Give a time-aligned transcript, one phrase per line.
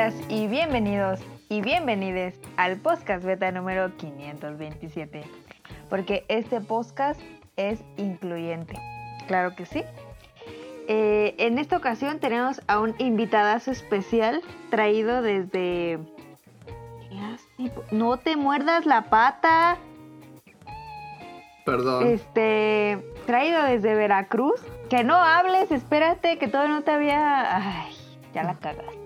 [0.00, 5.24] Bienvenidas y bienvenidos y bienvenides al podcast beta número 527.
[5.90, 7.20] Porque este podcast
[7.56, 8.80] es incluyente.
[9.26, 9.84] Claro que sí.
[10.88, 14.40] Eh, en esta ocasión tenemos a un invitadazo especial
[14.70, 15.98] traído desde...
[17.90, 19.76] No te muerdas la pata.
[21.66, 22.06] Perdón.
[22.06, 24.62] Este, traído desde Veracruz.
[24.88, 27.82] Que no hables, espérate, que todavía no te había...
[27.82, 27.94] Ay,
[28.32, 28.99] ya la cagaste.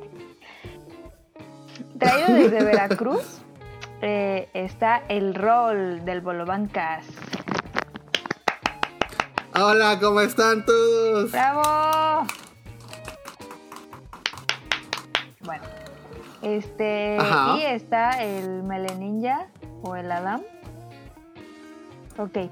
[1.98, 3.40] Traído desde Veracruz
[4.00, 7.06] eh, está el rol del Bolobancas.
[9.54, 11.30] Hola, ¿cómo están todos?
[11.30, 12.26] ¡Bravo!
[15.40, 15.62] Bueno,
[16.42, 17.16] este.
[17.18, 17.56] Ajá.
[17.56, 19.46] Y está el Meleninja
[19.82, 20.42] o el Adam.
[22.18, 22.50] Ok.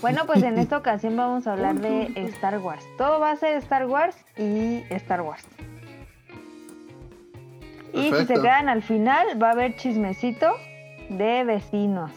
[0.00, 2.84] Bueno, pues en esta ocasión vamos a hablar de Star Wars.
[2.98, 5.46] Todo va a ser Star Wars y Star Wars.
[7.92, 10.56] Y si se quedan al final, va a haber chismecito
[11.08, 12.10] de vecinos.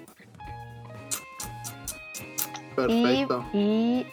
[2.75, 3.45] Perfecto.
[3.53, 4.05] Y,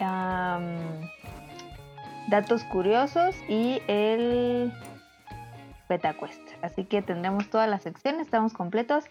[2.28, 4.72] datos curiosos y el
[5.88, 6.40] beta quest.
[6.62, 9.04] Así que tendremos todas las secciones, estamos completos.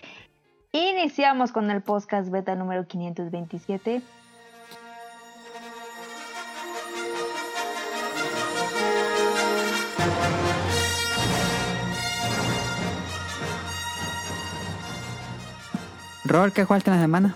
[0.71, 4.01] Iniciamos con el podcast beta número 527.
[16.29, 17.35] Rol, ¿qué jugaste en la semana?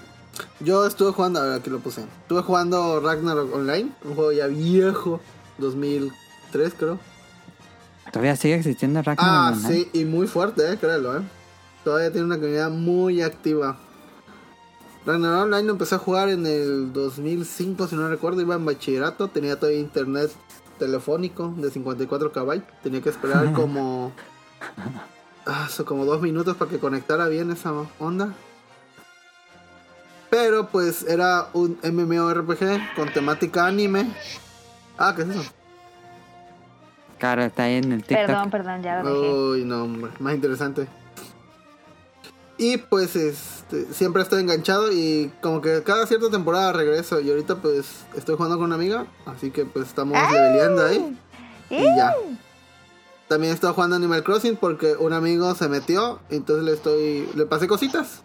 [0.59, 2.01] Yo estuve jugando, a ver, aquí lo puse.
[2.21, 5.19] Estuve jugando Ragnarok Online, un juego ya viejo,
[5.57, 6.99] 2003 creo.
[8.11, 9.67] Todavía sigue existiendo Ragnarok Ah, Online?
[9.73, 11.21] sí, y muy fuerte, eh, créelo, eh.
[11.83, 13.77] Todavía tiene una comunidad muy activa.
[15.05, 19.27] Ragnarok Online lo empecé a jugar en el 2005, si no recuerdo, iba en bachillerato,
[19.27, 20.31] tenía todavía internet
[20.79, 24.11] telefónico de 54 KB, tenía que esperar como...
[25.45, 28.33] Ah, como dos minutos para que conectara bien esa onda.
[30.33, 34.11] Pero pues era un MMORPG con temática anime.
[34.97, 35.43] Ah, ¿qué es eso?
[37.19, 38.25] Claro, está ahí en el TikTok.
[38.25, 39.31] Perdón, perdón, ya lo dejé.
[39.31, 40.87] Uy, no, hombre, más interesante.
[42.57, 47.57] Y pues este, siempre estoy enganchado y como que cada cierta temporada regreso y ahorita
[47.57, 51.15] pues estoy jugando con una amiga, así que pues estamos leveleando ahí
[51.69, 52.11] y ya.
[53.27, 57.67] También estoy jugando Animal Crossing porque un amigo se metió, entonces le estoy le pasé
[57.67, 58.23] cositas.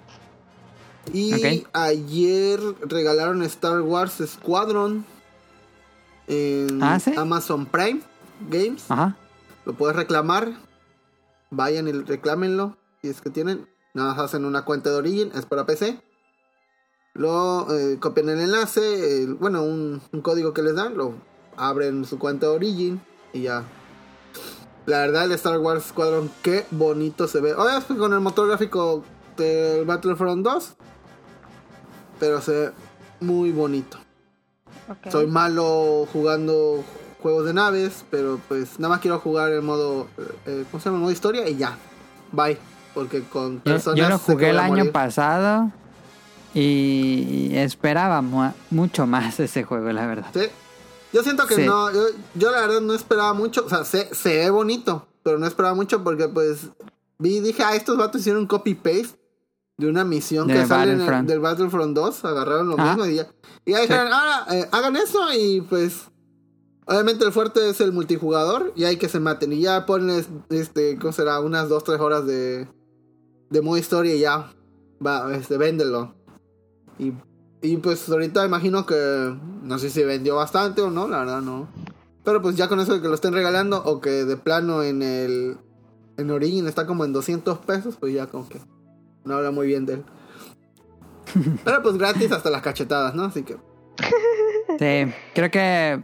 [1.12, 5.04] Y ayer regalaron Star Wars Squadron
[6.26, 7.12] en Ah, ¿sí?
[7.16, 8.00] Amazon Prime
[8.50, 8.91] Games.
[8.91, 9.16] Ajá.
[9.64, 10.52] Lo puedes reclamar.
[11.50, 12.76] Vayan y reclámenlo.
[13.02, 13.69] Si es que tienen.
[13.94, 15.30] Nada más hacen una cuenta de Origin.
[15.34, 16.00] Es para PC.
[17.14, 19.26] Lo eh, copian el enlace.
[19.40, 20.96] bueno, un, un código que les dan.
[20.96, 21.14] Lo
[21.56, 23.00] abren su cuenta de Origin.
[23.32, 23.64] Y ya.
[24.86, 26.30] La verdad, el Star Wars Squadron.
[26.42, 27.54] Qué bonito se ve.
[27.54, 29.04] Obviamente con el motor gráfico
[29.36, 30.75] del Battlefront 2.
[32.18, 32.72] Pero se ve
[33.20, 33.98] muy bonito.
[35.10, 36.82] Soy malo jugando
[37.22, 40.06] juegos de naves, pero pues nada más quiero jugar en modo,
[40.46, 41.00] eh, ¿cómo se llama?
[41.00, 41.76] modo historia y ya.
[42.32, 42.58] Bye.
[42.94, 43.98] Porque con Yo, personas...
[44.00, 44.92] yo lo sé que jugué el año morir.
[44.92, 45.70] pasado
[46.54, 50.30] y esperaba mu- mucho más ese juego, la verdad.
[50.32, 50.46] Sí.
[51.12, 51.64] Yo siento que Sí.
[51.66, 52.00] no, yo,
[52.34, 55.74] yo la verdad no esperaba mucho, o sea, se, se ve bonito, pero no esperaba
[55.74, 56.68] mucho porque pues
[57.18, 59.17] vi, dije, ah, estos vatos hicieron un copy-paste
[59.78, 62.84] de una misión De que sale en el- del Battlefront 2, agarraron lo Ah.
[62.96, 63.28] mismo y ya,
[63.64, 66.02] y ya dijeron, ahora eh, hagan eso y pues
[66.84, 70.98] obviamente el fuerte es el multijugador y hay que se maten y ya ponen este,
[70.98, 71.38] ¿cómo será?
[71.40, 72.66] Unas 2-3 horas de,
[73.50, 74.52] de modo historia y ya,
[75.04, 76.14] va, este, véndelo.
[76.98, 77.12] Y
[77.60, 81.68] y pues ahorita imagino que no sé si vendió bastante o no, la verdad no.
[82.24, 85.02] Pero pues ya con eso de que lo estén regalando o que de plano en
[85.02, 85.56] el
[86.16, 88.60] en Origin está como en 200 pesos, pues ya como que
[89.28, 90.04] no habla muy bien de él.
[91.64, 93.25] Pero pues gratis hasta las cachetadas, ¿no?
[93.25, 93.56] Así que
[94.78, 96.02] Sí, creo que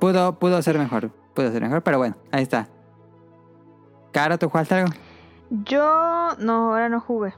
[0.00, 1.10] pudo, pudo ser mejor.
[1.34, 2.68] Pudo ser mejor, pero bueno, ahí está.
[4.12, 4.92] Caro, ¿tú jugaste algo?
[5.50, 7.34] Yo no, ahora no jugué.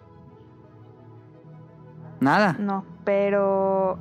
[2.20, 2.56] Nada.
[2.58, 3.98] No, pero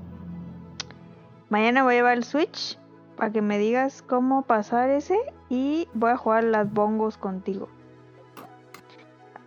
[1.50, 2.80] mañana voy a llevar el Switch
[3.16, 5.18] para que me digas cómo pasar ese
[5.50, 7.70] y voy a jugar las bongos contigo.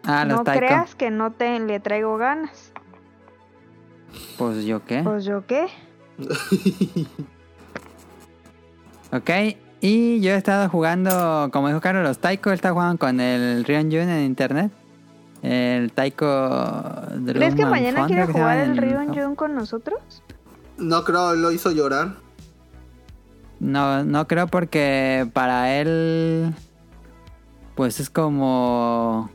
[0.06, 0.66] Ah, no Taiko.
[0.66, 2.72] creas que no te le traigo ganas.
[4.38, 5.02] Pues yo qué.
[5.02, 5.66] Pues yo qué.
[9.12, 9.30] Ok,
[9.80, 12.50] y yo he estado jugando, como dijo Carlos, los Taiko.
[12.50, 14.72] Él está jugando con el Rion Jun en internet.
[15.42, 16.26] El Taiko.
[17.26, 20.22] ¿Crees que Drum mañana quiere jugar el en- Rion Jun con nosotros?
[20.78, 22.16] no creo lo hizo llorar.
[23.60, 26.52] No, no creo porque para él
[27.74, 29.30] pues es como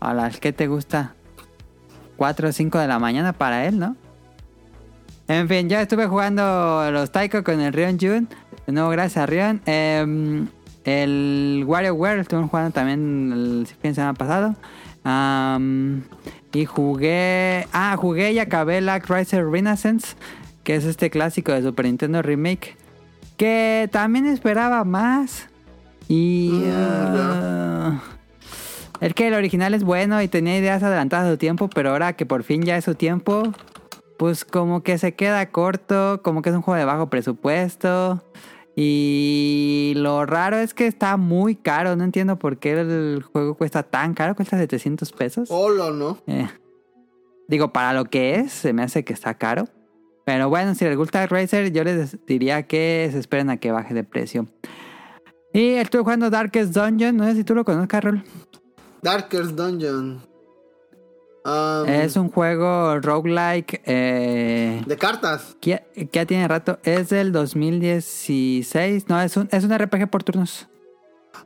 [0.00, 1.14] a las que te gusta
[2.16, 3.96] 4 o 5 de la mañana para él, ¿no?
[5.28, 8.28] En fin, ya estuve jugando los Taiko con el Rion Jun.
[8.66, 9.60] De nuevo, gracias a Rion.
[9.64, 10.48] Em,
[10.84, 14.56] el WarioWare estuve jugando también el fin de semana pasado.
[16.52, 17.66] Y jugué.
[17.72, 20.16] Ah, jugué y acabé la Chrysler Renaissance.
[20.64, 22.76] Que es este clásico de Super Nintendo Remake.
[23.36, 25.48] Que también esperaba más.
[26.08, 26.64] Y.
[26.66, 28.00] Mm,
[29.00, 32.14] es que el original es bueno y tenía ideas adelantadas a su tiempo, pero ahora
[32.14, 33.42] que por fin ya es su tiempo,
[34.18, 38.22] pues como que se queda corto, como que es un juego de bajo presupuesto.
[38.76, 43.82] Y lo raro es que está muy caro, no entiendo por qué el juego cuesta
[43.82, 45.48] tan caro, cuesta 700 pesos.
[45.50, 46.18] Hola, ¿no?
[46.26, 46.48] Eh,
[47.48, 49.68] digo, para lo que es, se me hace que está caro.
[50.24, 53.94] Pero bueno, si les gusta Racer, yo les diría que se esperen a que baje
[53.94, 54.46] de precio.
[55.52, 58.22] Y estuve jugando Darkest Dungeon, no sé si tú lo conozcas, Rol.
[59.02, 60.22] Darkest Dungeon.
[61.42, 65.56] Um, Es un juego roguelike eh, De cartas.
[65.60, 66.78] que, que ya tiene rato.
[66.82, 69.08] Es del 2016.
[69.08, 70.68] No, es un, es un RPG por turnos.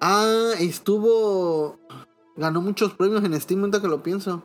[0.01, 1.79] Ah, estuvo.
[2.37, 4.45] Ganó muchos premios en Steam, ahorita que lo pienso.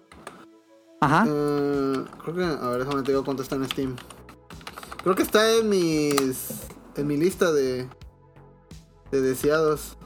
[1.02, 1.26] Ajá.
[1.28, 2.44] Eh, creo que.
[2.44, 3.96] A ver, déjame te digo cuánto está en Steam.
[5.02, 6.68] Creo que está en mis.
[6.96, 7.88] En mi lista de.
[9.12, 9.98] De deseados.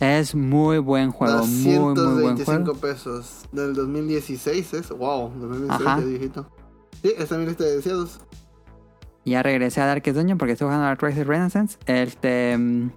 [0.00, 1.46] Es muy buen juego.
[1.46, 2.80] Muy, muy buen 225 juego.
[2.80, 3.44] pesos.
[3.52, 4.88] Del 2016 es.
[4.90, 6.00] Wow, 2016 Ajá.
[6.00, 6.46] ya viejito.
[7.02, 8.20] Sí, está en mi lista de deseados.
[9.24, 11.78] Ya regresé a Darkest Dungeon porque estoy jugando a Crisis Renaissance.
[11.86, 12.58] Este.
[12.58, 12.90] mm,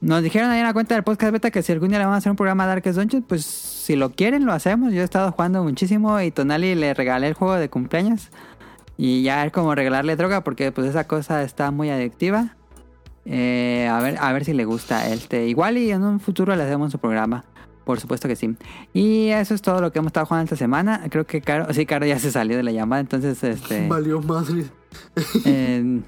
[0.00, 2.16] Nos dijeron ahí en la cuenta del podcast beta que si algún día le vamos
[2.16, 4.92] a hacer un programa a Darkest Dungeon, pues si lo quieren, lo hacemos.
[4.92, 8.30] Yo he estado jugando muchísimo y Tonali le regalé el juego de cumpleaños.
[8.96, 12.56] Y ya es como regalarle droga porque pues esa cosa está muy adictiva.
[13.26, 15.46] Eh, a ver, a ver si le gusta este.
[15.46, 17.44] Igual y en un futuro le hacemos su programa.
[17.84, 18.56] Por supuesto que sí.
[18.92, 21.02] Y eso es todo lo que hemos estado jugando esta semana.
[21.10, 23.86] Creo que Caro, sí, Caro ya se salió de la llamada, entonces este.
[23.88, 24.66] Valió madre.
[25.44, 26.00] Eh,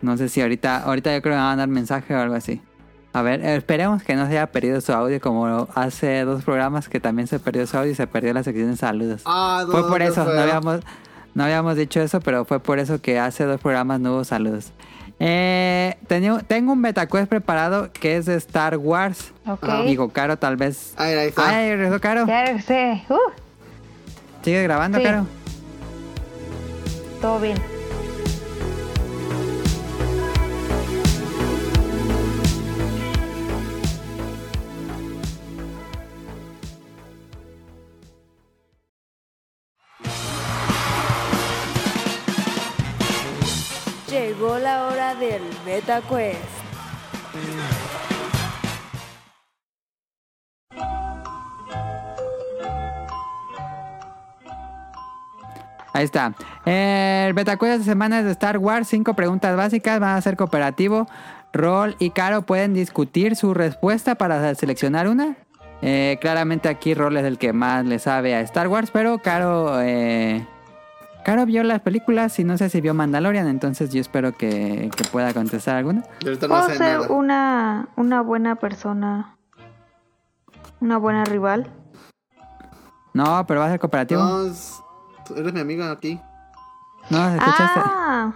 [0.00, 2.34] no sé si ahorita, ahorita yo creo que me van a mandar mensaje o algo
[2.34, 2.62] así.
[3.12, 7.00] A ver, esperemos que no se haya perdido su audio como hace dos programas que
[7.00, 9.22] también se perdió su audio y se perdió la sección de saludos.
[9.24, 10.40] Ah, no, fue por eso, no feo.
[10.40, 10.80] habíamos,
[11.34, 14.72] no habíamos dicho eso, pero fue por eso que hace dos programas no hubo saludos.
[15.20, 19.32] Eh, tengo, tengo un betaquest preparado que es de Star Wars.
[19.46, 19.66] Ok.
[19.86, 20.92] Digo, Caro, tal vez.
[20.96, 21.48] Ahí, ahí está.
[21.48, 22.26] Ay, regresó Caro.
[22.26, 23.02] Ya sé.
[23.08, 23.16] Uh,
[24.42, 25.04] ¿Sigue grabando, Sí.
[25.04, 25.26] Caro?
[27.20, 27.58] todo bien.
[44.38, 46.38] Llegó la hora del Beta Quest.
[55.92, 56.34] Ahí está.
[56.64, 58.86] El betacuest de semana es de Star Wars.
[58.86, 59.98] Cinco preguntas básicas.
[59.98, 61.08] Van a ser cooperativo.
[61.52, 65.36] Rol y Caro pueden discutir su respuesta para seleccionar una.
[65.82, 69.80] Eh, claramente aquí Rol es el que más le sabe a Star Wars, pero Caro,
[69.82, 70.46] eh,
[71.28, 75.04] Caro vio las películas y no sé si vio Mandalorian, entonces yo espero que, que
[75.04, 76.02] pueda contestar alguna.
[76.20, 77.10] Y ahorita no Puedo ser nada.
[77.10, 79.36] una, una buena persona.
[80.80, 81.70] Una buena rival.
[83.12, 84.22] No, pero va a ser cooperativo.
[84.22, 84.44] No,
[85.36, 86.18] eres mi amiga aquí.
[87.10, 87.80] No, ¿escuchaste?
[87.84, 88.32] Ah.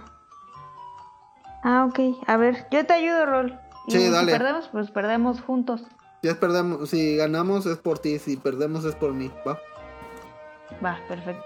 [1.63, 1.99] Ah, ok.
[2.27, 3.59] A ver, yo te ayudo, Rol.
[3.87, 4.31] Y Sí, si dale.
[4.31, 5.83] perdemos, pues perdemos juntos.
[6.21, 9.31] Si, es perdemos, si ganamos es por ti, si perdemos es por mí.
[9.47, 9.57] ¿va?
[10.85, 11.43] Va, perfecto.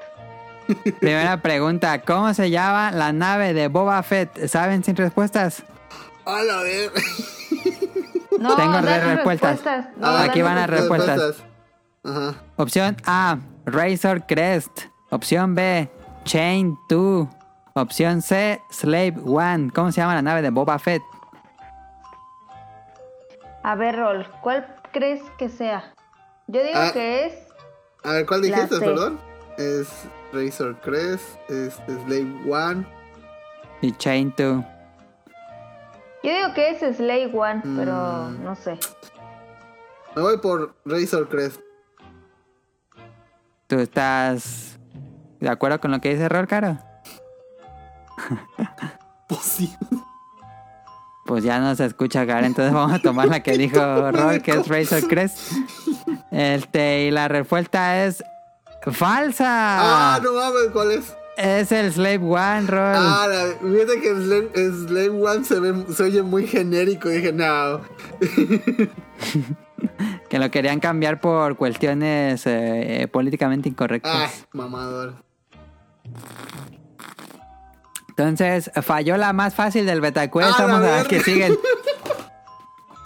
[1.00, 4.48] Primera pregunta, ¿cómo se llama la nave de Boba Fett?
[4.48, 5.64] ¿Saben sin respuestas?
[6.26, 6.62] A la.
[8.40, 9.62] No, Tengo respuestas.
[9.98, 11.44] No, Ah, aquí van las respuestas.
[12.04, 12.36] Ajá.
[12.58, 14.86] Opción A, Razor Crest.
[15.10, 15.90] Opción B,
[16.26, 17.28] Chain 2.
[17.74, 19.72] Opción C, Slave One.
[19.74, 21.02] ¿Cómo se llama la nave de Boba Fett?
[23.64, 25.94] A ver, Rol, ¿cuál crees que sea?
[26.48, 26.92] Yo digo Ah.
[26.94, 27.34] que es.
[28.04, 29.20] A ver, ¿cuál dijiste, perdón?
[29.58, 29.88] Es
[30.34, 32.86] Razor Crest, es Slave One.
[33.82, 34.64] Y Chain 2.
[36.24, 38.44] Yo digo que es Slay One, pero Mm.
[38.44, 38.78] no sé.
[40.16, 41.62] Me voy por Razor Crest.
[43.68, 44.80] ¿Tú estás
[45.40, 46.78] de acuerdo con lo que dice Rol, Caro?
[49.28, 49.76] Pues sí.
[51.26, 52.46] Pues ya no se escucha, Caro.
[52.46, 55.52] Entonces vamos a tomar la que dijo Rol, que es Razor Crest.
[56.32, 58.24] Este, y la respuesta es
[58.92, 59.46] falsa.
[59.48, 61.16] Ah, no mames, ¿cuál es?
[61.38, 62.96] Es el Slave One, Roll.
[62.96, 64.50] Ah, la, fíjate que Slave,
[64.88, 67.10] Slave One se, ve, se oye muy genérico.
[67.10, 67.82] Dije, no.
[70.30, 74.14] Que lo querían cambiar por cuestiones eh, políticamente incorrectas.
[74.16, 75.14] Ay, mamador.
[78.10, 80.60] Entonces, falló la más fácil del beta quest.
[80.60, 81.08] Ah, Vamos a ver verga.
[81.10, 81.58] que siguen.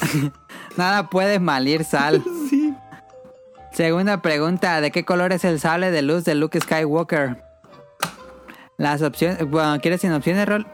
[0.78, 2.24] Nada puede malir sal.
[3.72, 7.42] Segunda pregunta, ¿de qué color es el sable de luz de Luke Skywalker?
[8.78, 10.68] Las opciones, bueno, ¿quieres sin opciones, Rol?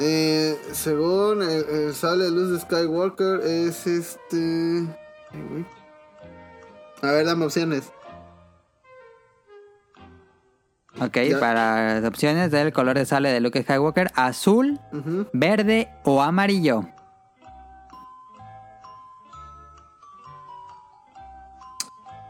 [0.00, 4.84] Eh, según el, el sable de luz de Skywalker, es este.
[7.02, 7.92] A ver, dame opciones.
[11.00, 11.38] Ok, Ya.
[11.40, 14.80] para las opciones del color de sable de Luke Skywalker, azul,
[15.32, 16.84] verde o amarillo.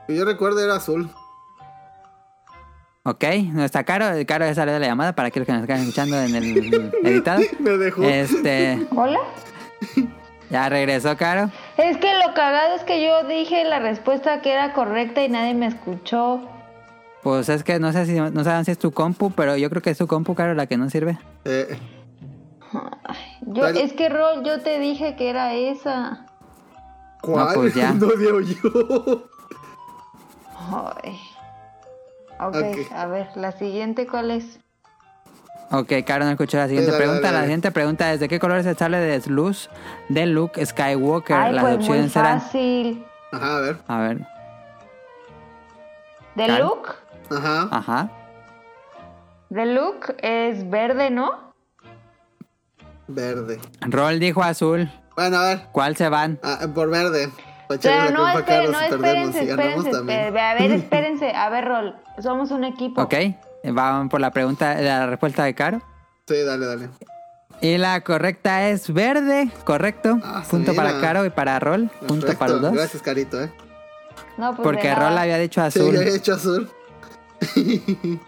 [0.06, 1.10] Que yo recuerdo era azul.
[3.06, 5.80] Ok, no está caro, caro es sale de la llamada para aquellos que nos están
[5.80, 7.42] escuchando en el editado.
[7.60, 8.02] Me dejó.
[8.02, 9.18] Este, ¿Hola?
[10.50, 11.50] ya regresó caro.
[11.76, 15.52] Es que lo cagado es que yo dije la respuesta que era correcta y nadie
[15.52, 16.48] me escuchó.
[17.22, 19.82] Pues es que no sé si no saben si es tu compu, pero yo creo
[19.82, 21.18] que es tu compu, caro, la que no sirve.
[21.44, 21.78] Eh,
[23.42, 26.26] Yo, es que Rol, yo te dije que era esa.
[27.20, 27.48] ¿Cuál?
[27.48, 27.92] No, pues ya.
[27.98, 29.28] No digo yo.
[31.04, 31.20] Ay.
[32.40, 34.58] Ok, a ver, la siguiente, ¿cuál es?
[35.70, 37.26] Ok, Caro no escuchó la siguiente dale, pregunta.
[37.28, 39.70] dale, La siguiente pregunta es: ¿de qué color es el sable de luz
[40.08, 41.36] de Luke Skywalker?
[41.36, 43.04] Ay, Las pues muy opciones fácil.
[43.32, 43.76] Ajá, a ver.
[43.88, 44.26] A ver,
[46.34, 46.48] ¿De.
[46.58, 46.90] Luke?
[47.30, 47.68] Ajá.
[47.70, 48.10] ajá.
[49.48, 51.54] De Luke es verde, ¿no?
[53.06, 53.60] Verde.
[53.82, 54.90] Rol dijo azul.
[55.16, 55.62] Bueno, a ver.
[55.72, 56.38] ¿Cuál se van?
[56.42, 57.30] Ah, por verde.
[57.68, 60.40] Pero no, esperen, no, espérense, espérense, espérense.
[60.40, 61.30] A ver, espérense.
[61.34, 63.02] A ver, Rol, somos un equipo.
[63.02, 63.14] Ok,
[63.72, 65.80] van por la pregunta, la respuesta de Caro.
[66.28, 66.88] Sí, dale, dale.
[67.60, 70.18] Y la correcta es verde, correcto.
[70.24, 70.82] Ah, punto mira.
[70.84, 71.88] para Caro y para Rol.
[72.06, 72.72] Punto para los dos.
[72.72, 73.50] Gracias, Carito, eh.
[74.36, 74.94] No, pues Porque.
[74.94, 75.94] Rol había dicho Sí, azul.
[75.94, 76.68] yo he hecho azul.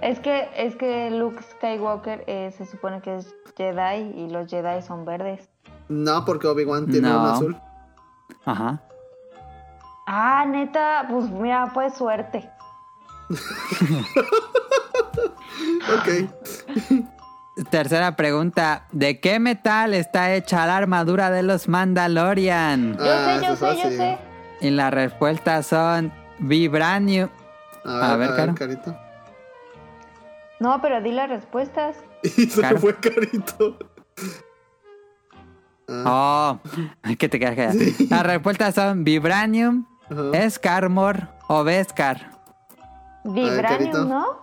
[0.00, 4.80] Es que, es que Luke Skywalker eh, se supone que es Jedi y los Jedi
[4.80, 5.50] son verdes.
[5.90, 7.20] No, porque Obi-Wan tiene No.
[7.22, 7.56] un azul.
[8.44, 8.82] Ajá.
[10.06, 12.50] Ah, neta, pues mira, fue suerte.
[15.94, 16.08] Ok.
[17.70, 18.86] Tercera pregunta.
[18.92, 22.96] ¿De qué metal está hecha la armadura de los Mandalorian?
[22.96, 24.18] Yo Ah, sé, yo eso es sé, yo sé.
[24.60, 27.28] Y las respuestas son Vibranium.
[27.84, 28.54] A ver, A a ver.
[28.54, 28.96] Carito.
[30.60, 31.96] No, pero di las respuestas.
[32.22, 33.78] Y se fue Carito.
[35.90, 37.78] Ah, Oh, que te quedas callado.
[38.08, 40.30] Las respuestas son Vibranium, ajá.
[40.38, 42.30] Escarmor o Beskar.
[43.24, 44.04] Vibranium, Carito.
[44.04, 44.38] ¿no?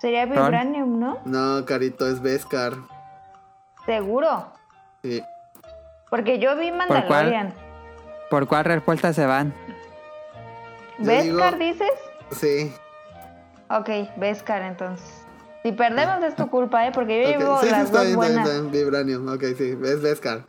[0.00, 0.26] Sería.
[0.26, 1.18] Vibranium, ¿no?
[1.24, 2.74] No, Carito, es Beskar.
[3.86, 4.46] Seguro.
[5.02, 5.22] Sí.
[6.10, 6.70] Porque yo vi?
[6.72, 7.54] Mandalorian.
[8.30, 9.54] ¿Por cuál respuesta se van?
[10.98, 11.90] Yo ¿Beskar digo- dices?
[12.32, 12.74] Sí.
[13.70, 15.23] Ok, Beskar entonces.
[15.64, 16.90] Si perdemos es tu culpa, ¿eh?
[16.92, 18.46] Porque yo llevo sí, sí, las está dos bien, está bien, buenas.
[18.48, 18.70] está bien.
[18.70, 19.28] Vibranium.
[19.28, 20.44] Ok, sí, es Beskar.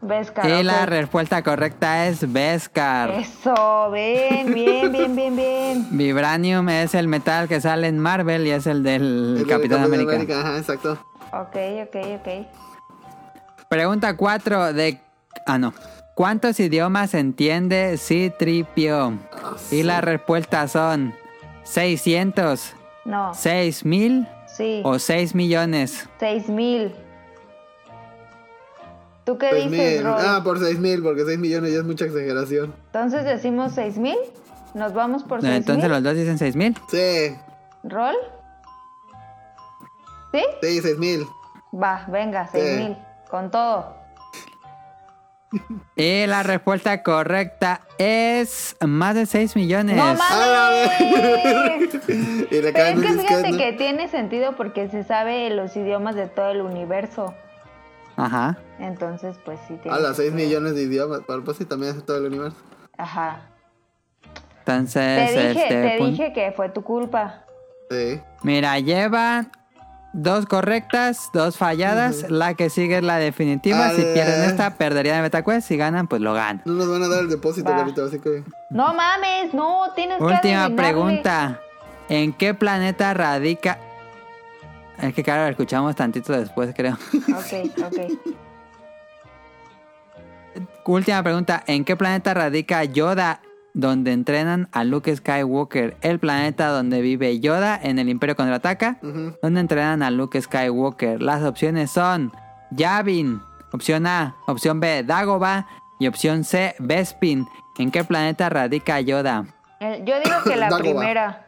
[0.00, 3.10] Beskar, Y la respuesta correcta es Beskar.
[3.10, 5.86] Eso, bien, bien, bien, bien, bien.
[5.96, 9.84] Vibranium es el metal que sale en Marvel y es el del El de Capitán
[9.84, 10.40] América.
[10.40, 10.98] Ajá, exacto.
[11.32, 11.56] Ok,
[11.86, 13.68] ok, ok.
[13.68, 15.00] Pregunta 4 de...
[15.46, 15.72] Ah, no.
[16.16, 19.18] ¿Cuántos idiomas entiende C-Tripio?
[19.32, 21.14] Ah, Y las respuestas son
[21.62, 22.74] 600,
[23.08, 26.08] No, 6000 sí, o 6 millones.
[26.20, 26.94] seis mil.
[29.24, 30.04] ¿Tú qué Seis dices, mil.
[30.04, 30.22] Roy?
[30.26, 32.74] Ah, por 6 mil, porque 6 millones ya es mucha exageración.
[32.86, 34.16] Entonces decimos seis mil.
[34.74, 35.92] ¿Nos vamos por seis Entonces mil?
[35.92, 36.76] los dos dicen 6000.
[36.90, 37.36] Sí,
[37.84, 38.14] ¿Rol?
[40.32, 40.42] ¿Sí?
[40.62, 41.26] sí, 6 mil.
[41.74, 42.82] Va, venga, seis Sí.
[42.84, 42.96] mil.
[43.30, 43.94] Con todo.
[45.96, 49.96] Y la respuesta correcta es más de 6 millones.
[49.96, 50.18] ¡No ¡A la
[50.70, 51.94] mames!
[52.50, 56.26] Y le Pero es que fíjate que tiene sentido porque se sabe los idiomas de
[56.26, 57.34] todo el universo.
[58.16, 58.58] Ajá.
[58.78, 60.48] Entonces, pues sí tiene A las 6 sentido.
[60.48, 61.20] millones de idiomas.
[61.26, 62.56] Para pues sí, también hace todo el universo.
[62.96, 63.42] Ajá.
[64.60, 67.44] Entonces, Te dije, este, te dije que fue tu culpa.
[67.90, 68.20] Sí.
[68.42, 69.50] mira, llevan
[70.12, 72.30] dos correctas, dos falladas.
[72.30, 73.90] La que sigue es la definitiva.
[73.90, 74.14] Si Ala.
[74.14, 75.66] pierden esta, perderían el MetaQuest.
[75.68, 76.62] Si ganan, pues lo ganan.
[76.64, 77.70] No nos van a dar el depósito.
[77.70, 78.42] Carito, así que.
[78.70, 80.76] No mames, no, tienes que Última adivinarle.
[80.76, 81.60] pregunta.
[82.08, 83.78] ¿En qué planeta radica?
[85.00, 86.94] Es que claro, lo escuchamos tantito después, creo.
[87.14, 87.98] Ok, ok.
[90.86, 91.62] Última pregunta.
[91.66, 93.40] ¿En qué planeta radica Yoda
[93.78, 95.96] donde entrenan a Luke Skywalker.
[96.00, 99.36] El planeta donde vive Yoda en el Imperio Contraataca, Ujú.
[99.40, 101.22] donde entrenan a Luke Skywalker.
[101.22, 102.32] Las opciones son
[102.72, 103.40] Yavin,
[103.72, 105.68] opción A, opción B, Dagobah
[106.00, 107.46] y opción C, Bespin.
[107.78, 109.44] ¿En qué planeta radica Yoda?
[109.78, 111.46] Eh, Yo digo que la primera.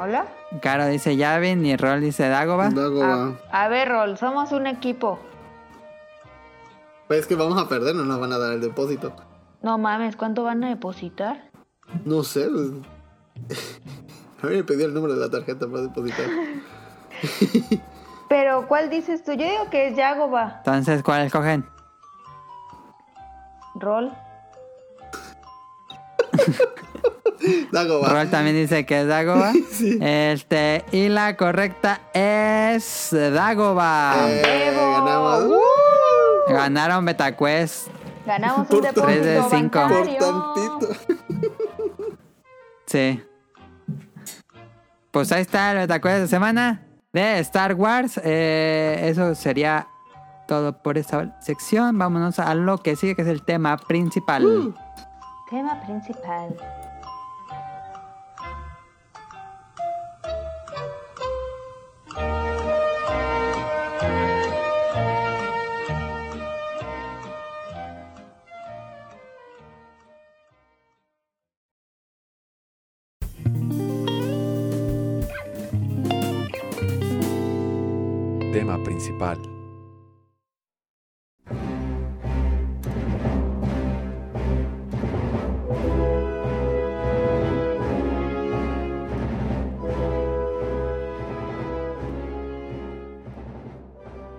[0.00, 0.26] ¿Hola?
[0.62, 2.70] Caro dice Yavin y Rol dice Dagobah.
[2.70, 3.32] Dagobah.
[3.50, 5.18] A, a ver, Rol, somos un equipo.
[7.08, 9.14] Pues es que vamos a perder, no nos van a dar el depósito.
[9.62, 11.50] No mames, ¿cuánto van a depositar?
[12.04, 12.48] No sé.
[12.48, 13.58] pues.
[14.42, 16.26] A mí me pidió el número de la tarjeta para depositar.
[18.28, 19.32] Pero, ¿cuál dices tú?
[19.32, 20.56] Yo digo que es Yagoba.
[20.58, 21.64] Entonces, ¿cuál escogen?
[23.74, 24.12] Rol.
[27.72, 28.08] Dagobah.
[28.10, 29.52] Rol también dice que es Dagobah.
[29.72, 29.98] Sí.
[30.00, 34.14] Este, y la correcta es Dagobah.
[34.28, 34.92] Eh, Evo.
[34.92, 35.44] ganamos.
[35.44, 35.87] ¡Uh!
[36.48, 37.88] Ganaron BetaQuest.
[38.26, 39.80] Ganamos un depósito tres de cinco.
[39.80, 40.18] Por bancario.
[40.18, 40.88] tantito.
[42.86, 43.22] Sí.
[45.10, 48.20] Pues ahí está el BetaQuest de semana de Star Wars.
[48.22, 49.88] Eh, eso sería
[50.46, 51.98] todo por esta sección.
[51.98, 54.44] Vámonos a lo que sigue, que es el tema principal.
[54.44, 54.74] Uh.
[55.50, 56.56] Tema principal.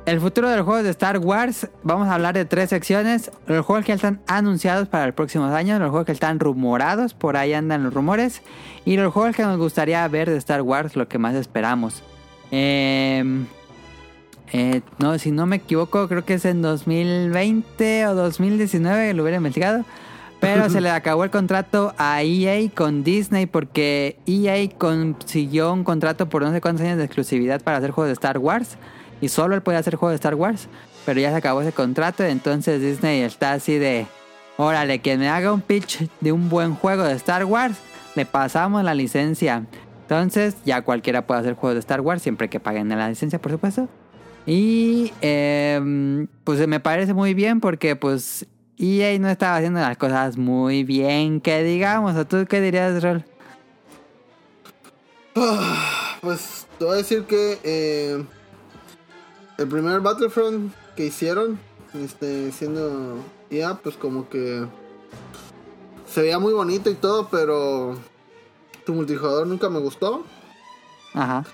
[0.05, 3.31] El futuro de los juegos de Star Wars, vamos a hablar de tres secciones.
[3.45, 7.37] Los juegos que están anunciados para los próximos años, los juegos que están rumorados, por
[7.37, 8.41] ahí andan los rumores,
[8.85, 12.01] y los juegos que nos gustaría ver de Star Wars, lo que más esperamos.
[12.49, 13.45] Eh,
[14.51, 19.37] eh, no, si no me equivoco, creo que es en 2020 o 2019, lo hubiera
[19.37, 19.85] investigado.
[20.39, 26.29] Pero se le acabó el contrato a EA con Disney porque EA consiguió un contrato
[26.29, 28.77] por no sé cuántos años de exclusividad para hacer juegos de Star Wars.
[29.21, 30.67] Y solo él podía hacer juegos de Star Wars.
[31.05, 32.23] Pero ya se acabó ese contrato.
[32.23, 34.07] Entonces Disney está así de...
[34.57, 37.77] Órale, que me haga un pitch de un buen juego de Star Wars.
[38.15, 39.65] Le pasamos la licencia.
[40.01, 42.21] Entonces ya cualquiera puede hacer juegos de Star Wars.
[42.21, 43.87] Siempre que paguen la licencia, por supuesto.
[44.49, 48.47] Y eh, pues me parece muy bien porque pues
[48.79, 52.15] EA no estaba haciendo las cosas muy bien, que digamos.
[52.15, 53.23] ¿O tú qué dirías, Rol?
[56.21, 58.25] Pues te voy a decir que eh,
[59.59, 61.59] el primer Battlefront que hicieron,
[61.93, 64.65] este, siendo ya, pues como que
[66.11, 67.95] se veía muy bonito y todo, pero
[68.83, 70.25] tu multijugador nunca me gustó.
[71.13, 71.45] Ajá.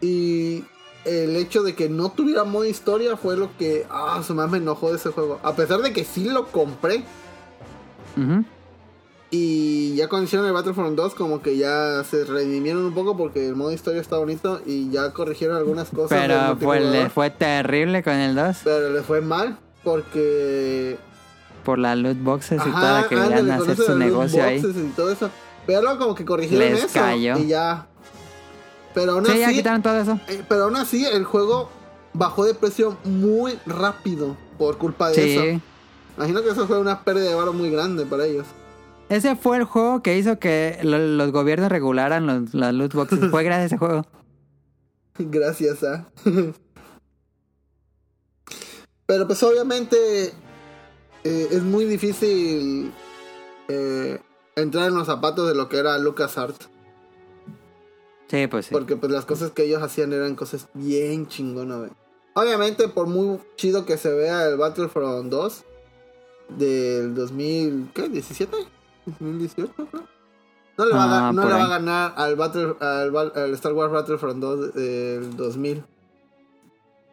[0.00, 0.62] Y
[1.08, 4.58] el hecho de que no tuviera modo historia fue lo que, ah, su más me
[4.58, 5.40] enojó de ese juego.
[5.42, 7.04] A pesar de que sí lo compré.
[8.16, 8.44] Ujú.
[9.30, 13.46] Y ya cuando hicieron el Battlefront 2 como que ya se redimieron un poco porque
[13.46, 16.18] el modo historia está bonito y ya corrigieron algunas cosas.
[16.18, 20.96] Pero fue, le fue terrible con el 2 Pero le fue mal porque...
[21.62, 24.58] por las loot boxes y todo, que querían hacer su negocio ahí.
[24.64, 25.30] Y todo eso.
[25.66, 27.36] Pero luego como que corrigieron Les eso cayó.
[27.36, 27.87] y ya...
[28.94, 29.56] Pero aún Sí, ya así...
[29.56, 30.18] quitaron todo eso.
[30.28, 31.68] eh, pero aún así el juego
[32.14, 35.20] bajó de precio muy rápido por culpa de Sí.
[35.36, 35.60] eso.
[36.16, 38.46] Imagino que eso fue una pérdida de valor muy grande para ellos.
[39.08, 43.20] Ese fue el juego que hizo que lo- los gobiernos regularan los, las loot boxes.
[43.30, 44.04] fue gracias a ese juego.
[45.18, 46.08] Gracias a.
[49.06, 50.32] Pero pues obviamente
[51.24, 52.92] eh, es muy difícil
[53.68, 54.20] eh,
[54.56, 56.68] entrar en los zapatos de lo que era LucasArts.
[58.28, 58.72] Sí, pues sí.
[58.72, 61.78] Porque pues las cosas que ellos hacían eran cosas bien chingonas.
[61.78, 61.90] güey.
[62.34, 65.64] Obviamente por muy chido que se vea el Battlefront 2
[66.50, 68.10] del 2000, ¿qué?
[68.10, 68.48] ¿17?
[69.20, 69.70] ¿2018?
[69.74, 70.18] creo.
[70.76, 73.92] No le, va, a, Ah, no le va a ganar al, Battle, al, Star Wars
[73.92, 75.82] Battlefront 2 del 2000.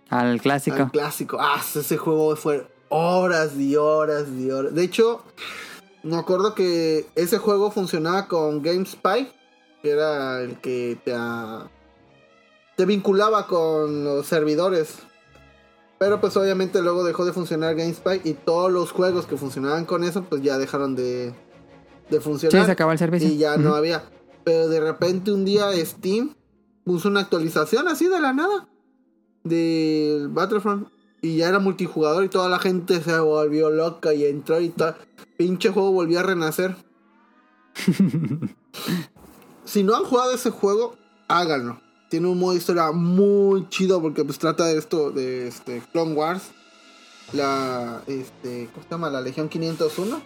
[0.09, 0.77] Al clásico.
[0.77, 1.37] Al clásico.
[1.41, 4.75] Ah, ese juego fue horas y horas y horas.
[4.75, 5.23] De hecho,
[6.03, 9.31] me acuerdo que ese juego funcionaba con GameSpy,
[9.85, 11.13] que era el que te,
[12.75, 14.97] te vinculaba con los servidores.
[15.99, 20.03] Pero pues obviamente luego dejó de funcionar GameSpy y todos los juegos que funcionaban con
[20.03, 21.35] eso pues ya dejaron de,
[22.09, 22.61] de funcionar.
[22.61, 23.29] Sí, se acabó el servicio.
[23.29, 24.03] Y ya no había.
[24.43, 26.33] Pero de repente un día Steam
[26.83, 28.67] puso una actualización así de la nada
[29.43, 30.87] del Battlefront.
[31.21, 34.95] y ya era multijugador y toda la gente se volvió loca y entró y tal.
[35.37, 36.75] Pinche juego volvió a renacer.
[39.65, 40.95] si no han jugado ese juego,
[41.27, 41.79] háganlo.
[42.09, 46.13] Tiene un modo de historia muy chido porque pues trata de esto, de este Clone
[46.13, 46.51] Wars.
[47.33, 49.09] La, este, ¿cómo se llama?
[49.09, 50.21] La Legión 501.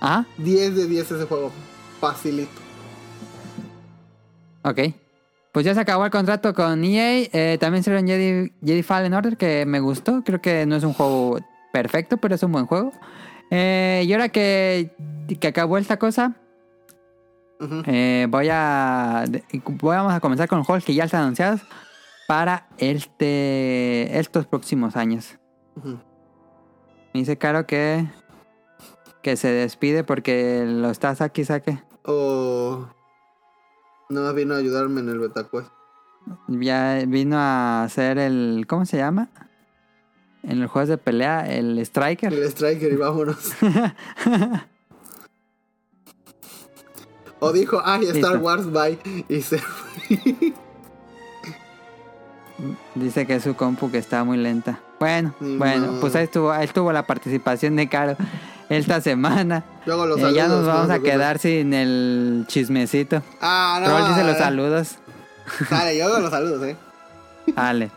[0.00, 1.50] Ah, 10 de 10 ese juego.
[2.00, 2.50] Facilito.
[4.62, 4.78] ok.
[5.52, 7.28] Pues ya se acabó el contrato con EA.
[7.32, 10.22] Eh, también salió en Jedi, Jedi Fallen Order, que me gustó.
[10.24, 11.40] Creo que no es un juego
[11.72, 12.92] perfecto, pero es un buen juego.
[13.50, 14.92] Eh, y ahora que,
[15.40, 16.36] que acabó esta cosa,
[17.86, 19.24] Eh, voy a.
[19.80, 21.60] Vamos a comenzar con juegos que ya están anunciados
[22.26, 25.38] para este estos próximos años.
[25.84, 28.06] Me dice Caro que.
[29.22, 31.82] que se despide porque lo estás aquí, saque.
[32.04, 32.86] O.
[34.08, 35.70] No vino a ayudarme en el Betacuest.
[36.48, 38.64] Ya vino a hacer el.
[38.68, 39.28] ¿Cómo se llama?
[40.42, 42.32] En los juegos de pelea, el Striker.
[42.32, 43.52] El Striker y vámonos.
[47.40, 48.38] o dijo, ay, Star.
[48.38, 48.98] Wars, bye.
[49.28, 49.60] Y se.
[52.94, 54.78] Dice que es su compu que está muy lenta.
[54.98, 58.16] Bueno, bueno, pues ahí estuvo, ahí estuvo la participación de Caro
[58.68, 59.64] esta semana.
[59.86, 60.36] Luego los Eh, saludos.
[60.36, 63.22] ya nos no vamos a quedar sin el chismecito.
[63.40, 63.88] Ah, no.
[63.98, 64.96] Rol dice los saludos.
[65.70, 66.76] Dale, yo hago los saludos, eh.
[67.56, 67.90] Vale.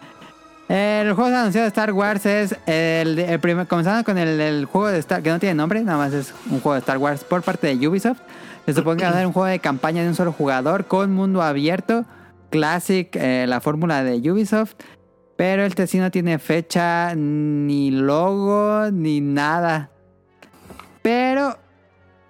[0.69, 4.87] El juego anunciado de Star Wars es el, el primer, comenzando con el, el juego
[4.87, 7.41] de Star que no tiene nombre, nada más es un juego de Star Wars por
[7.43, 8.19] parte de Ubisoft.
[8.65, 11.11] Se supone que va a ser un juego de campaña de un solo jugador con
[11.11, 12.05] mundo abierto,
[12.49, 14.75] classic, eh, la fórmula de Ubisoft.
[15.35, 19.89] Pero este sí no tiene fecha, ni logo, ni nada.
[21.01, 21.57] Pero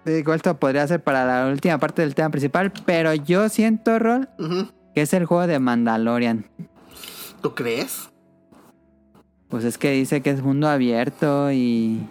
[0.05, 2.71] digo, esto podría ser para la última parte del tema principal.
[2.85, 4.29] Pero yo siento, Rol,
[4.95, 6.45] que es el juego de Mandalorian.
[7.41, 8.09] ¿Tú crees?
[9.49, 12.07] Pues es que dice que es mundo abierto y...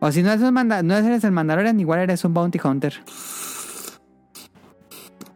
[0.00, 3.02] O si no, es un manda no eres el Mandalorian, igual eres un Bounty Hunter.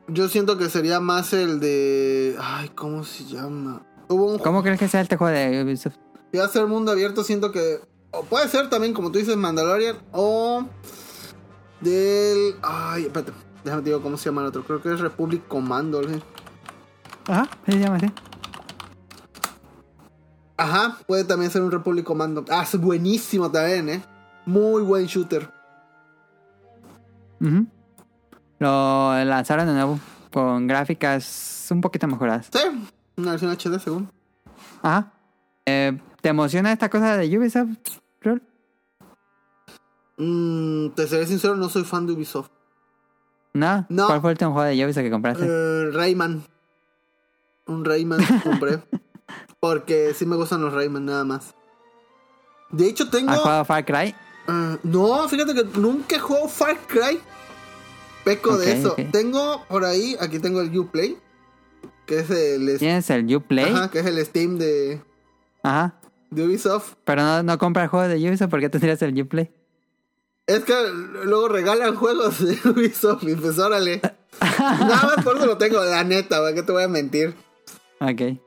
[0.09, 2.37] Yo siento que sería más el de.
[2.40, 3.83] Ay, ¿cómo se llama?
[4.09, 5.97] Hubo un ¿Cómo crees que sea este juego de Ubisoft?
[6.33, 7.81] Si va a ser mundo abierto, siento que.
[8.11, 9.97] O puede ser también, como tú dices, Mandalorian.
[10.12, 10.66] O.
[11.81, 12.55] Del.
[12.62, 13.33] Ay, espérate.
[13.64, 14.64] Déjame te digo cómo se llama el otro.
[14.64, 16.03] Creo que es Republic Commando.
[16.03, 16.23] ¿sí?
[17.27, 18.07] Ajá, se llama así.
[20.57, 22.44] Ajá, puede también ser un Republic Commando.
[22.49, 24.03] Ah, es buenísimo también, ¿eh?
[24.49, 25.47] Muy buen shooter.
[28.59, 30.01] Lo lanzaron de nuevo
[30.33, 32.49] con gráficas un poquito mejoradas.
[32.51, 32.59] Sí,
[33.19, 34.11] una versión HD según.
[34.81, 35.13] Ajá.
[35.67, 37.77] Eh, ¿Te emociona esta cosa de Ubisoft,
[38.23, 38.43] Rol?
[40.17, 42.49] Mm, te seré sincero, no soy fan de Ubisoft.
[43.53, 43.85] No.
[43.91, 44.07] No.
[44.07, 45.45] ¿Cuál fue el último juego de Ubisoft que compraste?
[45.47, 46.43] Eh, Rayman.
[47.67, 48.83] Un Rayman compré.
[49.61, 51.55] Porque sí me gustan los Rayman, nada más.
[52.71, 53.31] De hecho, tengo.
[53.31, 54.15] ¿Has jugado Far Cry?
[54.49, 57.21] Eh, no, fíjate que nunca he jugado Far Cry.
[58.25, 58.97] Peco de eso.
[59.13, 61.17] Tengo por ahí, aquí tengo el Uplay.
[62.07, 63.71] Que es el, ¿Tienes el Uplay?
[63.71, 65.03] Ajá, que es el Steam de,
[65.63, 66.01] Ajá.
[66.31, 66.95] de Ubisoft.
[67.05, 69.51] Pero no, no compras juegos de Ubisoft, ¿por qué tendrías el Uplay?
[70.47, 70.75] Es que
[71.25, 74.01] luego regalan juegos de Ubisoft y pues órale.
[74.59, 77.35] Nada más por eso lo tengo, la neta, ¿para qué te voy a mentir?
[78.01, 78.39] Ok.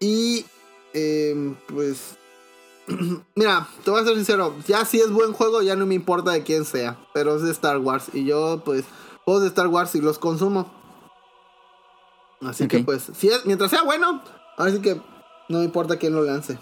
[0.00, 0.46] Y
[0.94, 2.16] eh, pues
[3.34, 6.32] mira, te voy a ser sincero, ya si es buen juego ya no me importa
[6.32, 8.84] de quién sea, pero es de Star Wars y yo pues
[9.24, 10.72] juegos de Star Wars y los consumo.
[12.42, 14.22] Así que pues, si es, mientras sea bueno,
[14.56, 15.00] así que
[15.48, 16.58] no me importa quién lo lance.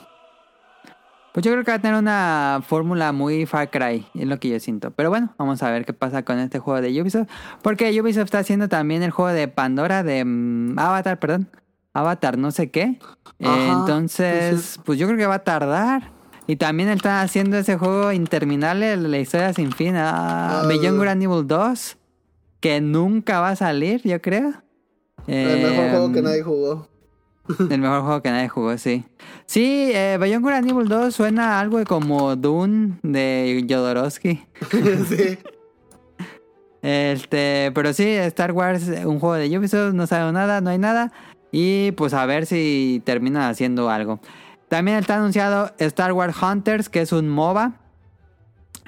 [1.32, 4.48] Pues yo creo que va a tener una fórmula muy Far Cry, es lo que
[4.48, 4.90] yo siento.
[4.90, 7.28] Pero bueno, vamos a ver qué pasa con este juego de Ubisoft.
[7.62, 11.48] Porque Ubisoft está haciendo también el juego de Pandora, de mm, Avatar, perdón.
[11.92, 12.98] Avatar no sé qué.
[13.38, 14.80] Eh, entonces, sí, sí.
[14.84, 16.17] pues yo creo que va a tardar.
[16.48, 19.94] Y también están haciendo ese juego interminable, la historia sin fin.
[19.96, 20.66] Ah, Ah.
[20.66, 21.96] Beyond and Evil 2,
[22.60, 24.54] que nunca va a salir, yo creo.
[25.26, 26.88] El mejor Eh, juego que nadie jugó.
[27.70, 29.04] el mejor juego que nadie jugó, sí.
[29.46, 34.42] Sí, eh, Beyond Good and Evil 2 suena algo como Dune de Jodorowsky.
[35.08, 35.38] sí.
[36.80, 41.12] Este, pero sí, Star Wars, un juego de Ubisoft, no sabe nada, no hay nada.
[41.50, 44.20] Y pues a ver si terminan haciendo algo.
[44.68, 47.72] También está anunciado Star Wars Hunters, que es un MOBA.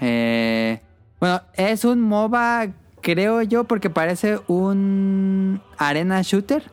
[0.01, 0.81] Eh,
[1.19, 2.69] bueno, es un MOBA,
[3.01, 6.71] creo yo, porque parece un arena shooter.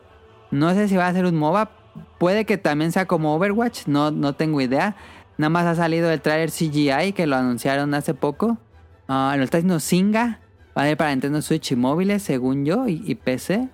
[0.50, 1.70] No sé si va a ser un MOBA.
[2.18, 4.96] Puede que también sea como Overwatch, no, no tengo idea.
[5.38, 8.58] Nada más ha salido el trailer CGI que lo anunciaron hace poco.
[9.06, 10.40] Ah, lo está haciendo Singa.
[10.76, 13.68] Va a ir para Nintendo Switch y móviles, según yo, y, y PC.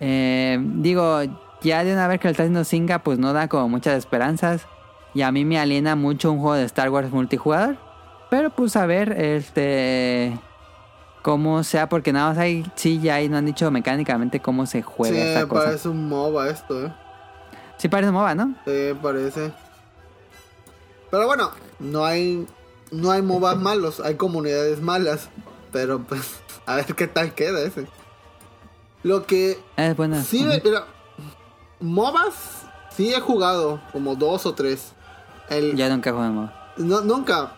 [0.00, 1.20] Eh, digo,
[1.62, 4.66] ya de una vez que lo está haciendo Singa, pues no da como muchas esperanzas.
[5.14, 7.76] Y a mí me aliena mucho un juego de Star Wars multijugador.
[8.30, 10.38] Pero pues a ver, este.
[11.22, 14.82] Cómo sea, porque nada más ahí, sí, ya ahí no han dicho mecánicamente cómo se
[14.82, 15.64] juega Sí, esta cosa.
[15.66, 16.92] parece un MOBA esto, eh.
[17.76, 18.54] Sí, parece MOBA, ¿no?
[18.66, 19.52] Sí, parece.
[21.10, 22.44] Pero bueno, no hay
[22.90, 25.28] no hay MOBAs malos, hay comunidades malas.
[25.70, 27.86] Pero pues, a ver qué tal queda ese.
[29.04, 30.22] Lo que Es buena.
[30.22, 30.58] sí, Ujú.
[30.64, 30.84] mira,
[31.80, 32.62] MOBAs
[32.96, 34.92] sí he jugado como dos o tres.
[35.52, 36.74] El, Yo nunca MOBA.
[36.78, 37.56] no, nunca.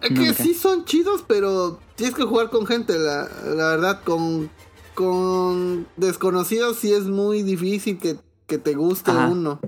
[0.00, 4.50] Es que sí son chidos, pero tienes que jugar con gente, la, la verdad, con,
[4.94, 9.28] con desconocidos sí es muy difícil que, que te guste Ajá.
[9.28, 9.58] uno.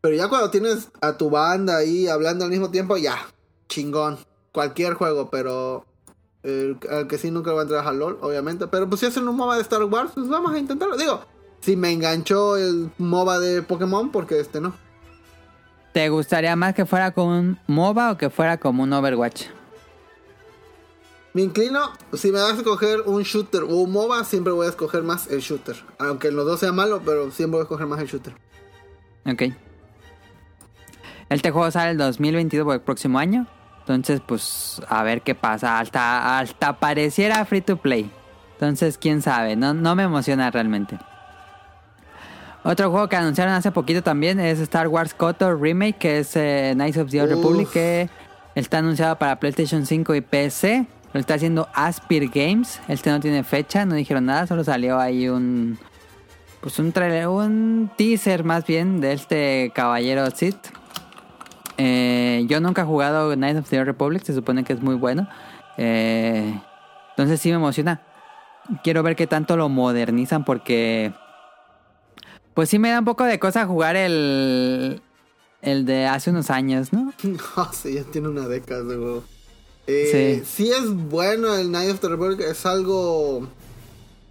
[0.00, 3.16] Pero ya cuando tienes a tu banda ahí hablando al mismo tiempo, ya,
[3.68, 4.18] chingón.
[4.52, 5.86] Cualquier juego, pero
[6.42, 8.66] el, al que sí nunca va a entrar a LOL, obviamente.
[8.66, 10.96] Pero pues si hacen un MOBA de Star Wars, pues vamos a intentarlo.
[10.98, 11.20] Digo,
[11.60, 14.74] si me enganchó el MOBA de Pokémon, porque este no.
[15.94, 19.44] ¿Te gustaría más que fuera como un MOBA o que fuera como un Overwatch?
[21.34, 24.70] Me inclino, si me das a escoger un shooter o un MOBA, siempre voy a
[24.70, 25.76] escoger más el shooter.
[26.00, 28.34] Aunque los dos sean malos, pero siempre voy a escoger más el shooter.
[29.24, 29.54] Ok.
[31.28, 33.46] Este juego sale el 2022 por el próximo año.
[33.78, 35.78] Entonces, pues, a ver qué pasa.
[35.78, 38.10] Hasta, hasta pareciera free to play.
[38.54, 39.54] Entonces, quién sabe.
[39.54, 40.98] No, no me emociona realmente.
[42.66, 46.72] Otro juego que anunciaron hace poquito también es Star Wars KOTOR Remake, que es eh,
[46.74, 47.32] Knights of the Old.
[47.32, 48.08] Republic, que
[48.54, 50.86] está anunciado para PlayStation 5 y PC.
[51.12, 52.80] Lo está haciendo Aspir Games.
[52.88, 55.78] Este no tiene fecha, no dijeron nada, solo salió ahí un.
[56.62, 60.56] Pues un trailer, un teaser más bien de este caballero Sith.
[61.76, 64.94] Eh, yo nunca he jugado Knights of the Old Republic, se supone que es muy
[64.94, 65.28] bueno.
[65.76, 66.58] Eh,
[67.10, 68.00] entonces sí me emociona.
[68.82, 71.12] Quiero ver qué tanto lo modernizan porque...
[72.54, 75.00] Pues sí me da un poco de cosa jugar el...
[75.60, 77.12] El de hace unos años, ¿no?
[77.22, 79.24] No, sí, ya tiene una década de juego.
[79.86, 80.64] Eh, Sí.
[80.66, 80.70] sí.
[80.70, 83.48] es bueno el Night of the Republic, es algo...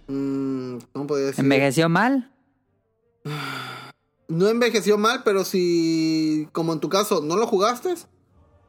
[0.08, 1.44] mm, ¿Cómo podría decir?
[1.44, 2.30] ¿Envejeció mal?
[4.26, 7.94] No envejeció mal, pero si, como en tu caso, no lo jugaste,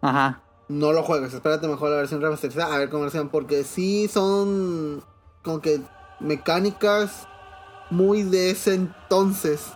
[0.01, 0.41] Ajá.
[0.67, 1.33] no lo juegues.
[1.33, 5.01] Espérate mejor la versión remasterizada, a ver cómo lo hacen, porque sí son
[5.43, 5.79] como que
[6.19, 7.25] mecánicas
[7.89, 9.67] muy de ese entonces.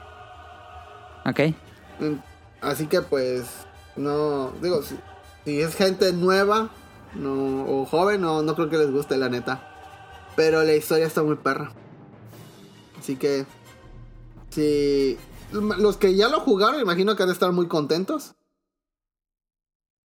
[1.25, 1.55] Ok.
[2.61, 3.45] Así que pues,
[3.95, 4.95] no, digo, si,
[5.45, 6.69] si es gente nueva
[7.15, 9.65] no, o joven, no, no creo que les guste la neta.
[10.35, 11.71] Pero la historia está muy perra.
[12.97, 13.45] Así que,
[14.49, 15.17] si
[15.51, 18.35] los que ya lo jugaron, imagino que han de estar muy contentos.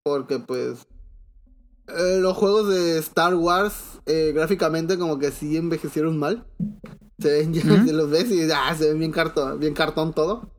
[0.03, 0.87] Porque pues,
[1.89, 6.47] eh, los juegos de Star Wars eh, gráficamente como que sí envejecieron mal.
[7.21, 10.51] Se ven ya, se los ves y ah, se ven bien cartón, bien cartón todo.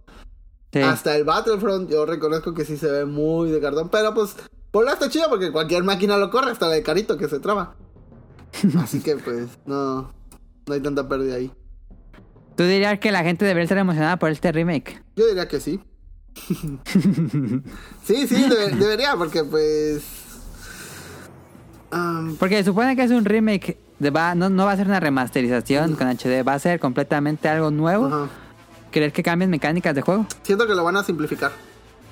[0.73, 0.79] Sí.
[0.81, 4.35] Hasta el Battlefront yo reconozco que sí se ve muy de cartón, pero pues
[4.71, 7.39] por la está chido porque cualquier máquina lo corre, hasta la de carito que se
[7.39, 7.75] traba.
[8.77, 10.13] Así que pues no,
[10.67, 11.51] no hay tanta pérdida ahí.
[12.55, 15.01] ¿Tú dirías que la gente debería estar emocionada por este remake?
[15.15, 15.79] Yo diría que sí.
[18.03, 20.03] sí, sí, debe- debería porque pues...
[21.91, 23.77] am, Porque supone que es un remake.
[24.01, 26.47] Va, no, no va a ser una remasterización con HD.
[26.47, 28.29] Va a ser completamente algo nuevo.
[28.91, 30.25] ¿Crees que cambien mecánicas de juego?
[30.43, 31.51] Siento que lo van a simplificar.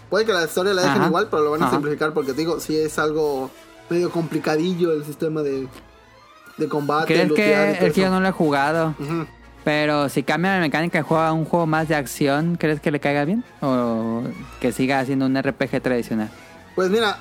[0.10, 1.08] Puede que la historia la dejen Ajá.
[1.08, 1.76] igual, pero lo van a Ajá.
[1.76, 3.50] simplificar porque digo, sí es algo
[3.90, 5.68] medio complicadillo el sistema de,
[6.58, 7.14] de combate.
[7.14, 8.94] ¿Crees que el que yo no lo he jugado?
[9.00, 9.26] Ujú.
[9.64, 12.90] Pero si cambian la mecánica de juego a un juego más de acción, ¿crees que
[12.92, 13.44] le caiga bien?
[13.62, 14.24] ¿O
[14.62, 16.30] que siga siendo un RPG tradicional?
[16.76, 17.18] Pues mira.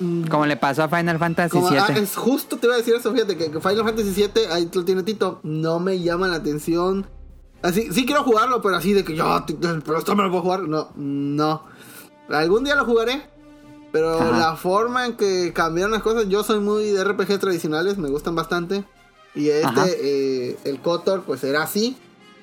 [0.00, 1.78] Mm, Como le pasó a Final Fantasy VII.
[1.78, 4.84] ah, es justo te iba a decir eso, fíjate que, Final Fantasy VII, ahí lo
[4.84, 7.06] tiene Tito, no me llama la atención.
[7.62, 9.44] Así, sí quiero jugarlo, pero así de que yo,
[9.84, 10.62] pero esto me lo puedo jugar.
[10.62, 11.64] No, no.
[12.28, 13.22] Algún día lo jugaré.
[13.90, 14.38] Pero Ajá.
[14.38, 18.34] la forma en que cambiaron las cosas, yo soy muy de RPG tradicionales, me gustan
[18.34, 18.84] bastante.
[19.34, 21.96] Y este, eh, el Kotor, pues era así.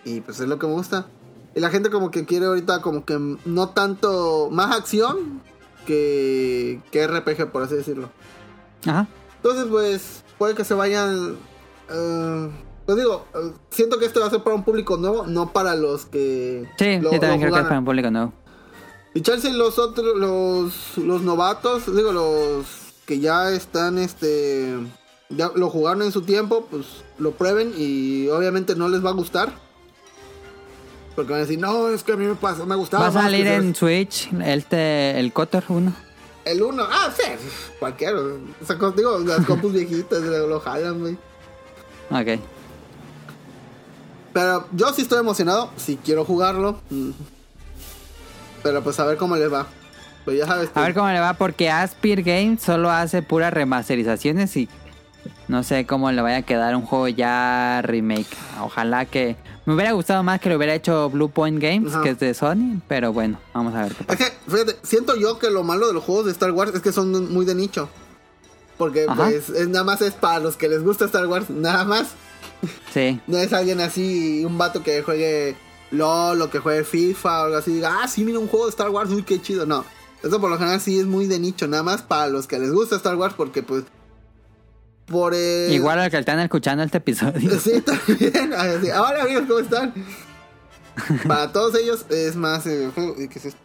[0.05, 1.07] Y pues es lo que me gusta.
[1.55, 5.41] Y la gente como que quiere ahorita como que no tanto, más acción
[5.85, 8.09] que, que RPG, por así decirlo.
[8.85, 9.07] Ajá.
[9.37, 11.37] Entonces, pues, puede que se vayan.
[11.89, 12.49] eh,
[12.85, 15.75] pues digo, eh, siento que esto va a ser para un público nuevo, no para
[15.75, 16.67] los que.
[16.77, 18.33] Sí, lo- yo también creo que es para un público nuevo.
[19.13, 19.21] Y
[19.53, 22.65] los otros, los, los novatos, digo, los
[23.05, 24.75] que ya están, este.
[25.29, 26.85] Ya lo jugaron en su tiempo, pues
[27.17, 29.53] lo prueben y obviamente no les va a gustar.
[31.15, 33.09] Porque van a decir, no, es que a mí me pasa, me gustaba.
[33.09, 35.93] Va a salir que en Switch el, te- el Kotor 1.
[36.43, 37.23] El uno, ah, sí,
[37.79, 38.19] cualquiera.
[38.19, 41.17] O sea, digo, las compus viejitas lo, lo jalan, güey.
[42.11, 42.39] Ok.
[44.33, 46.79] Pero yo sí estoy emocionado, sí quiero jugarlo.
[46.89, 47.11] Mm.
[48.63, 49.67] Pero pues a ver cómo les va.
[50.25, 50.69] Pues ya sabes.
[50.73, 54.67] A ver cómo le va, porque Aspir Games solo hace puras remasterizaciones y
[55.47, 58.27] no sé cómo le vaya a quedar un juego ya remake.
[58.61, 59.37] Ojalá que.
[59.65, 62.03] Me hubiera gustado más que lo hubiera hecho Blue Point Games, Ajá.
[62.03, 65.39] que es de Sony, pero bueno, vamos a ver qué Es que, fíjate, siento yo
[65.39, 67.89] que lo malo de los juegos de Star Wars es que son muy de nicho.
[68.77, 69.15] Porque Ajá.
[69.15, 72.09] pues es, nada más es para los que les gusta Star Wars, nada más.
[72.93, 73.19] Sí.
[73.27, 75.55] No es alguien así, un vato que juegue
[75.91, 77.73] LOL o que juegue FIFA o algo así.
[77.73, 79.65] Diga, ah, sí, mira un juego de Star Wars, uy, qué chido.
[79.65, 79.83] No,
[80.23, 82.71] eso por lo general sí es muy de nicho, nada más para los que les
[82.71, 83.83] gusta Star Wars porque pues...
[85.05, 85.71] Por el...
[85.71, 87.59] Igual al que están escuchando este episodio.
[87.59, 88.53] Sí, también.
[88.53, 89.93] Así, Hola amigos, ¿cómo están?
[91.27, 93.15] Para todos ellos es más eh, juego.
[93.15, 93.59] ¿Qué es esto?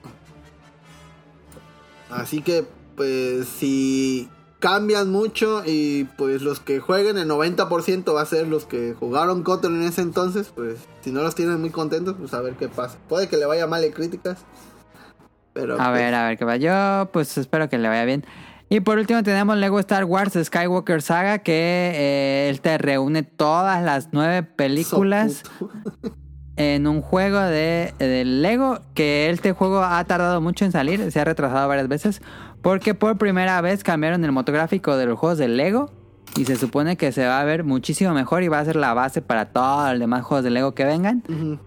[2.11, 4.29] Así que, pues, si
[4.61, 9.42] cambian mucho y pues los que jueguen el 90% va a ser los que jugaron
[9.42, 12.68] Cotter en ese entonces, pues si no los tienen muy contentos, pues a ver qué
[12.68, 12.98] pasa.
[13.09, 14.38] Puede que le vaya mal en críticas.
[15.53, 16.57] Pero A pues, ver, a ver qué va.
[16.57, 18.24] Yo, pues espero que le vaya bien.
[18.72, 23.83] Y por último tenemos Lego Star Wars Skywalker Saga, que eh, él te reúne todas
[23.83, 25.42] las nueve películas
[26.56, 31.18] en un juego de, de Lego, que este juego ha tardado mucho en salir, se
[31.18, 32.22] ha retrasado varias veces,
[32.62, 35.90] porque por primera vez cambiaron el motográfico de los juegos de Lego
[36.37, 38.95] y se supone que se va a ver muchísimo mejor y va a ser la
[38.95, 41.23] base para todos los demás juegos de Lego que vengan.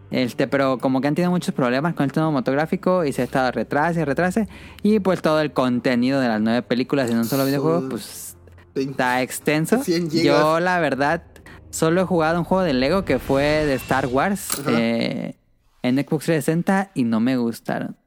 [0.09, 3.25] Este, pero como que han tenido muchos problemas con el tema motográfico y se ha
[3.25, 4.47] estado retrase y retrase.
[4.81, 8.37] Y pues todo el contenido de las nueve películas en un solo videojuego, pues
[8.75, 9.83] está extenso.
[9.83, 10.23] 100 gigas.
[10.25, 11.23] Yo, la verdad,
[11.69, 15.35] solo he jugado un juego de Lego que fue de Star Wars eh,
[15.81, 17.97] en Xbox 360 y no me gustaron.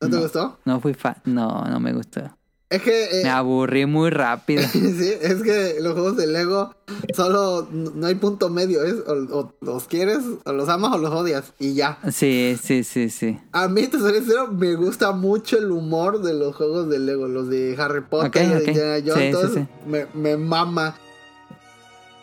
[0.00, 0.22] ¿No te No.
[0.22, 0.58] gustó?
[0.64, 2.22] No fui fan, no, no me gustó.
[2.70, 3.04] Es que...
[3.04, 4.62] eh, Me aburrí muy rápido.
[4.72, 6.74] Sí, es que los juegos de Lego
[7.14, 11.10] solo no hay punto medio, es o, o los quieres, o los amas o los
[11.12, 11.98] odias y ya.
[12.12, 13.38] Sí, sí, sí, sí.
[13.52, 17.26] A mí, te soy sincero, me gusta mucho el humor de los juegos de Lego,
[17.26, 18.64] los de Harry Potter, de.
[18.72, 19.66] Indiana Jones, Sí.
[19.86, 20.94] Me, me mama.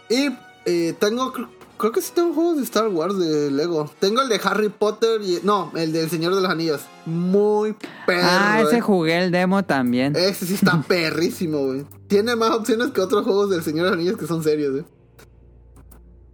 [0.09, 0.29] Y
[0.65, 1.33] eh, tengo,
[1.77, 3.89] creo que sí tengo juegos de Star Wars de Lego.
[3.99, 6.81] Tengo el de Harry Potter y no, el del Señor de los Anillos.
[7.05, 8.27] Muy perro.
[8.29, 8.81] Ah, ese eh.
[8.81, 10.15] jugué el demo también.
[10.15, 11.85] Ese sí está perrísimo, güey.
[12.07, 14.85] Tiene más opciones que otros juegos del Señor de los Anillos que son serios, güey.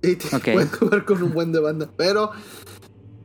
[0.03, 0.43] Y te Ok.
[0.53, 1.89] puedes jugar con un buen de banda.
[1.95, 2.31] Pero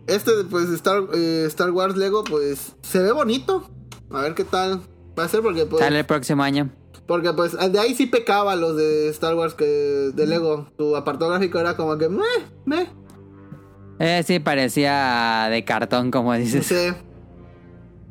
[0.06, 3.68] este, pues, Star, eh, Star Wars Lego, pues, se ve bonito.
[4.10, 4.80] A ver qué tal
[5.18, 6.70] va a ser, porque, pues, Sale el próximo año.
[7.06, 10.68] Porque, pues, de ahí sí pecaba los de Star Wars que de Lego.
[10.76, 12.22] Su apartado gráfico era como que, meh,
[12.64, 12.88] meh.
[13.98, 16.66] Eh, sí, parecía de cartón, como dices.
[16.66, 16.92] Sí.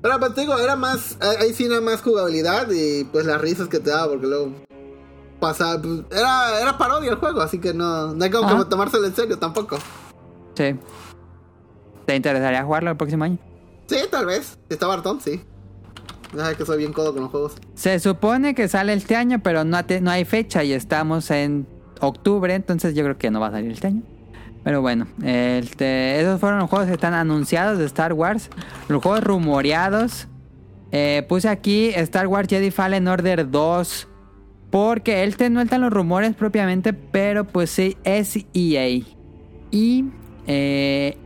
[0.01, 3.67] Pero pues te digo, era más, ahí sí era más jugabilidad y pues las risas
[3.67, 4.51] que te daba, porque luego
[5.39, 9.07] pasaba, pues, era, era parodia el juego, así que no, no hay como que tomárselo
[9.07, 9.77] en serio tampoco.
[10.53, 10.75] Sí.
[12.05, 13.39] ¿Te interesaría jugarlo el próximo año?
[13.87, 15.41] Sí, tal vez, si está Bartón, sí.
[16.57, 17.53] Que soy bien codo con los juegos.
[17.75, 19.77] Se supone que sale este año, pero no,
[20.09, 21.65] hay fecha y estamos en
[22.01, 24.01] octubre, entonces yo creo que no va a salir este año.
[24.63, 28.49] Pero bueno, este, esos fueron los juegos que están anunciados de Star Wars.
[28.89, 30.27] Los juegos rumoreados.
[30.91, 34.07] Eh, puse aquí Star Wars Jedi Fallen Order 2.
[34.71, 39.05] Porque él te no están los rumores propiamente, pero pues sí, es EA.
[39.71, 40.05] Y
[40.47, 41.17] eh,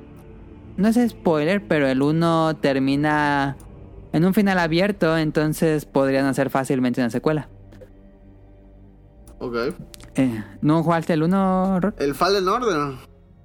[0.77, 3.57] no es spoiler, pero el 1 termina
[4.13, 7.47] en un final abierto, entonces podrían hacer fácilmente una secuela.
[9.39, 9.55] Ok.
[10.15, 11.95] Eh, ¿No jugaste el 1, Ror?
[11.99, 12.95] ¿El Fallen Order?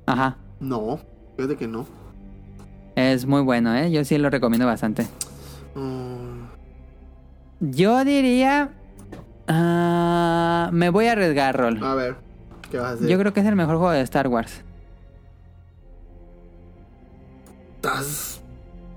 [0.06, 0.36] Ajá.
[0.60, 0.98] No,
[1.36, 1.86] fíjate que no.
[2.96, 3.90] Es muy bueno, ¿eh?
[3.90, 5.06] Yo sí lo recomiendo bastante.
[5.74, 6.44] Mm,
[7.60, 8.70] Yo diría...
[9.48, 11.82] ah, me voy a arriesgar, Rol.
[11.84, 12.16] a ver,
[12.70, 13.08] ¿qué vas a hacer?
[13.08, 14.62] Yo creo que es el mejor juego de Star Wars.
[17.76, 18.33] Estás...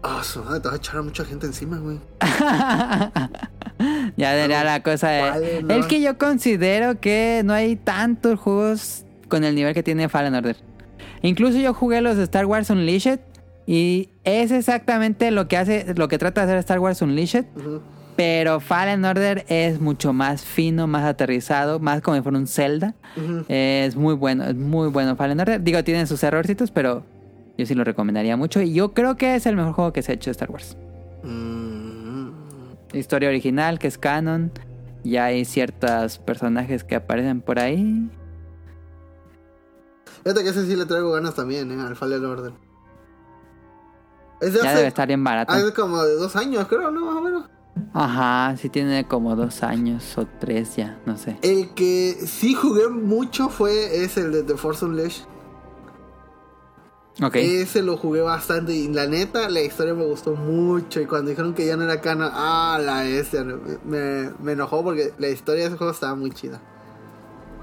[0.09, 1.99] Ah, su madre, te vas a echar a mucha gente encima, güey.
[4.15, 5.63] ya diría la cosa ¿cuál de...
[5.63, 5.73] no?
[5.73, 10.33] El que yo considero que no hay tantos juegos con el nivel que tiene Fallen
[10.33, 10.55] Order.
[11.21, 13.19] Incluso yo jugué los de Star Wars Unleashed
[13.65, 17.43] y es exactamente lo que hace, lo que trata de hacer Star Wars Unleashed.
[18.15, 22.95] Pero Fallen Order es mucho más fino, más aterrizado, más como si fuera un Zelda.
[23.49, 25.61] Es muy bueno, es muy bueno Fallen Order.
[25.61, 27.03] Digo, tiene sus errorcitos, pero
[27.57, 28.61] yo sí lo recomendaría mucho.
[28.61, 30.77] Y yo creo que es el mejor juego que se ha hecho de Star Wars.
[31.23, 32.29] Mm,
[32.93, 34.51] Historia original, que es canon.
[35.03, 38.09] Ya hay ciertos personajes que aparecen por ahí.
[40.23, 41.81] Fíjate que ese sí le traigo ganas también, ¿eh?
[41.81, 42.53] Al Fallen Order.
[44.41, 45.51] Ese Ya hace, debe estar bien barato.
[45.53, 47.05] hace como de dos años, creo, ¿no?
[47.05, 47.49] Más o menos.
[47.93, 51.37] Ajá, sí tiene como dos años o tres ya, no sé.
[51.41, 55.23] El que sí jugué mucho fue es el de The Force Unleashed.
[57.21, 57.35] Ok.
[57.35, 61.01] Ese lo jugué bastante y la neta, la historia me gustó mucho.
[61.01, 65.13] Y cuando dijeron que ya no era canon, ah, la bestia, me, me enojó porque
[65.17, 66.61] la historia de ese juego estaba muy chida.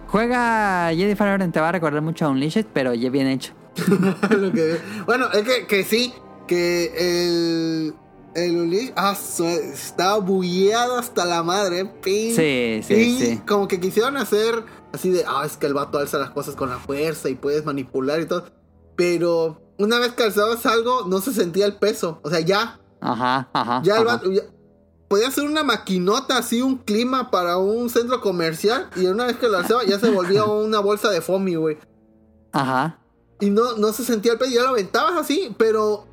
[0.09, 3.53] Juega Jedi Fallen te va a recordar mucho a Unleashed, pero ya bien hecho.
[4.31, 6.13] Lo que- bueno, es que, que sí,
[6.47, 7.95] que el.
[8.35, 9.15] El Unleashed, ah,
[9.73, 11.85] estaba bugueado hasta la madre.
[12.03, 13.41] pin, Sí, sí, sí.
[13.47, 16.69] Como que quisieron hacer así de, ah, es que el vato alza las cosas con
[16.69, 18.47] la fuerza y puedes manipular y todo.
[18.97, 22.21] Pero una vez que alzabas algo, no se sentía el peso.
[22.23, 23.81] O sea, ya, Ajá, ajá.
[23.85, 24.21] ya el ajá.
[24.31, 24.43] ya-
[25.09, 28.89] podía hacer una maquinota así, un clima para un centro comercial.
[28.97, 31.79] Y una vez que lo alzaba, ya se volvía una bolsa de foamy, güey.
[32.53, 32.99] Ajá.
[33.41, 36.07] Y no, no se sentía el peso, ya lo aventabas así, pero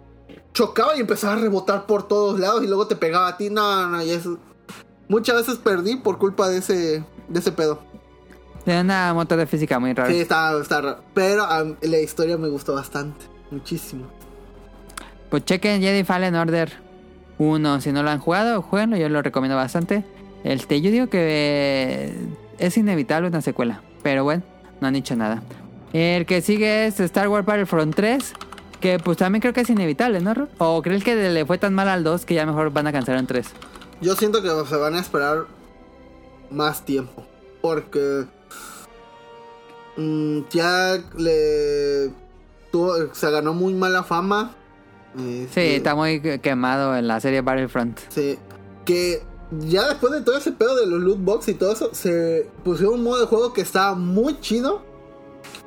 [0.54, 3.50] chocaba y empezaba a rebotar por todos lados y luego te pegaba a ti.
[3.50, 4.38] No, no, y eso.
[5.08, 7.80] Muchas veces perdí por culpa de ese, de ese pedo.
[8.64, 10.10] Tiene una motor de física muy rara.
[10.10, 11.04] Sí, está, está raro.
[11.14, 11.48] Pero
[11.82, 14.06] la historia me gustó bastante, muchísimo.
[15.30, 16.74] Pues chequen Jedi Fallen Order
[17.38, 17.82] 1.
[17.82, 18.98] Si no lo han jugado, jueguenlo.
[18.98, 20.04] Yo lo recomiendo bastante.
[20.44, 22.14] Este, yo digo que
[22.58, 23.82] es inevitable una secuela.
[24.04, 24.44] Pero bueno,
[24.80, 25.42] no han dicho nada.
[25.94, 28.34] El que sigue es Star Wars Battlefront 3.
[28.80, 30.34] Que pues también creo que es inevitable, ¿no?
[30.58, 33.20] ¿O crees que le fue tan mal al 2 que ya mejor van a cancelar
[33.20, 33.48] en 3?
[34.02, 35.46] Yo siento que se van a esperar
[36.50, 37.26] más tiempo.
[37.62, 38.26] Porque
[40.02, 42.10] mm, ya le
[42.72, 44.56] tuvo- se ganó muy mala fama.
[45.16, 48.00] Sí, Este, está muy quemado en la serie Battlefront.
[48.10, 48.38] Sí,
[48.86, 49.22] que
[49.60, 52.96] ya después de todo ese pedo de los loot box y todo eso, se pusieron
[52.96, 54.82] un modo de juego que estaba muy chido.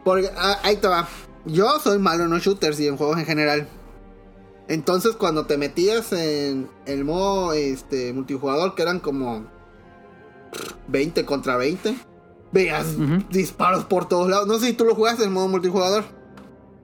[0.03, 1.07] Porque ah, ahí te va.
[1.45, 3.69] Yo soy malo en los shooters y en juegos en general.
[4.69, 9.45] Entonces cuando te metías en el modo este multijugador que eran como
[10.89, 11.95] 20 contra 20,
[12.55, 12.87] veas
[13.31, 14.47] disparos por todos lados.
[14.47, 16.05] No sé si tú lo jugaste en modo multijugador.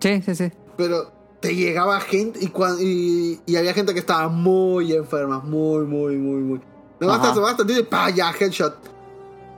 [0.00, 0.52] Sí, sí, sí.
[0.76, 5.86] Pero te llegaba gente y, cuan- y, y había gente que estaba muy enferma, muy,
[5.86, 6.60] muy, muy, muy.
[6.98, 8.76] No basta, basta, y pa, ya, headshot.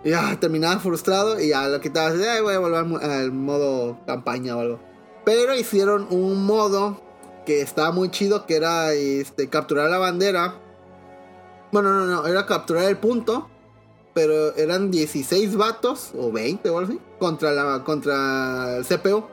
[0.04, 2.14] Y ya, terminaba frustrado y ya lo quitabas.
[2.18, 4.80] y, "Ay, voy a volver al modo campaña o algo.
[5.24, 7.00] Pero hicieron un modo
[7.46, 10.54] que estaba muy chido, que era este, capturar la bandera.
[11.72, 13.48] Bueno, no, no, era capturar el punto.
[14.14, 19.24] Pero eran 16 vatos, o 20 o algo así, contra, la, contra el CPU.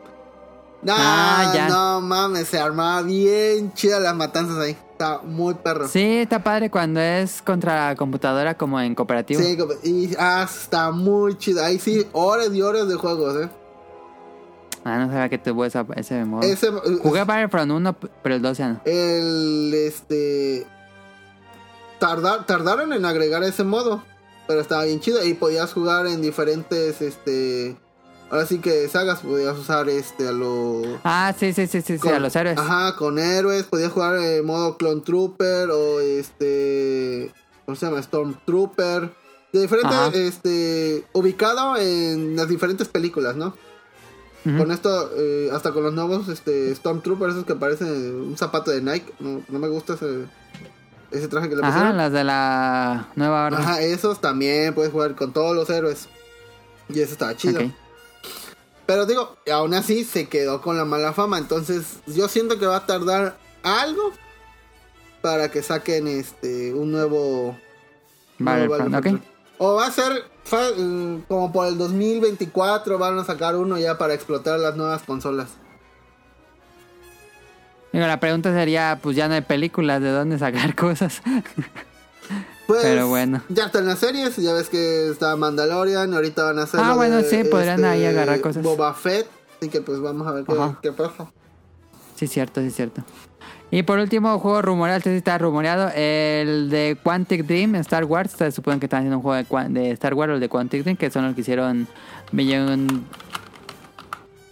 [0.82, 1.68] No, Ah, ya.
[1.68, 4.78] no mames, se armaba bien chida las matanzas ahí.
[4.92, 5.88] Está muy perro.
[5.90, 9.42] Sí, está padre cuando es contra computadora como en cooperativo.
[9.42, 11.64] Sí, y ah, está muy chido.
[11.64, 13.50] Ahí sí, horas y horas de juegos, eh.
[14.86, 16.44] Ah, no sabía que tuvo esa, ese modo.
[16.44, 18.82] Ese, Jugué Battlefront 1, pero el 2 ya no.
[18.86, 20.66] el este
[22.00, 24.04] tardar, tardaron en agregar ese modo,
[24.50, 27.78] pero estaba bien chido y podías jugar en diferentes este
[28.32, 32.10] ahora sí que sagas podías usar este a los Ah, sí, sí, sí, sí, sí,
[32.10, 32.58] a los héroes.
[32.58, 37.32] Ajá, con héroes, podías jugar en modo Clone Trooper o este
[37.66, 38.02] ¿cómo se llama?
[38.02, 39.12] Stormtrooper.
[39.54, 40.12] De diferente Ajá.
[40.16, 43.56] este ubicado en las diferentes películas, ¿no?
[44.44, 48.82] Con esto, eh, hasta con los nuevos este, Stormtroopers, esos que parecen un zapato de
[48.82, 49.14] Nike.
[49.20, 50.26] No, no me gusta ese,
[51.12, 51.98] ese traje que le Ajá, pusieron.
[51.98, 53.60] las de la nueva orden.
[53.60, 56.08] Ajá, esos también puedes jugar con todos los héroes.
[56.90, 57.62] Y eso estaba chido.
[57.62, 57.72] Ok.
[58.86, 61.38] Pero digo, aún así se quedó con la mala fama.
[61.38, 64.12] Entonces, yo siento que va a tardar algo
[65.22, 67.58] para que saquen este un nuevo.
[68.40, 68.96] nuevo Battlefront.
[69.18, 69.22] ok.
[69.60, 70.24] O va a ser
[70.78, 75.50] mm, como por el 2024 van a sacar uno ya para explotar las nuevas consolas.
[77.92, 81.22] Digo, la pregunta sería, pues ya no hay películas, ¿de dónde sacar cosas?
[82.68, 83.42] Pues, Pero bueno.
[83.50, 87.16] Ya están las series, ya ves que está Mandalorian, ahorita van a hacer Ah, bueno,
[87.16, 88.62] de, este, sí, podrían ahí agarrar cosas.
[88.62, 89.28] Boba Fett,
[89.58, 90.46] así que pues vamos a ver
[90.82, 91.32] qué, pasa.
[92.16, 93.04] sí, cierto, sí, cierto.
[93.72, 98.32] Y por último, juego rumoreado, este sí está rumoreado, el de Quantic Dream, Star Wars.
[98.32, 100.84] Se supone que están haciendo un juego de, de Star Wars o el de Quantic
[100.84, 101.88] Dream, que son los que hicieron
[102.32, 103.04] Beyond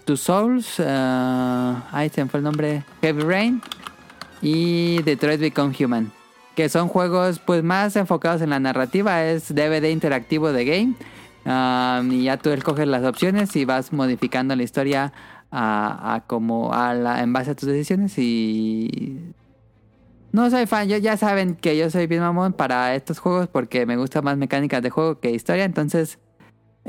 [0.08, 3.62] Two Souls, ah, ahí se me fue el nombre, Heavy Rain
[4.42, 6.14] y Detroit Become Human.
[6.56, 10.94] Que son juegos pues más enfocados en la narrativa, es DVD interactivo de game.
[11.46, 15.12] ah, y ya tú escoges las opciones y vas modificando la historia
[15.52, 19.20] a, a como a la, en base a tus decisiones y
[20.32, 23.86] no soy fan, yo, ya saben que yo soy bien mamón para estos juegos porque
[23.86, 26.18] me gustan más mecánicas de juego que historia, entonces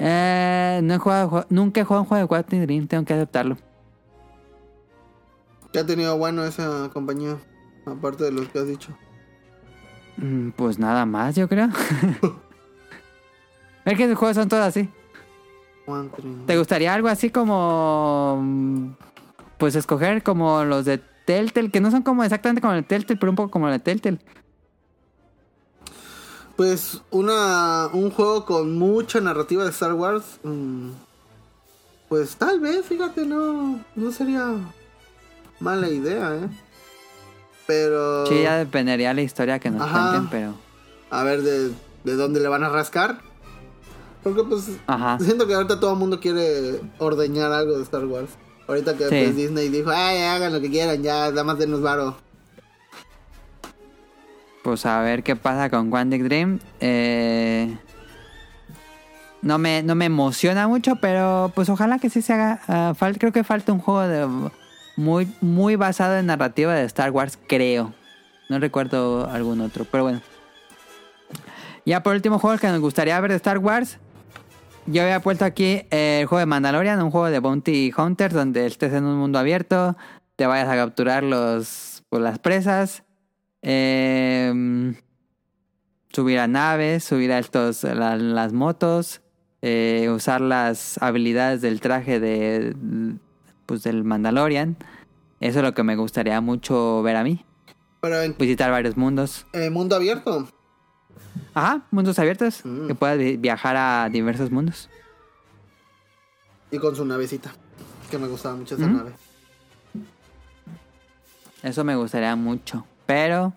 [0.00, 3.56] eh, no he jugado, nunca he jugado un juego de Quantic Dream, tengo que aceptarlo.
[5.72, 7.36] ¿Qué ha tenido bueno esa compañía?
[7.84, 8.96] Aparte de los que has dicho.
[10.16, 11.68] Mm, Pues nada más, yo creo.
[13.84, 14.88] es que los juegos son todos así.
[16.46, 18.90] ¿Te gustaría algo así como mm,
[19.58, 23.30] pues escoger como los de Telltale, que no son como exactamente como el Telltale, pero
[23.30, 24.18] un poco como el de Telltale.
[26.58, 30.24] Pues una un juego con mucha narrativa de Star Wars.
[30.42, 30.88] mm,
[32.08, 34.54] pues tal vez, fíjate, no, no sería
[35.60, 36.48] mala idea, ¿eh?
[37.64, 38.26] Pero...
[38.26, 40.08] Sí, ya dependería de la historia que nos Ajá.
[40.10, 40.54] cuenten, pero...
[41.10, 41.70] A ver de,
[42.02, 43.20] de dónde le van a rascar.
[44.24, 45.16] Porque pues Ajá.
[45.20, 48.30] siento que ahorita todo el mundo quiere ordeñar algo de Star Wars.
[48.66, 49.22] Ahorita que Sí.
[49.22, 52.16] pues, Disney dijo, ay, hagan lo que quieran, ya, nada más denos varo.
[54.68, 56.58] Pues a ver qué pasa con Quantic Dream.
[56.80, 57.74] Eh,
[59.40, 62.60] no, me, no me emociona mucho, pero pues ojalá que sí se haga.
[62.94, 64.50] Fal- creo que falta un juego
[64.96, 67.94] muy, muy basado en narrativa de Star Wars, creo.
[68.50, 70.20] No recuerdo algún otro, pero bueno.
[71.86, 73.96] Ya por último juego que nos gustaría ver de Star Wars.
[74.84, 78.92] Yo había puesto aquí el juego de Mandalorian, un juego de Bounty Hunters, donde estés
[78.92, 79.96] en un mundo abierto,
[80.36, 83.02] te vayas a capturar los, pues, las presas,
[83.62, 84.94] eh,
[86.12, 89.20] subir a naves, subir a estos, la- las motos,
[89.62, 92.74] eh, usar las habilidades del traje de,
[93.66, 94.76] pues, del Mandalorian.
[95.40, 97.44] Eso es lo que me gustaría mucho ver a mí.
[98.00, 99.46] Pero en Visitar varios mundos.
[99.52, 100.48] eh, mundo abierto.
[101.54, 102.60] Ajá, mundos abiertos.
[102.64, 102.86] Mm.
[102.88, 104.88] Que puedas vi- viajar a diversos mundos.
[106.70, 107.52] Y con su navecita.
[108.10, 109.12] Que me gustaba mucho esa nave.
[111.62, 112.86] Eso me gustaría mucho.
[113.08, 113.54] Pero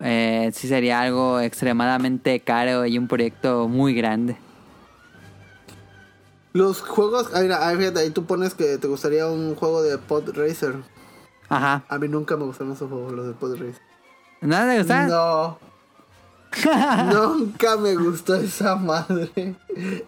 [0.00, 4.36] eh, sí sería algo extremadamente caro y un proyecto muy grande.
[6.52, 9.96] Los juegos, ah, mira, ahí fíjate, ahí tú pones que te gustaría un juego de
[9.98, 10.74] Pod Racer.
[11.48, 11.84] Ajá.
[11.88, 13.80] A mí nunca me gustaron esos juegos, los de Pod Racer.
[14.40, 15.06] ¿No te gusta?
[15.06, 15.58] No.
[17.12, 19.54] Nunca me gustó esa madre.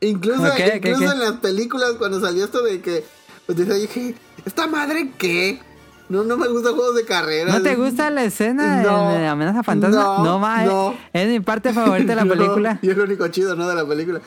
[0.01, 3.05] Incluso, incluso en las películas, cuando salió esto de que.
[3.47, 5.61] Pues decía, dije, ¿esta madre qué?
[6.09, 7.53] No, no me gustan juegos de carreras.
[7.55, 9.97] ¿No te gusta la escena No, de Amenaza Fantasma?
[9.97, 10.67] no, No, ma, eh.
[10.69, 10.95] no.
[11.13, 12.79] Es mi parte favorita de la película.
[12.81, 13.67] Y es lo único chido, ¿no?
[13.69, 14.21] De la película.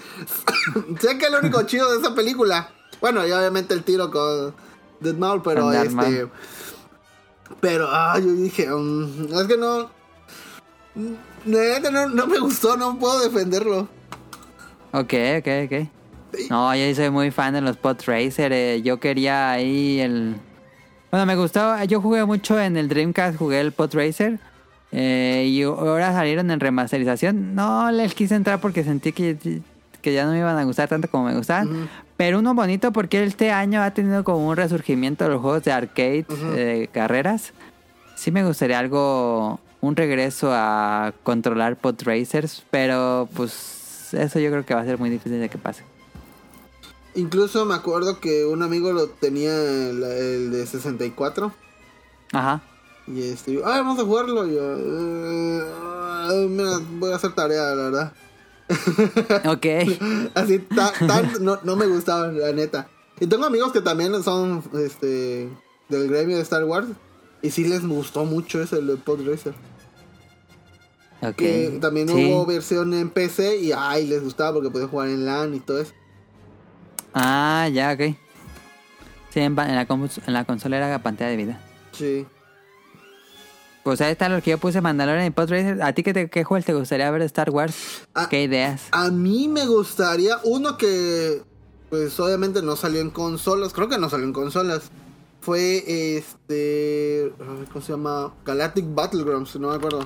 [0.99, 2.69] sé que es lo único chido de esa película.
[2.99, 4.53] Bueno, y obviamente el tiro con
[4.99, 6.27] Dead Maul, pero este.
[7.61, 9.89] Pero, ah, yo dije, mm, es que no.
[11.45, 13.88] No, no me gustó, no puedo defenderlo.
[14.91, 15.88] Ok, ok, ok.
[16.49, 18.51] No, yo soy muy fan de los Pod Racer.
[18.53, 20.36] eh, Yo quería ahí el.
[21.12, 21.84] Bueno, me gustó.
[21.86, 24.39] Yo jugué mucho en el Dreamcast, jugué el Pod Racer.
[24.91, 27.55] eh, y ahora salieron en remasterización.
[27.55, 29.62] No les quise entrar porque sentí que,
[30.01, 31.89] que ya no me iban a gustar tanto como me gustaban.
[32.18, 35.72] Pero uno bonito porque este año ha tenido como un resurgimiento de los juegos de
[35.72, 37.53] arcade, eh, carreras.
[38.16, 44.66] Sí me gustaría algo, un regreso a controlar Pod Racers, pero pues eso yo creo
[44.66, 45.84] que va a ser muy difícil de que pase.
[47.20, 49.53] Incluso me acuerdo que un amigo lo tenía
[49.89, 51.51] el, el de 64.
[52.34, 52.61] Ajá.
[53.07, 54.47] Y este, yo, ay, vamos a jugarlo.
[54.47, 58.13] Y yo, "Eh, mira, voy a hacer tarea, la verdad.
[59.49, 59.65] Ok.
[60.36, 62.88] Así, ta- tan- no, no me gustaba, la neta.
[63.20, 65.49] Y tengo amigos que también son este
[65.89, 66.88] del gremio de Star Wars.
[67.41, 69.53] Y sí les gustó mucho ese, el de Pod Racer.
[71.22, 71.36] Ok.
[71.36, 72.13] Que también Sí.
[72.32, 75.80] hubo versión en PC y ay, les gustaba porque podía jugar en LAN y todo
[75.82, 75.93] eso.
[77.14, 78.16] Ah, ya, ok.
[79.30, 81.62] Sí, en, en la, en la consola era pantalla de vida.
[81.91, 82.26] Sí.
[83.84, 85.82] Pues ahí está lo que yo puse Mandalorian y Racer.
[85.82, 88.07] ¿A ti qué, te, qué juegos te gustaría ver de Star Wars?
[88.14, 88.28] Ah.
[88.30, 88.88] ¿Qué ideas?
[88.91, 91.41] A mí me gustaría uno que,
[91.89, 94.91] pues obviamente no salió en consolas, creo que no salió en consolas.
[95.41, 97.32] Fue este,
[97.72, 98.34] ¿cómo se llama?
[98.45, 100.05] Galactic Battlegrounds, no me acuerdo.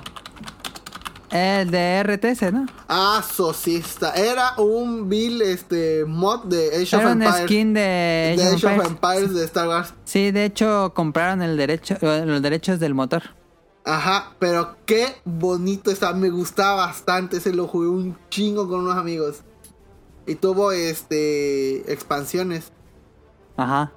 [1.34, 2.66] El de RTS, ¿no?
[2.88, 4.12] Ah, Socista.
[4.14, 7.42] Era un bill, este, mod de Age of Era un Empires.
[7.42, 7.80] skin de
[8.36, 9.34] de Age of Age of Empires.
[9.34, 9.94] De Star Wars.
[10.04, 13.22] Sí, de hecho compraron el derecho, los derechos del motor.
[13.84, 18.96] Ajá, pero qué bonito está, me gustaba bastante, se lo jugué un chingo con unos
[18.96, 19.40] amigos.
[20.26, 22.70] Y tuvo este expansiones.
[23.56, 23.92] Ajá.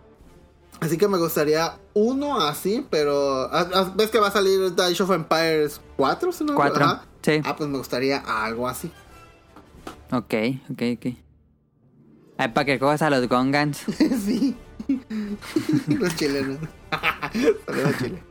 [0.79, 5.03] Así que me gustaría uno así, pero ah, ah, ves que va a salir Age
[5.03, 7.01] of Empires 4, si no me Cuatro, acuerdo?
[7.01, 7.06] Ajá.
[7.21, 7.41] Sí.
[7.43, 8.91] Ah, pues me gustaría algo así.
[10.11, 10.33] Ok,
[10.71, 11.15] ok, ok.
[12.37, 13.77] Ay, para que cojas a los Gongans.
[14.25, 14.55] sí.
[15.87, 16.59] Los chilenos.
[17.65, 18.21] Saludos, Chile.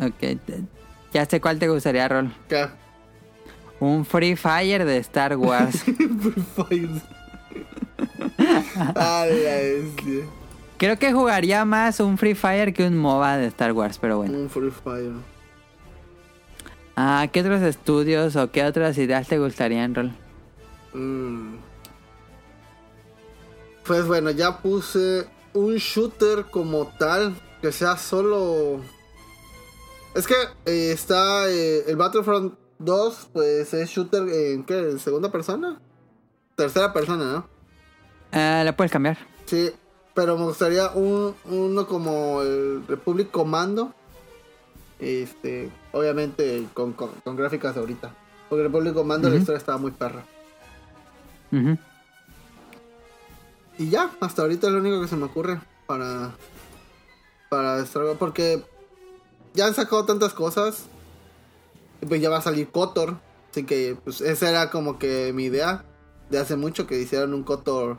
[0.00, 0.38] Ok.
[1.12, 2.32] Ya sé cuál te gustaría, Rol.
[2.48, 2.68] ¿Qué?
[3.80, 5.82] Un Free Fire de Star Wars.
[5.82, 7.02] Free Fire.
[8.94, 10.24] A la bestia.
[10.78, 14.38] Creo que jugaría más un Free Fire que un MOBA de Star Wars, pero bueno.
[14.38, 15.12] Un Free Fire.
[16.96, 20.12] Ah, ¿qué otros estudios o qué otras ideas te gustarían, Rol?
[20.94, 21.56] Mm.
[23.86, 28.80] Pues bueno, ya puse un shooter como tal que sea solo.
[30.14, 35.80] Es que eh, está eh, el Battlefront 2, pues es shooter en qué, segunda persona,
[36.54, 37.48] tercera persona, ¿no?
[38.32, 39.18] Eh, le puedes cambiar.
[39.44, 39.70] Sí,
[40.16, 43.92] pero me gustaría un, uno como el Republic Commando.
[44.98, 48.14] Este, obviamente con, con, con gráficas ahorita.
[48.48, 50.24] Porque el Republic Commando la historia estaba muy perra.
[51.52, 51.76] Ujú.
[53.76, 56.32] Y ya, hasta ahorita es lo único que se me ocurre para.
[57.50, 58.16] Para Star Wars.
[58.18, 58.64] Porque
[59.52, 60.86] ya han sacado tantas cosas.
[62.00, 63.18] Y pues ya va a salir Kotor.
[63.50, 65.84] Así que, pues esa era como que mi idea.
[66.30, 67.98] De hace mucho que hicieran un Kotor.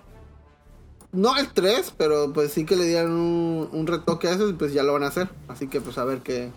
[1.18, 4.48] No el 3, pero pues sí que le dieran un, retoque a eso.
[4.50, 5.28] Y pues ya lo van a hacer.
[5.48, 6.52] Así que, pues a ver qué.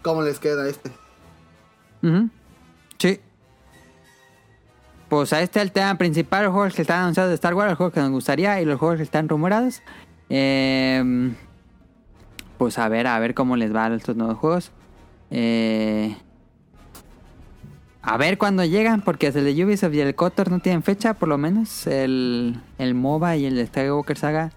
[0.00, 0.90] Cómo les queda este.
[2.98, 3.20] Sí.
[5.10, 7.76] Pues ahí está el tema principal, los juegos que están anunciados de Star Wars, los
[7.76, 9.82] juegos que nos gustaría y los juegos que están rumorados.
[10.30, 11.34] Eh,
[12.56, 14.72] pues a ver, a ver cómo les va estos nuevos juegos.
[15.30, 16.16] Eh,
[18.06, 21.28] a ver cuándo llegan, porque el de Ubisoft y el Kotor no tienen fecha, por
[21.28, 21.88] lo menos.
[21.88, 24.52] El, el MOBA y el Skywalker Saga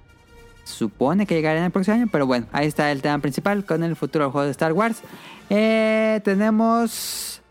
[0.63, 3.95] supone que llegarán el próximo año, pero bueno, ahí está el tema principal con el
[3.95, 5.01] futuro del juego de Star Wars.
[5.49, 7.41] Eh, tenemos...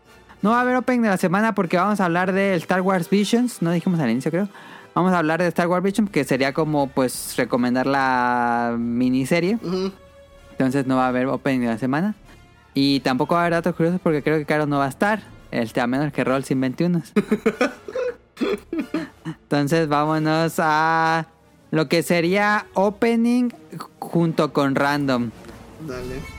[0.41, 3.09] No va a haber Open de la semana porque vamos a hablar de Star Wars
[3.09, 4.47] Visions, no dijimos al inicio creo.
[4.95, 9.57] Vamos a hablar de Star Wars Visions, que sería como pues recomendar la miniserie.
[10.51, 12.15] Entonces no va a haber opening de la semana.
[12.73, 15.21] Y tampoco va a haber datos curiosos porque creo que Caro no va a estar.
[15.51, 17.01] Este, a menos que Roll sin 21.
[19.25, 21.27] Entonces vámonos a
[21.71, 23.49] lo que sería opening
[23.99, 25.31] junto con random.
[25.87, 26.38] Dale.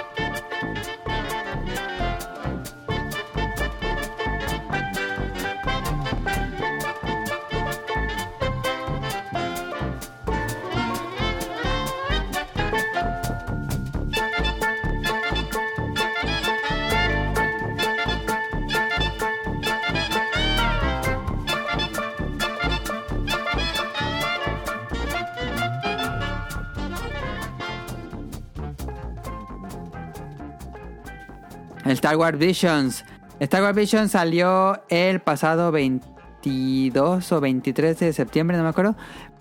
[31.85, 33.03] Star Wars Visions.
[33.39, 38.95] Star Wars Visions salió el pasado 22 o 23 de septiembre, no me acuerdo.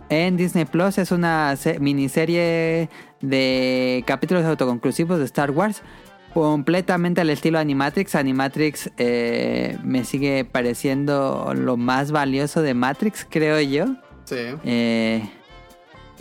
[0.09, 2.88] En Disney Plus es una se- miniserie
[3.20, 5.82] de capítulos autoconclusivos de Star Wars.
[6.34, 8.14] Completamente al estilo Animatrix.
[8.14, 13.86] Animatrix eh, me sigue pareciendo lo más valioso de Matrix, creo yo.
[14.24, 14.36] Sí.
[14.64, 15.28] Eh,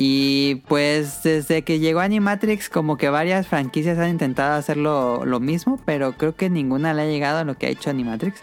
[0.02, 5.78] y pues desde que llegó Animatrix, como que varias franquicias han intentado hacerlo lo mismo,
[5.84, 8.40] pero creo que ninguna le ha llegado a lo que ha hecho Animatrix.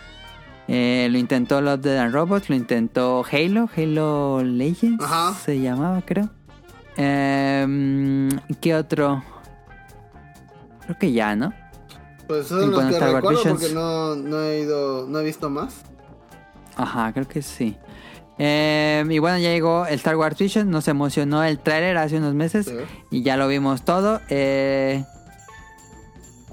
[0.68, 5.32] Eh, lo intentó Love Dead and Robots, lo intentó Halo, Halo Legends Ajá.
[5.32, 6.28] se llamaba, creo.
[6.98, 8.28] Em,
[8.61, 9.24] ¿Qué otro?
[10.84, 11.54] Creo que ya, ¿no?
[12.26, 15.76] Pues son los que recuerdo porque no, no he ido, no he visto más.
[16.76, 17.78] Ajá, creo que sí.
[18.39, 20.70] Eh, y bueno, ya llegó el Star Wars Vision.
[20.70, 22.66] Nos emocionó el tráiler hace unos meses.
[22.66, 22.74] Sí.
[23.11, 24.20] Y ya lo vimos todo.
[24.28, 25.05] Eh,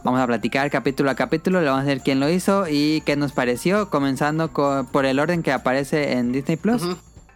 [0.04, 1.62] vamos a platicar capítulo a capítulo.
[1.62, 3.90] Le vamos a ver quién lo hizo y qué nos pareció.
[3.90, 6.84] Comenzando con- por el orden que aparece en Disney Plus.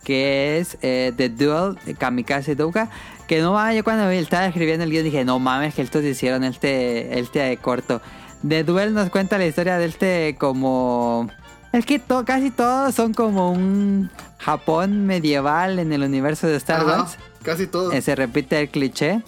[0.03, 2.89] Que es eh, The Duel Kamikaze Douga.
[3.27, 6.45] Que no mames, yo cuando estaba escribiendo el guion dije, no mames, que estos hicieron
[6.45, 8.01] este, este corto.
[8.47, 11.27] The Duel nos cuenta la historia de este como...
[11.71, 14.09] Es que to- casi todos son como un
[14.39, 17.17] Japón medieval en el universo de Star Ajá, Wars.
[17.43, 17.91] Casi todo.
[17.91, 19.21] Eh, se repite el cliché.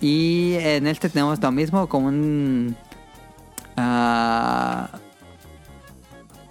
[0.00, 2.76] Y en este tenemos lo mismo, como un...
[3.76, 4.88] ah,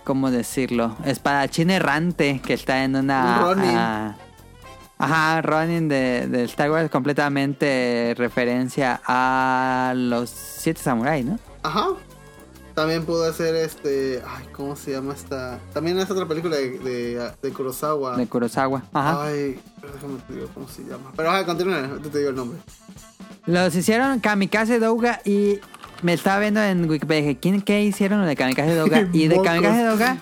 [0.04, 0.96] ¿Cómo decirlo?
[1.06, 3.38] Espadachín errante que está en una...
[3.40, 3.76] Un Ronin.
[3.78, 4.16] ah,
[4.98, 11.40] ajá, Ronin de, de Star Wars, completamente referencia a los siete samuráis, ¿no?
[11.64, 11.88] Ajá.
[12.74, 14.22] También pudo hacer este.
[14.28, 15.60] Ay, ¿cómo se llama esta?
[15.74, 18.18] También es otra película de, de, de Kurosawa.
[18.18, 18.84] De Kurosawa.
[18.94, 19.26] Ajá.
[19.26, 21.12] Ay, déjame te digo cómo se llama.
[21.16, 22.60] Pero ajá, continúa, te digo el nombre.
[23.46, 25.60] Los hicieron Kamikaze Douga y
[26.04, 27.22] me estaba viendo en Wikipedia.
[27.30, 29.08] dije, ¿Quién qué hicieron de Kamikaze Douga?
[29.14, 29.42] Y de.
[29.42, 30.18] Kamikaze Douga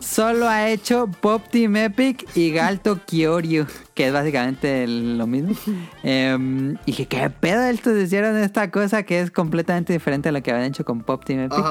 [0.00, 5.54] solo ha hecho Pop Team Epic y Galto Kyoryu, que es básicamente el- lo mismo.
[6.02, 7.62] Em, y dije, ¿qué pedo?
[7.64, 11.24] Estos hicieron esta cosa que es completamente diferente a lo que habían hecho con Pop
[11.24, 11.64] Team Epic.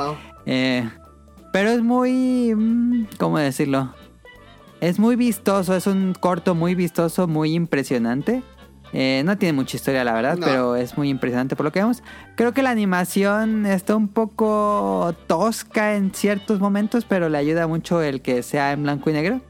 [0.45, 0.89] Eh,
[1.51, 2.53] Pero es muy...
[2.55, 3.93] mm, ¿Cómo decirlo?
[4.81, 8.41] Es muy vistoso, es un corto muy vistoso, muy impresionante.
[8.93, 10.45] Eh, no tiene mucha historia, la verdad, No.
[10.45, 12.03] pero es muy impresionante por lo que vemos.
[12.35, 18.01] Creo que la animación está un poco tosca en ciertos momentos, pero le ayuda mucho
[18.03, 19.41] el que sea en blanco y negro.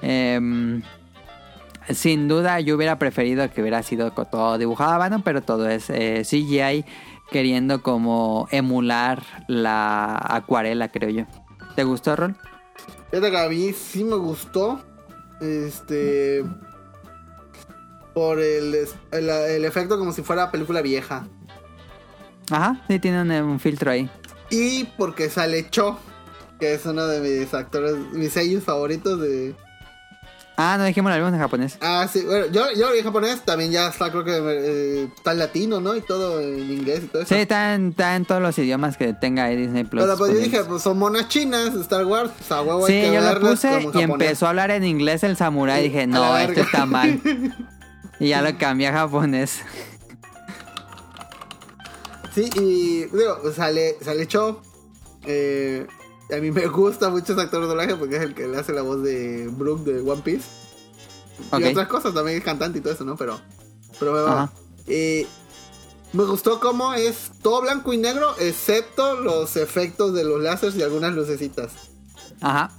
[0.00, 0.82] Em,
[1.90, 5.90] sin duda, yo hubiera preferido que hubiera sido todo dibujado a mano, pero todo es
[5.90, 6.84] eh, CGI
[7.30, 11.24] queriendo como emular la acuarela, creo yo.
[11.76, 12.36] ¿Te gustó, Rol?
[13.10, 14.80] Fíjate que a mí sí me gustó.
[15.40, 16.42] Este.
[18.18, 18.74] Por el,
[19.12, 21.28] el, el efecto como si fuera película vieja.
[22.50, 24.10] Ajá, sí, tiene un, un filtro ahí.
[24.50, 25.96] Y porque sale Cho,
[26.58, 29.54] que es uno de mis actores, mis sellos favoritos de.
[30.56, 31.78] Ah, no dijimos vimos en japonés.
[31.80, 35.08] Ah, sí, bueno, yo, yo lo vi en japonés, también ya está, creo que eh,
[35.16, 35.94] está en latino, ¿no?
[35.94, 37.32] Y todo en inglés y todo eso.
[37.32, 40.02] Sí, está en, está en todos los idiomas que tenga ahí Disney Plus.
[40.02, 43.00] Pero pues yo dije, pues son monas chinas, Star Wars, o sea, huevo hay Sí,
[43.08, 44.02] que yo lo puse y japonés.
[44.10, 45.82] empezó a hablar en inglés el samurái.
[45.82, 47.20] Sí, Dije, no, la esto está mal.
[48.20, 49.60] Y ya lo cambié a japonés.
[52.34, 54.62] Sí, y digo, sale, sale Cho.
[55.24, 55.86] Eh,
[56.30, 58.72] a mí me gusta mucho ese actor de doblaje porque es el que le hace
[58.72, 60.46] la voz de Brook de One Piece.
[61.58, 63.16] Y otras cosas, también es cantante y todo eso, ¿no?
[63.16, 63.40] Pero,
[63.98, 64.52] pero me va.
[64.86, 65.26] Eh,
[66.12, 70.82] me gustó cómo es todo blanco y negro, excepto los efectos de los láseres y
[70.82, 71.72] algunas lucecitas.
[72.40, 72.70] Ajá.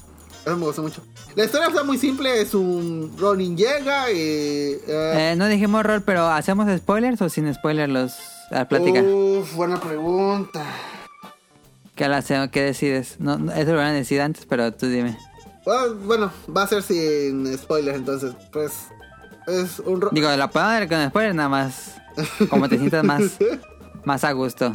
[0.45, 1.01] Eso me gustó mucho.
[1.35, 4.17] La historia está muy simple, es un Ronin llega y...
[4.17, 8.15] eh, Eh, no dijimos rol, pero ¿hacemos spoilers o sin spoilers los
[8.51, 9.01] la plática?
[9.01, 10.63] Uf, buena pregunta.
[11.95, 12.21] ¿Qué, la?
[12.49, 13.17] ¿Qué decides?
[13.19, 15.17] No, eso lo van a decir antes, pero tú dime.
[15.65, 18.33] Bueno, bueno, va a ser sin spoilers entonces.
[18.51, 18.71] Pues
[19.47, 20.01] es un...
[20.01, 21.95] ro- Digo, la podemos ver con spoilers nada más.
[22.49, 23.23] Como te sientas más,
[24.03, 24.73] más a gusto.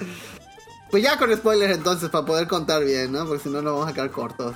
[0.91, 3.27] Pues ya con spoilers entonces para poder contar bien, ¿no?
[3.27, 4.55] Porque si no nos vamos a quedar cortos.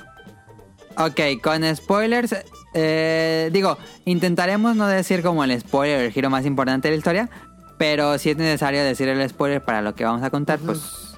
[0.99, 2.35] Ok, con spoilers,
[2.75, 7.31] eh, digo, intentaremos no decir como el spoiler, el giro más importante de la historia,
[7.79, 11.15] pero si es necesario decir el spoiler para lo que vamos a contar, pues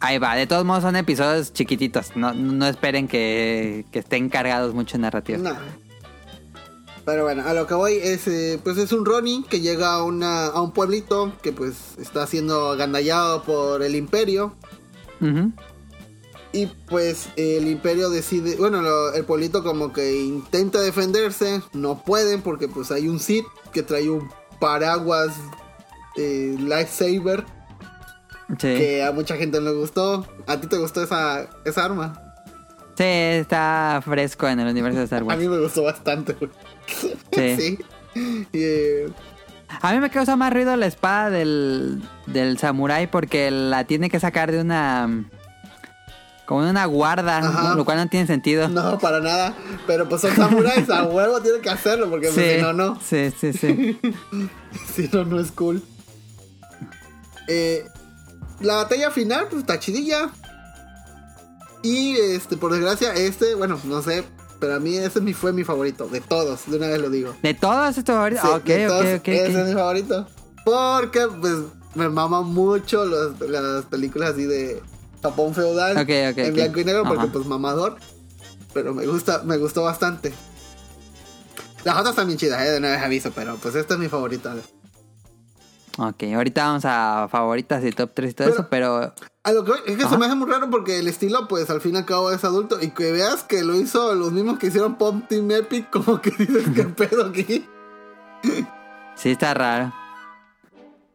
[0.00, 0.34] ahí va.
[0.36, 5.02] De todos modos son episodios chiquititos, no, no esperen que, que estén cargados mucho en
[5.02, 5.38] narrativa.
[5.38, 5.56] No.
[7.04, 10.02] Pero bueno, a lo que voy es, eh, pues es un Ronin que llega a,
[10.02, 14.54] una, a un pueblito que pues está siendo agandallado por el imperio.
[15.20, 15.52] Ujú.
[16.52, 22.40] Y pues el imperio decide, bueno, lo- el pueblito como que intenta defenderse, no pueden
[22.42, 25.34] porque pues hay un Sith que trae un paraguas
[26.16, 27.44] eh, lightsaber
[28.58, 28.74] Sí.
[28.74, 30.26] que a mucha gente no le gustó.
[30.46, 32.22] ¿A ti te gustó esa, esa arma?
[32.96, 35.38] Sí, está fresco en el universo de Star A Wars.
[35.38, 36.34] mí me gustó bastante.
[37.32, 37.78] Sí.
[38.54, 39.06] eh,
[39.82, 44.18] A mí me causa más ruido la espada del, del samurái porque la tiene que
[44.18, 45.24] sacar de una...
[46.48, 47.74] Como una guarda, Ajá.
[47.74, 48.70] lo cual no tiene sentido.
[48.70, 49.54] no, para nada.
[49.86, 52.98] Pero pues son samuráis, a huevo tienen que hacerlo porque pues, si no, no.
[53.06, 54.00] Sí, sí, sí.
[54.94, 55.82] Si no, no es cool.
[57.48, 57.84] Eh,
[58.60, 60.30] la batalla final, pues está chidilla.
[61.82, 64.24] Y este, por desgracia, este, bueno, no sé,
[64.58, 67.34] pero a mí ese fue mi favorito, de todos, de una vez lo digo.
[67.42, 68.42] ¿De todos estos favoritos?
[68.44, 69.28] Sí, Ah, ok, de todos, ok, ok.
[69.28, 70.26] Ese es mi favorito.
[70.64, 71.56] Porque, pues,
[71.94, 74.82] me mama mucho los- las películas así de
[75.22, 75.96] Japón feudal.
[76.08, 77.32] En blanco y negro, porque, Ajá.
[77.32, 77.96] pues, mamador.
[78.72, 80.32] Pero me gusta, me gustó bastante.
[81.84, 84.54] Las otras también chidas, eh, de una vez aviso, pero pues esta es mi favorita.
[86.00, 89.14] Ok, ahorita vamos a favoritas y top 3 y todo Pero- eso, pero...
[89.42, 90.10] A lo que voy, es que Ajá.
[90.12, 92.44] se me hace muy raro porque el estilo, pues al fin y al cabo es
[92.44, 92.78] adulto.
[92.80, 96.30] Y que veas que lo hizo los mismos que hicieron Pop Team Epic, como que
[96.30, 97.66] dices, ¿qué pedo aquí?
[99.16, 99.92] Sí está raro.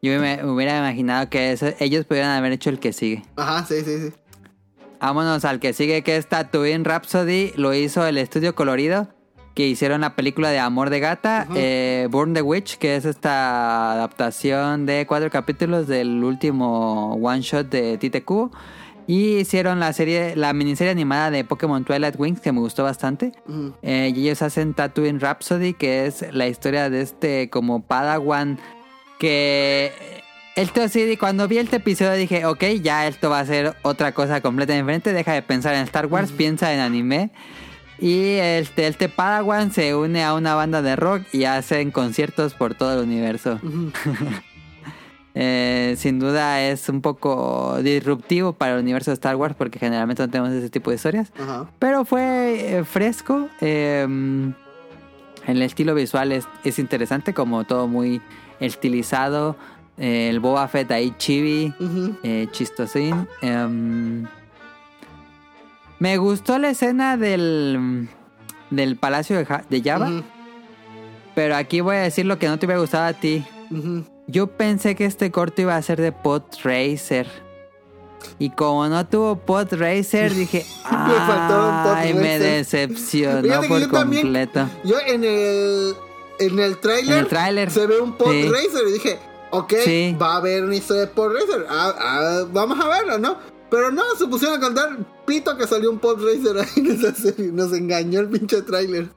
[0.03, 3.23] Yo me hubiera imaginado que eso- ellos pudieran haber hecho el que sigue.
[3.37, 4.13] Ajá, sí, sí, sí.
[4.99, 7.53] Vámonos al que sigue, que es Tatooine Rhapsody.
[7.55, 9.07] Lo hizo el estudio colorido,
[9.55, 11.47] que hicieron la película de Amor de Gata.
[11.55, 17.69] Eh, Burn the Witch, que es esta adaptación de cuatro capítulos del último one shot
[17.69, 18.51] de Tite Kubo.
[19.05, 23.33] Y hicieron la serie, la miniserie animada de Pokémon Twilight Wings, que me gustó bastante.
[23.81, 28.59] Eh, y ellos hacen Tatooine Rhapsody, que es la historia de este como Padawan
[29.23, 30.21] que...
[30.57, 34.41] Esto sí, cuando vi este episodio dije, ok, ya esto va a ser otra cosa
[34.41, 37.31] completamente diferente, deja de pensar en Star Wars, piensa en anime.
[37.97, 42.75] Y este, este Padawan se une a una banda de rock y hacen conciertos por
[42.75, 43.59] todo el universo.
[45.35, 50.21] Eh, sin duda es un poco disruptivo para el universo de Star Wars porque generalmente
[50.21, 51.33] no tenemos ese tipo de historias.
[51.79, 53.49] Pero fue eh, fresco.
[53.59, 54.05] eh,
[55.47, 58.21] el estilo visual es, es interesante, como todo muy
[58.65, 59.55] estilizado.
[59.97, 61.71] eh, el Boba Fett ahí chibi,
[62.23, 63.27] eh, chistosín.
[63.43, 64.25] em,
[65.99, 68.09] Me gustó la escena del,
[68.71, 70.09] del palacio de, Ja- de Java,
[71.35, 73.45] pero aquí voy a decir lo que no te hubiera gustado a ti.
[74.27, 77.27] Yo pensé que este corto iba a ser de Pod Racer.
[78.39, 82.41] Y como no tuvo Pod Racer, dije, ay, me Racer".
[82.41, 84.67] decepcionó por yo también- completo.
[84.83, 85.93] Yo en el
[86.39, 88.49] en el tráiler el tráiler, se ve un pod sí.
[88.49, 89.19] racer y dije,
[89.51, 90.17] ok, Sí.
[90.21, 93.37] va a haber una historia de pod racer, ah, ah, vamos a verlo, ¿no?
[93.69, 94.89] Pero no, se pusieron a contar
[95.25, 99.09] pito que salió un pod racer ahí en esa serie, nos engañó el pinche tráiler.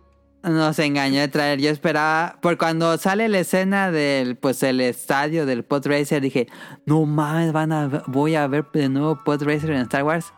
[0.43, 1.59] Nos engañó de traer.
[1.61, 2.39] Yo esperaba.
[2.41, 6.47] Por cuando sale la escena del pues el estadio del Pod Racer, dije,
[6.85, 10.33] no mames, van a voy a ver de nuevo Pod Racer en Star Wars.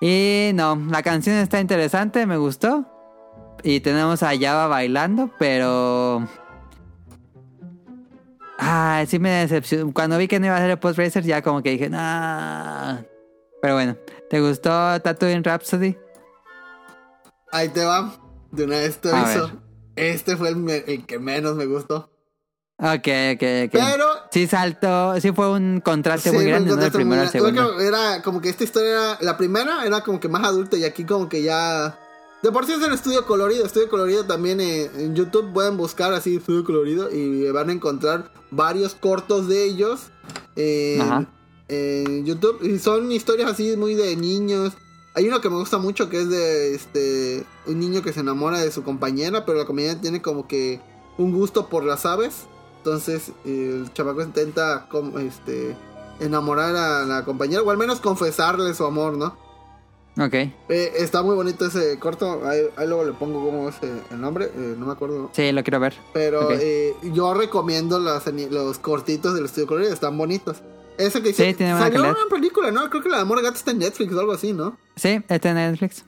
[0.00, 2.86] Y no, la canción está interesante, me gustó.
[3.62, 6.26] Y tenemos a Java bailando, pero.
[8.58, 9.92] Ah, sí me decepcionó.
[9.92, 12.98] Cuando vi que no iba a ser el Pod Racer, ya como que dije, nah.
[13.62, 13.96] Pero bueno,
[14.28, 15.96] ¿te gustó Tatooine Rhapsody?
[17.52, 18.14] Ahí te va,
[18.52, 19.50] de una vez te aviso.
[19.96, 22.10] Este fue el, que menos me gustó.
[22.78, 23.72] Ok, ok, ok.
[23.72, 26.82] Pero Sí saltó, sí fue un contraste Sí, muy grande, ¿no?
[26.82, 27.78] El primero al segundo.
[27.80, 31.04] Era como que esta historia era, la primera era como que más adulta y aquí
[31.04, 31.98] como que ya...
[32.42, 36.14] De por sí es el estudio colorido, estudio colorido también eh, en YouTube pueden buscar
[36.14, 40.06] así estudio colorido y van a encontrar varios cortos de ellos
[40.56, 41.26] en, Ajá.
[41.68, 44.72] en YouTube y son historias así muy de niños.
[45.14, 48.60] Hay uno que me gusta mucho que es de este un niño que se enamora
[48.60, 50.80] de su compañera, pero la compañera tiene como que
[51.18, 52.46] un gusto por las aves.
[52.78, 55.76] Entonces el chamaco intenta como, este
[56.20, 59.49] enamorar a la compañera o al menos confesarle su amor, ¿no?
[60.20, 60.34] Ok.
[60.34, 60.52] Eh,
[60.98, 62.46] está muy bonito ese corto.
[62.46, 64.46] Ahí, ahí luego le pongo cómo es eh, el nombre.
[64.54, 65.30] eh, no me acuerdo.
[65.32, 65.94] Sí, lo quiero ver.
[66.12, 69.92] Pero eh, yo recomiendo los, cortitos del estudio colorido.
[69.94, 70.58] Están bonitos.
[70.98, 72.90] Ese que Sí, hice- tiene buena salió una película, ¿no?
[72.90, 74.78] Creo que la de Amor Gato está en Netflix o algo así, ¿no?
[74.96, 76.04] Sí, está en Netflix.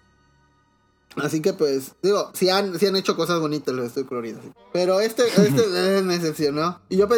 [1.16, 4.40] Así que pues, digo, sí han, sí han hecho cosas bonitas los estudios coloridos.
[4.44, 4.50] sí.
[4.72, 5.62] Pero este, este
[5.98, 6.80] eh, me decepcionó.
[6.90, 7.08] Y yo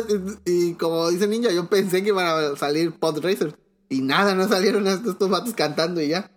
[0.45, 3.55] y como dice Ninja, yo pensé que iban a salir Pod Racers.
[3.89, 6.31] Y nada, no salieron estos, estos vatos cantando y ya.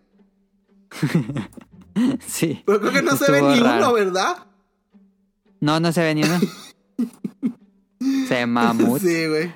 [2.28, 2.62] Sí.
[2.66, 3.86] Pero creo que no se ve ni raro.
[3.88, 4.38] uno, ¿verdad?
[5.60, 6.40] No, no se ve ni uno.
[8.28, 9.02] se mamut.
[9.02, 9.52] Sí, güey.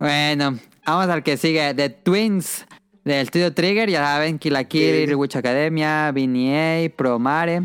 [0.00, 1.72] Bueno, vamos al que sigue.
[1.74, 2.66] The Twins
[3.04, 3.88] del estudio Trigger.
[3.88, 5.14] Ya saben, Kill la Kill, Sí.
[5.14, 7.62] Witch Academia, BNA, Promare.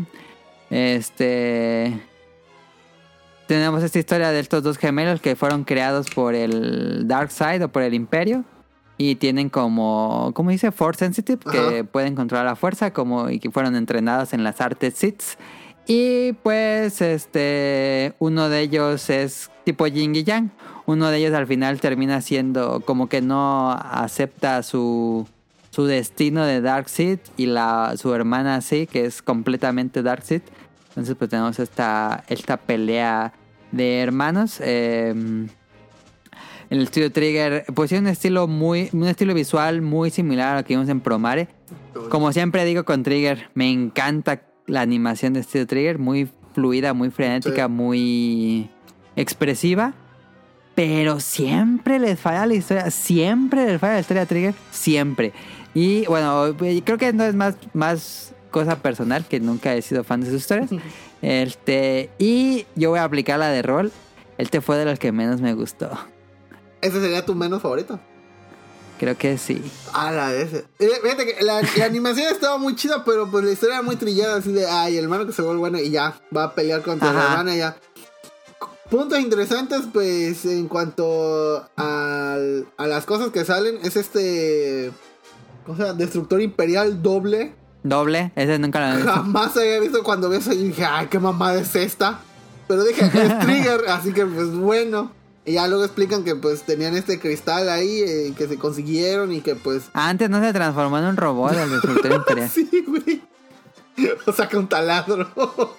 [0.70, 2.00] Este.
[3.48, 7.68] Tenemos esta historia de estos dos gemelos que fueron creados por el Dark Side o
[7.68, 8.44] por el Imperio.
[8.96, 10.70] Y tienen como, ¿cómo dice?
[10.70, 14.94] Force Sensitive, que pueden controlar la fuerza, como y que fueron entrenados en las artes
[14.94, 15.22] Sith.
[15.86, 20.50] Y pues, este, uno de ellos es tipo Yin y Yang.
[20.86, 25.26] Uno de ellos al final termina siendo como que no acepta su,
[25.70, 30.44] su destino de Dark Sith y la, su hermana sí, que es completamente Dark Sith.
[30.90, 33.32] Entonces pues tenemos esta, esta pelea
[33.72, 34.58] de hermanos.
[34.60, 35.46] Eh,
[36.78, 40.64] el estudio Trigger, pues tiene un estilo muy, un estilo visual muy similar a lo
[40.64, 41.48] que vimos en Promare.
[42.10, 47.10] Como siempre digo con Trigger, me encanta la animación de Estudio Trigger, muy fluida, muy
[47.10, 47.72] frenética, Sí.
[47.72, 48.70] muy
[49.16, 49.94] expresiva.
[50.74, 55.32] Pero siempre les falla la historia, siempre les falla la historia a Trigger, siempre.
[55.72, 60.20] Y bueno, creo que no es más, más cosa personal, que nunca he sido fan
[60.20, 60.70] de sus historias.
[61.22, 63.92] Este, y yo voy a aplicar la de rol.
[64.38, 65.96] Este fue de los que menos me gustó.
[66.84, 67.98] ¿Ese sería tu menos favorito?
[68.98, 69.60] Creo que sí.
[69.92, 70.64] Ah, la de ese.
[70.78, 73.96] Eh, fíjate que la, la animación estaba muy chida, pero pues la historia era muy
[73.96, 76.82] trillada, así de, ay, el hermano que se vuelve bueno y ya, va a pelear
[76.82, 77.76] contra la hermana y ya.
[78.90, 84.92] Puntos interesantes, pues, en cuanto al- a las cosas que salen, es este...
[85.66, 87.54] O sea, Destructor Imperial doble.
[87.82, 89.12] Doble, ese nunca lo he visto.
[89.12, 92.20] Jamás había visto cuando vi eso y dije, ay, qué mamada es esta.
[92.68, 95.10] Pero dije, es Trigger, así que pues bueno.
[95.46, 99.42] Y ya luego explican que pues tenían este cristal ahí eh, que se consiguieron y
[99.42, 102.48] que pues Antes no se transformó en un robot el destructor imperial.
[102.48, 103.22] Sí, güey.
[104.26, 105.28] O saca un taladro.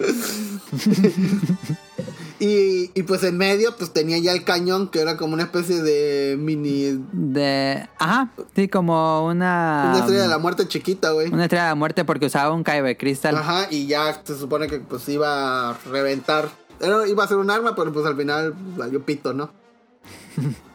[2.39, 5.81] y, y pues en medio, pues tenía ya el cañón, que era como una especie
[5.81, 7.03] de mini.
[7.11, 7.89] De.
[7.97, 9.87] Ajá, sí, como una.
[9.89, 11.27] Una estrella de la muerte chiquita, güey.
[11.27, 13.35] Una estrella de la muerte porque usaba un Kyber Crystal.
[13.35, 16.49] Ajá, y ya se supone que pues iba a reventar.
[16.81, 19.51] Iba a ser un arma, pero pues al final valió pito, ¿no?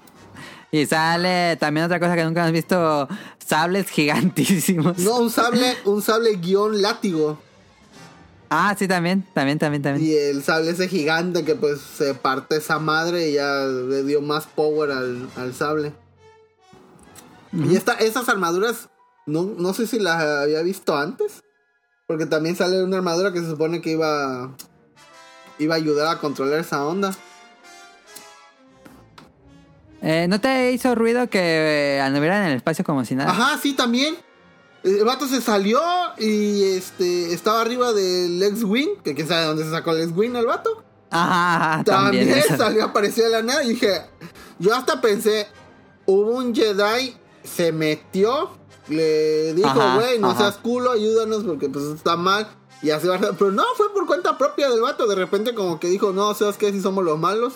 [0.72, 3.08] Y sale también otra cosa que nunca hemos visto:
[3.44, 4.98] sables gigantísimos.
[4.98, 7.40] No, un sable, un sable guion látigo.
[8.50, 10.06] Ah, sí, también, también, también, también.
[10.06, 14.20] Y el sable ese gigante que pues se parte esa madre y ya le dio
[14.20, 15.92] más power al, al sable.
[17.52, 18.88] Y esta, esas armaduras
[19.26, 21.42] No, no sé si la había visto antes.
[22.06, 24.56] Porque también sale una armadura que se supone que iba.
[25.60, 27.14] Iba a ayudar a controlar esa onda.
[30.02, 31.38] Eh, ¿No te hizo ruido que
[31.96, 33.30] eh, anduvieran en el espacio como si nada?
[33.30, 34.16] Ajá, sí, también.
[34.82, 35.78] El vato se salió
[36.18, 39.02] y este estaba arriba del X-Wing.
[39.04, 40.82] Que quién sabe dónde se sacó el X-Wing el vato.
[41.10, 42.44] Ajá, ajá, También, también.
[42.58, 43.62] salió, apareció de la nada.
[43.62, 44.00] Y dije,
[44.58, 45.46] yo hasta pensé,
[46.06, 48.52] hubo un Jedi, se metió,
[48.88, 50.38] le dijo, güey, no ajá.
[50.38, 52.48] seas culo, ayúdanos porque pues está mal.
[52.82, 53.32] Y así va a ser.
[53.38, 55.06] Pero no, fue por cuenta propia del vato.
[55.06, 56.72] De repente como que dijo, no, ¿sabes qué?
[56.72, 57.54] Si somos los malos.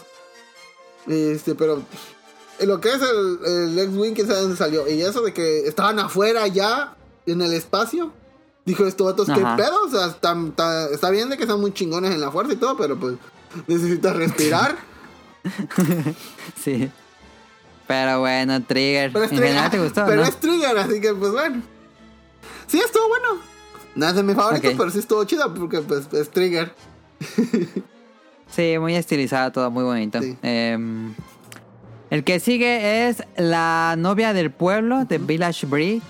[1.06, 1.82] Este, pero
[2.60, 4.88] lo que es el, el X-Wing, quién sabe dónde salió.
[4.88, 6.96] Y eso de que estaban afuera ya,
[7.26, 8.12] en el espacio.
[8.66, 9.84] Dijo, estos vatos, ¿qué pedo?
[9.84, 12.56] O sea, está, está- está bien de que son muy chingones en la fuerza y
[12.56, 13.16] todo, pero pues
[13.66, 14.76] necesitas respirar.
[16.62, 16.90] Sí.
[17.86, 19.12] Pero bueno, Trigger.
[19.12, 19.52] Pero es ¿En Trigger.
[19.54, 20.06] general te gustó?
[20.06, 20.28] Pero no?
[20.28, 21.62] es Trigger, así que pues bueno.
[22.66, 23.53] Sí, estuvo bueno.
[23.94, 24.76] No es de mis favoritos, Ok.
[24.78, 26.72] pero sí estuvo chido porque pues es Trigger.
[28.50, 30.20] Sí, muy estilizado todo, muy bonito.
[30.22, 30.36] Sí.
[30.42, 31.14] Em,
[32.10, 36.02] el que sigue es la novia del pueblo de Village Bright.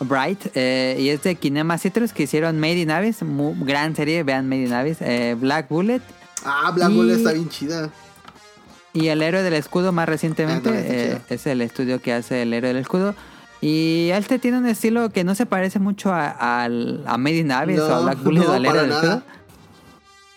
[0.00, 4.22] Bright eh, y es de Kinema Citrus que hicieron Made in Abyss, mu- gran serie,
[4.22, 6.00] vean Made in Abyss, eh, Black Bullet
[6.44, 7.90] Ah, Black Y- Bull está bien chida.
[8.92, 12.42] y El héroe del escudo más recientemente Ah, no, eh, es el estudio que hace
[12.42, 13.16] El héroe del escudo
[13.60, 17.52] y este tiene un estilo que no se parece mucho a, al- a Made in
[17.52, 19.22] Abyss o a Black Bullet no, héroe para del nada.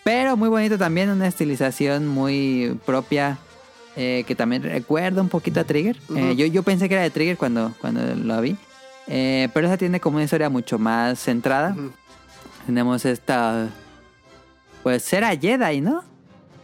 [0.04, 3.38] Pero muy bonito también, una estilización muy propia
[3.94, 5.96] eh, que también recuerda un poquito a Trigger.
[6.16, 8.56] Eh, yo, yo pensé que era de Trigger cuando, cuando lo vi.
[9.06, 11.76] Eh, pero esa tiene como una historia mucho más centrada.
[12.66, 13.68] Tenemos esta...
[14.82, 16.02] Pues era Jedi, ¿no?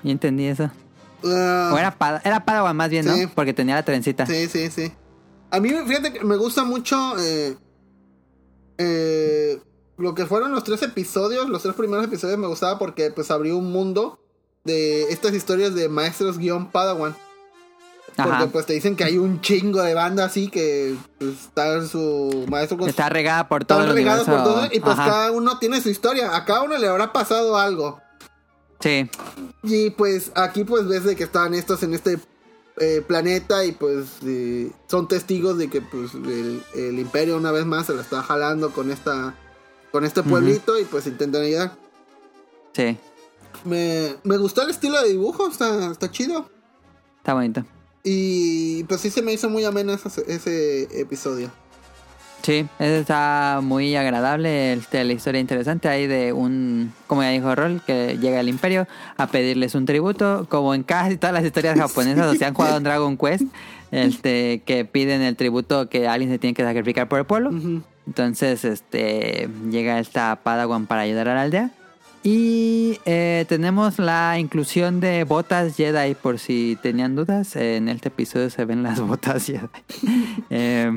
[0.02, 0.70] Yo entendí eso.
[1.24, 3.22] Ah, O era, Pada- era Padawan más bien, Sí.
[3.24, 3.30] ¿no?
[3.34, 4.26] Porque tenía la trencita.
[4.26, 4.92] Sí, sí, sí.
[5.50, 7.56] A mí, fíjate que me gusta mucho eh,
[8.78, 9.60] eh,
[9.96, 11.48] lo que fueron los tres episodios.
[11.48, 14.20] Los tres primeros episodios me gustaba porque pues abrió un mundo
[14.64, 17.16] de estas historias de maestros guion Padawan.
[18.16, 18.46] Porque Ajá.
[18.48, 22.76] pues te dicen que hay un chingo de banda así que pues, está su maestro
[22.76, 25.08] con Está regada por todo están el regados por todo y pues Ajá.
[25.08, 26.34] cada uno tiene su historia.
[26.36, 28.00] A cada uno le habrá pasado algo.
[28.80, 29.08] Sí,
[29.62, 32.18] Y pues aquí pues ves de que están estos en este
[32.80, 37.66] eh, planeta y pues eh, son testigos de que pues el, el imperio una vez
[37.66, 39.34] más se la está jalando con esta
[39.90, 41.76] con este pueblito y pues intentan ayudar.
[42.72, 42.96] sí.
[43.64, 46.48] Me, me gustó el estilo de dibujo, está, está chido.
[47.16, 47.64] Está bonito.
[48.04, 51.50] Y pues sí se me hizo muy ameno ese, ese episodio.
[52.42, 54.72] Sí, está muy agradable.
[54.72, 58.86] Este, la historia interesante ahí de un, como ya dijo Rol, que llega al imperio
[59.16, 62.78] a pedirles un tributo, como en casi todas las historias japonesas, o sea, han jugado
[62.78, 63.44] en Dragon Quest,
[63.90, 67.50] este, que piden el tributo que alguien se tiene que sacrificar por el pueblo.
[68.06, 71.70] Entonces, este, llega esta Padawan para ayudar a la aldea.
[72.22, 77.54] Y eh, tenemos la inclusión de botas Jedi, por si tenían dudas.
[77.56, 79.68] En este episodio se ven las botas Jedi.
[80.50, 80.96] Eh,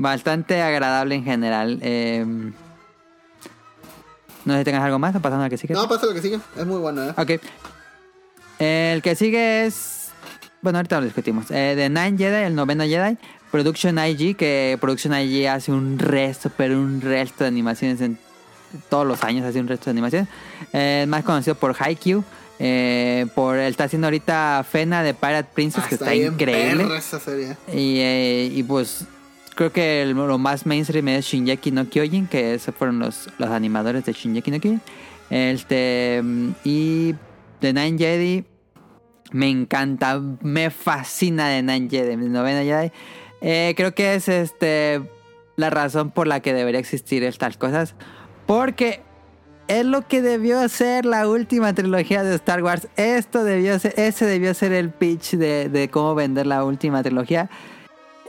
[0.00, 1.78] bastante agradable en general.
[1.82, 2.24] Eh,
[4.44, 5.74] no sé si tengas algo más o pasando al que sigue.
[5.74, 7.12] No, pasa lo que sigue, es muy bueno, ¿eh?
[7.16, 7.32] Ok.
[8.58, 10.10] El que sigue es.
[10.62, 11.46] Bueno, ahorita lo discutimos.
[11.50, 13.16] Eh, The Nine Jedi, el noveno Jedi.
[13.50, 18.18] Production IG, que Production IG hace un resto, pero un resto de animaciones en
[18.90, 20.28] todos los años, hace un resto de animaciones.
[20.72, 22.24] Eh, más conocido por Haikyuu.
[22.60, 26.84] Eh, por él está haciendo ahorita Fena de Pirate Princess, Ah, que está, increíble.
[26.84, 27.56] perra esa serie.
[27.72, 29.04] Y, eh, y pues
[29.58, 34.04] creo que lo más mainstream es Shinjeki no Kyojin, que esos fueron los, los animadores
[34.04, 34.80] de Shinjeki no Kyojin.
[35.30, 36.22] Este,
[36.62, 37.16] y
[37.58, 38.44] The Nine Jedi
[39.32, 42.92] me encanta, me fascina The Nine Jedi, novena Jedi.
[43.40, 45.02] Eh, creo que es este
[45.56, 47.96] la razón por la que debería existir estas cosas.
[48.46, 49.00] Porque
[49.66, 52.86] es lo que debió ser la última trilogía de Star Wars.
[52.94, 57.50] Esto debió ser, ese debió ser el pitch de, de cómo vender la última trilogía.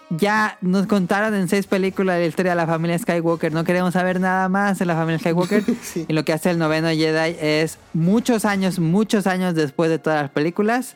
[0.10, 3.54] Ya nos contaron en seis películas la historia de la familia Skywalker.
[3.54, 5.64] No queremos saber nada más de la familia Skywalker.
[5.84, 6.06] Sí.
[6.08, 10.22] Y lo que hace el noveno Jedi es muchos años, muchos años después de todas
[10.24, 10.96] las películas,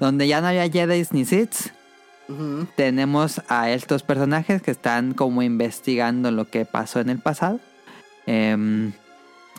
[0.00, 1.72] donde ya no había Jedi ni Sith
[2.28, 2.66] Ujú.
[2.76, 7.60] tenemos a estos personajes que están como investigando lo que pasó en el pasado.
[8.26, 8.92] Em,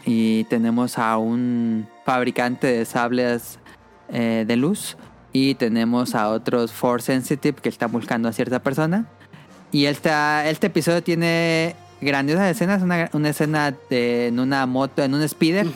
[0.05, 3.59] y tenemos a un fabricante de sables
[4.09, 4.97] eh, de luz.
[5.37, 9.05] Y tenemos a otros Force Sensitive que están buscando a cierta persona.
[9.69, 12.81] Y esta, este episodio tiene grandiosas escenas.
[12.81, 15.67] Una, una escena de- en una moto, en un speeder.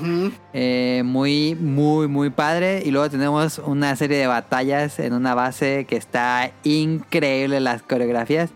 [0.53, 2.83] Eh, muy, muy, muy padre.
[2.85, 8.51] Y luego tenemos una serie de batallas en una base que está increíble las coreografías.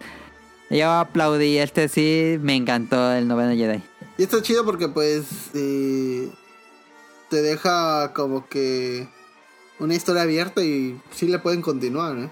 [0.70, 3.84] Yo aplaudí, este sí me encantó el noveno Jedi.
[4.18, 6.30] Y esto es chido porque pues eh,
[7.30, 9.10] te deja como que
[9.80, 12.32] una historia abierta y sí le pueden continuar, ¿eh?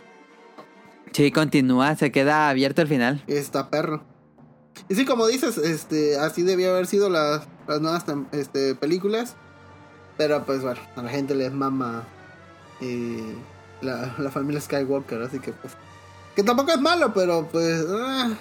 [1.11, 3.23] Sí, continúa, se queda abierto el final.
[3.27, 4.03] Está perro.
[4.87, 9.35] Y sí, como dices, este, así debía haber sido las, las nuevas este, películas.
[10.17, 12.03] Pero pues bueno, a la gente les mama
[12.79, 13.35] eh,
[13.81, 15.73] la, la familia Skywalker, así que pues...
[16.35, 17.85] Que tampoco es malo, pero pues...
[17.89, 18.33] ah,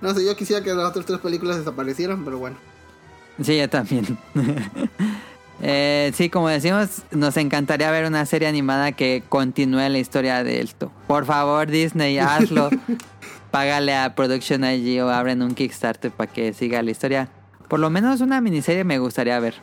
[0.00, 2.56] no sé, yo quisiera que las otras tres películas desaparecieran, pero bueno.
[3.42, 4.18] Sí, yo también.
[5.62, 10.60] Eh, sí, como decimos, nos encantaría ver una serie animada que continúe la historia de
[10.60, 10.90] esto.
[11.06, 12.70] Por favor, Disney, hazlo.
[13.50, 17.28] Págale a Production IG o abren un Kickstarter para que siga la historia.
[17.68, 19.54] Por lo menos una miniserie me gustaría ver.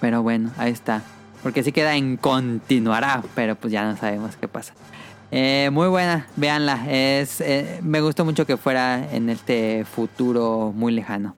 [0.00, 1.02] Pero bueno, ahí está.
[1.42, 4.74] Porque sí queda en continuará, pero pues ya no sabemos qué pasa.
[5.30, 6.86] Eh, muy buena, véanla.
[6.88, 11.36] Es, eh, me gustó mucho que fuera en este futuro muy lejano.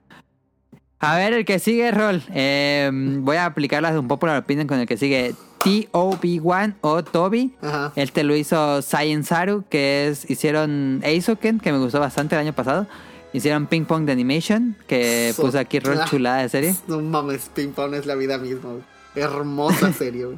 [0.99, 2.23] A ver, el que sigue, Rol.
[2.33, 7.53] Eh, voy a aplicarlas de un popular opinion con el que sigue T-O-B-1 o Toby.
[7.61, 7.93] Ajá.
[7.95, 12.87] Este lo hizo Saru, que es hicieron Eisoken, que me gustó bastante el año pasado.
[13.33, 16.05] Hicieron Ping Pong de Animation, que So- puso aquí Rol Ah.
[16.09, 16.75] chulada de serie.
[16.87, 18.69] No mames, Ping Pong es la vida misma.
[18.71, 18.83] güey.
[19.15, 20.37] Hermosa serie, güey.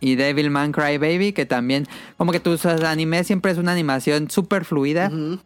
[0.00, 1.86] Y Devilman Crybaby, que también,
[2.18, 5.38] como que tus animes siempre es una animación súper fluida, Ujú.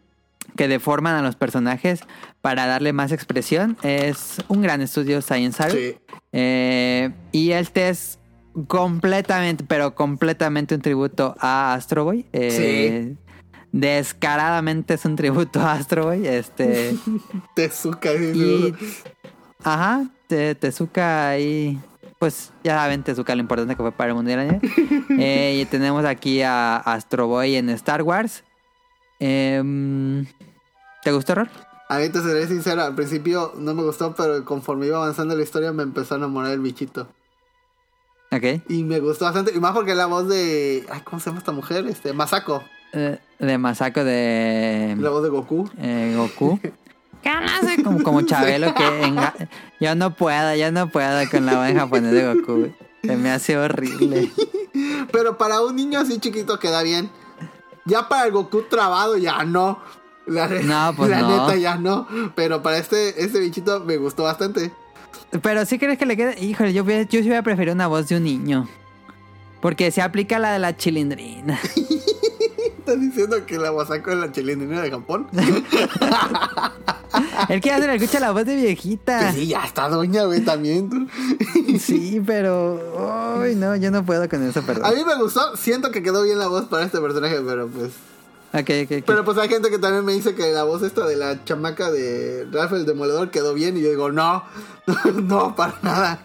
[0.56, 2.00] Que deforman a los personajes
[2.40, 3.76] para darle más expresión.
[3.82, 5.74] Es un gran estudio Science Saru.
[5.74, 5.96] Sí.
[6.32, 8.18] Eh, y este es
[8.66, 12.26] completamente, pero completamente un tributo a Astro Boy.
[12.32, 13.14] Eh,
[13.72, 16.26] Descaradamente es un tributo a Astro Boy.
[16.26, 16.94] Este.
[17.54, 18.12] Tezuka.
[18.14, 18.74] y.
[19.62, 21.78] Ajá, te- Tezuka ahí.
[22.18, 24.60] Pues ya saben, Tezuka lo importante que fue para el anime.
[25.18, 28.42] Eh, y tenemos aquí a Astro Boy en Star Wars.
[29.20, 30.26] Em,
[31.02, 31.50] ¿Te gustó, Rol?
[31.88, 35.42] A mí te seré sincero, al principio no me gustó, pero conforme iba avanzando la
[35.42, 37.08] historia me empezó a enamorar el bichito.
[38.32, 38.62] Ok.
[38.68, 40.86] Y me gustó bastante, y más porque la voz de...
[40.90, 41.86] Ay, ¿cómo se llama esta mujer?
[41.88, 42.62] Este, Masako,
[42.92, 44.96] Eh, de Masako de.
[44.98, 45.68] la voz de Goku.
[45.78, 46.58] eh, Goku.
[47.22, 47.82] ¿Qué hace?
[47.82, 49.16] Como, como Chabelo que en
[49.80, 52.72] yo no puedo, yo no puedo con la voz en japonés de Goku.
[53.04, 54.30] Se me hace horrible.
[55.12, 57.10] Pero para un niño así chiquito queda bien.
[57.84, 59.78] Ya para el Goku trabado ya no.
[60.26, 61.46] La, No, pues la no.
[61.46, 62.06] neta ya no.
[62.34, 64.72] Pero para este, este bichito me gustó bastante.
[65.42, 66.40] Pero sí crees que le quede.
[66.42, 68.68] Híjole, yo, yo sí hubiera preferido una voz de un niño.
[69.60, 71.58] Porque se aplica la de la chilindrina.
[72.90, 75.28] ¿Estás diciendo que la Masako es la chilindrina de Japón?
[77.48, 79.20] Él quiere hacer escucha la voz de viejita.
[79.20, 80.90] Pues sí, ya está doña, güey, también.
[80.90, 81.06] tú.
[81.78, 83.38] Sí, pero.
[83.40, 84.92] Ay, no, yo no puedo con eso, A perdón.
[84.92, 87.90] mí me gustó, siento que quedó bien la voz para este personaje, pero pues...
[88.52, 89.04] Ok, ok, ok.
[89.06, 91.92] Pero pues hay gente que también me dice que la voz esta de la chamaca
[91.92, 94.42] de Ralph el Demoledor quedó bien y yo digo, no,
[95.22, 96.22] no, para nada.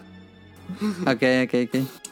[1.06, 2.05] Ok, ok, ok.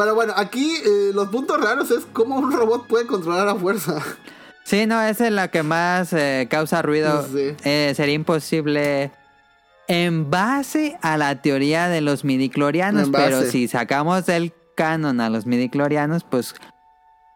[0.00, 4.00] Pero bueno, aquí eh, los puntos raros es cómo un robot puede controlar a fuerza.
[4.64, 7.22] Sí, no, esa es la que más eh, causa ruido.
[7.30, 7.54] Sí.
[7.64, 9.10] Eh, sería imposible
[9.88, 15.44] en base a la teoría de los midiclorianos, pero si sacamos del canon a los
[15.44, 16.54] midiclorianos, pues,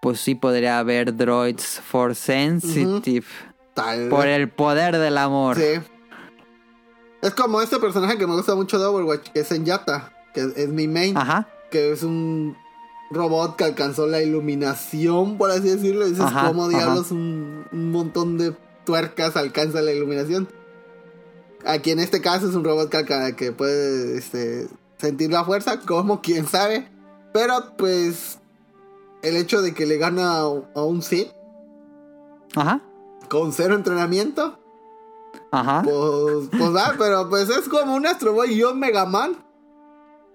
[0.01, 3.27] pues sí podría haber droids for sensitive
[3.74, 4.39] Tal por vez.
[4.39, 5.59] el poder del amor.
[5.59, 5.82] Sí.
[7.20, 10.69] Es como este personaje que me gusta mucho de Overwatch, que es Enyata, que es
[10.69, 11.47] mi main, Ajá.
[11.75, 12.57] Que es un
[13.11, 16.07] robot que alcanzó la iluminación, por así decirlo.
[16.07, 20.47] Dices, Ajá, ¿cómo diablos un, un montón de tuercas alcanza la iluminación?
[21.67, 22.91] Aquí en este caso es un robot
[23.37, 24.69] que, puede este,
[24.99, 26.89] sentir la fuerza, como quién sabe.
[27.33, 28.39] Pero pues
[29.23, 31.33] el hecho de que le gana a, a un Sith
[32.55, 32.83] Ajá.
[33.29, 34.61] con cero entrenamiento,
[35.51, 35.83] Ajá.
[35.83, 39.37] pues, pues va, pero pues es como un Astro Boy y un Mega Man.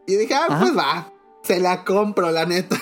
[0.05, 0.59] Y dije, ah, Ajá.
[0.59, 1.13] pues va,
[1.43, 2.75] se la compro, la neta.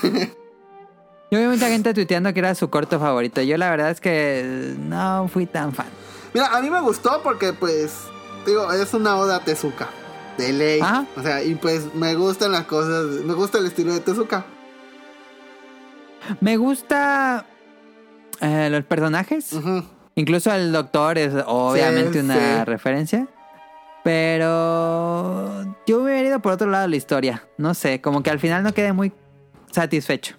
[1.30, 3.42] Yo vi mucha gente tuiteando que era su corto favorito.
[3.42, 5.88] Yo la verdad es que no fui tan fan.
[6.34, 7.94] Mira, a mí me gustó porque, pues,
[8.46, 9.90] digo, es una oda a Tezuka.
[10.38, 10.80] De ley.
[11.16, 14.46] O sea, y pues me gustan las cosas, me gusta el estilo de Tezuka.
[16.42, 17.46] Me gusta
[18.40, 19.52] eh, los personajes.
[20.16, 22.64] Incluso el doctor es obviamente Sí, una sí.
[22.66, 23.28] referencia.
[24.08, 27.46] Pero yo hubiera ido por otro lado de la historia.
[27.58, 29.12] No sé, como que al final no quedé muy
[29.70, 30.38] satisfecho.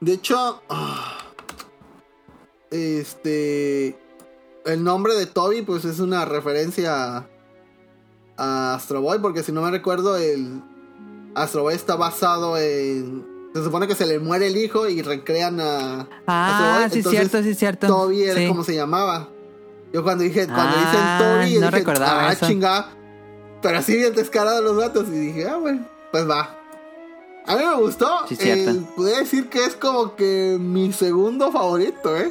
[0.00, 1.18] De hecho, ah,
[2.70, 3.98] este,
[4.64, 7.26] el nombre de Toby, pues es una referencia
[8.38, 10.62] a, Astro Boy, porque si no me recuerdo, el
[11.34, 15.60] Astro Boy está basado en se supone que se le muere el hijo y recrean
[15.60, 16.08] a.
[16.26, 16.92] Ah, Toby.
[16.92, 17.86] sí, Entonces, cierto, sí, cierto.
[17.88, 18.48] Toby era Sí.
[18.48, 19.28] como se llamaba.
[19.96, 22.46] Yo cuando dije, cuando Ah, dicen Toby, yo no dije, recordaba ah, eso.
[22.46, 22.88] chinga.
[23.62, 25.08] Pero así bien descarado los datos.
[25.08, 26.54] Y dije, ah, bueno, pues va.
[27.46, 28.26] A mí me gustó.
[28.28, 28.72] Sí, cierto.
[28.72, 32.30] Eh, podría decir que es como que mi segundo favorito, ¿eh?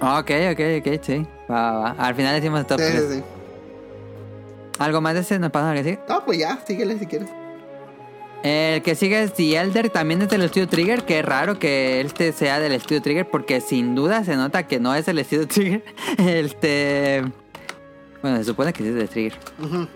[0.00, 1.26] Ok, ok, ok, sí.
[1.50, 1.90] Va, va.
[1.98, 3.02] Al final decimos top Sí, 3.
[3.10, 3.22] sí, sí.
[4.78, 5.38] ¿Algo más de ese?
[5.38, 5.98] ¿Nos al que sigue?
[6.08, 7.28] Ah, pues ya, síguele si quieres.
[8.42, 12.00] El que sigue es The Elder, también es del estudio Trigger, que es raro que
[12.00, 15.48] este sea del estudio Trigger, porque sin duda se nota que no es el estudio
[15.48, 15.84] Trigger.
[16.18, 17.24] Este.
[18.22, 19.38] Bueno, se supone que sí es de Trigger.
[19.60, 19.88] Ujú.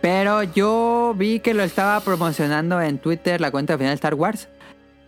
[0.00, 4.48] Pero yo vi que lo estaba promocionando en Twitter, la cuenta oficial de Star Wars.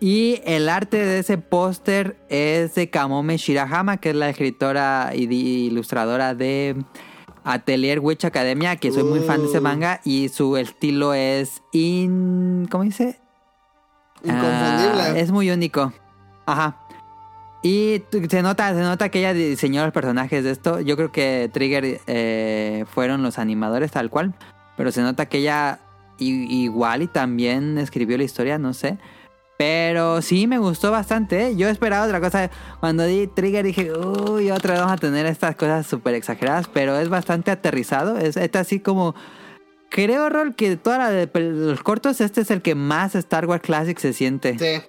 [0.00, 5.24] Y el arte de ese póster es de Kamome Shirahama, que es la escritora y
[5.66, 6.74] ilustradora de
[7.44, 9.62] Atelier Witch Academia, que soy muy fan de ese Uh.
[9.62, 10.00] manga.
[10.04, 12.66] Y su estilo es in...
[12.70, 13.18] ¿Cómo dice?
[14.22, 15.02] Inconfundible.
[15.02, 15.92] Ah, es muy único.
[16.46, 16.76] Ajá.
[17.62, 20.80] Y se nota, se nota que ella diseñó los personajes de esto.
[20.80, 24.34] Yo creo que Trigger eh, fueron los animadores tal cual.
[24.76, 25.78] Pero se nota que ella
[26.18, 28.98] igual y también escribió la historia, no sé.
[29.60, 31.48] Pero sí me gustó bastante.
[31.48, 31.54] ¿eh?
[31.54, 32.50] Yo esperaba otra cosa.
[32.80, 36.66] Cuando di Trigger dije, uy, otra vez vamos a tener estas cosas súper exageradas.
[36.66, 38.16] Pero es bastante aterrizado.
[38.16, 39.14] Es, es así como...
[39.90, 40.98] Creo, Rol, que de todos
[41.34, 44.82] los cortos, este es el que más Star Wars Classic se siente Sí.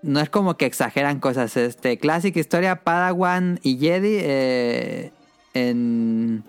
[0.00, 1.54] no es como que exageran cosas.
[1.58, 5.12] Este, Classic Historia, Padawan y Jedi, eh,
[5.52, 6.42] en,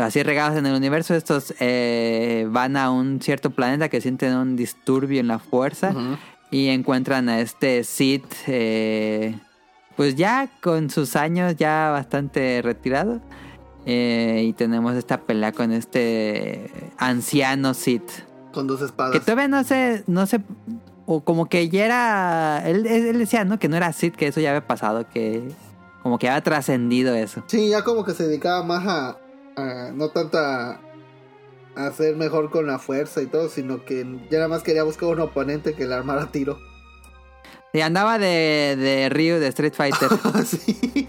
[0.00, 4.34] pues así regados en el universo, estos eh, van a un cierto planeta que sienten
[4.34, 5.94] un disturbio en la fuerza
[6.50, 9.38] y encuentran a este Sith, eh,
[9.96, 13.20] pues ya con sus años ya bastante retirado.
[13.84, 18.10] Eh, y tenemos esta pelea con este anciano Sith.
[18.54, 19.12] Con dos espadas.
[19.12, 20.40] Que todavía no sé, no sé,
[21.04, 23.58] o como que ya era, él, él decía, ¿no?
[23.58, 25.46] Que no era Sid, que eso ya había pasado, que
[26.02, 27.42] como que había trascendido eso.
[27.48, 29.18] Sí, ya como que se dedicaba más a,
[29.60, 30.80] a- no tanto a,
[31.76, 35.08] a ser mejor con la fuerza y todo, sino que ya nada más quería buscar
[35.10, 36.58] un oponente que le armara tiro.
[37.72, 40.08] Y andaba de, de Ryu, de Street Fighter.
[40.44, 41.08] sí.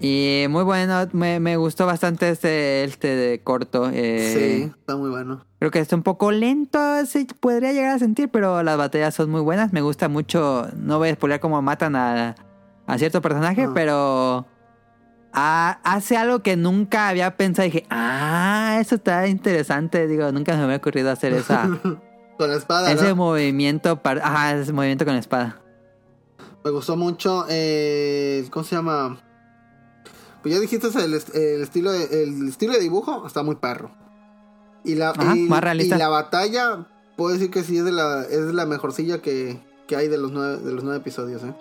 [0.00, 3.88] y muy bueno, me, me gustó bastante este, este de corto.
[3.92, 5.44] eh, sí, está muy bueno.
[5.60, 9.30] Creo que está un poco lento, se podría llegar a sentir, pero las batallas son
[9.30, 9.72] muy buenas.
[9.72, 12.34] Me gusta mucho, no voy a spoiler cómo matan a,
[12.86, 13.70] a cierto personaje, Ah.
[13.72, 14.46] pero
[15.34, 17.66] ah, hace algo que nunca había pensado.
[17.66, 20.06] Dije, ah, eso está interesante.
[20.06, 21.68] Digo, nunca se me había ocurrido hacer esa,
[22.38, 23.16] Con la espada, ese ¿no?
[23.16, 24.00] movimiento.
[24.02, 25.60] Para, ajá, ese movimiento con la espada.
[26.64, 29.20] Me gustó mucho, eh, ¿cómo se llama?
[30.42, 33.90] Pues ya dijiste el, est- el estilo de, el estilo de dibujo está muy perro.
[34.82, 35.96] Y la, Ajá, y, más realista.
[35.96, 36.86] y la batalla,
[37.16, 40.18] puedo decir que sí es de la, es de la mejorcilla que, que hay de
[40.18, 41.54] los nueve, de los nueve episodios, ¿eh?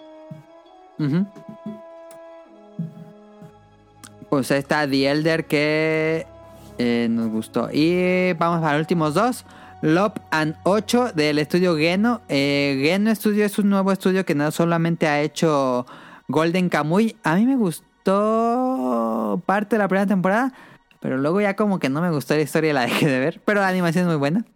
[0.99, 1.25] Ujú.
[4.33, 6.25] Pues ahí está The Elder que
[6.79, 7.69] eh, nos gustó.
[7.71, 9.45] Y vamos para los últimos dos.
[9.83, 12.21] Lop and 8 del estudio Geno.
[12.29, 15.85] Eh, Geno Studio es un nuevo estudio que no solamente ha hecho
[16.27, 17.15] Golden Kamuy.
[17.23, 20.51] A mí me gustó parte de la primera temporada.
[20.99, 23.39] Pero luego ya como que no me gustó la historia y la dejé de ver.
[23.45, 24.47] Pero la animación es muy buena.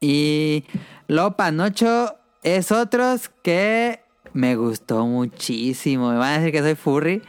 [0.00, 0.64] Y
[1.06, 4.00] Lop and 8 es otros que
[4.32, 6.10] me gustó muchísimo.
[6.10, 7.22] Me van a decir que soy furry.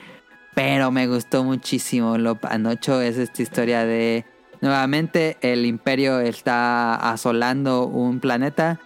[0.56, 2.18] Pero me gustó muchísimo.
[2.18, 4.26] Lop and 8 es esta historia de...
[4.62, 8.80] Nuevamente el imperio está asolando un planeta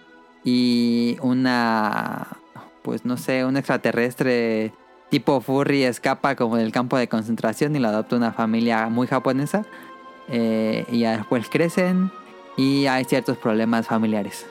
[0.44, 2.26] y una,
[2.82, 4.74] pues no sé, un extraterrestre
[5.10, 9.64] tipo furry escapa como del campo de concentración y lo adopta una familia muy japonesa.
[10.28, 12.10] Eh, y después crecen
[12.56, 14.46] y hay ciertos problemas familiares.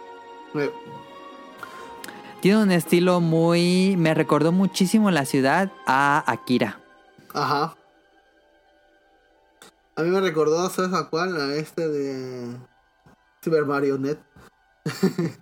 [2.40, 3.96] Tiene un estilo muy...
[3.98, 6.79] Me recordó muchísimo la ciudad a Akira.
[7.34, 7.76] Ajá.
[9.96, 11.36] A mí me recordó, ¿sabes a cuál?
[11.40, 12.56] A este de
[13.44, 14.22] Cyber Marionette.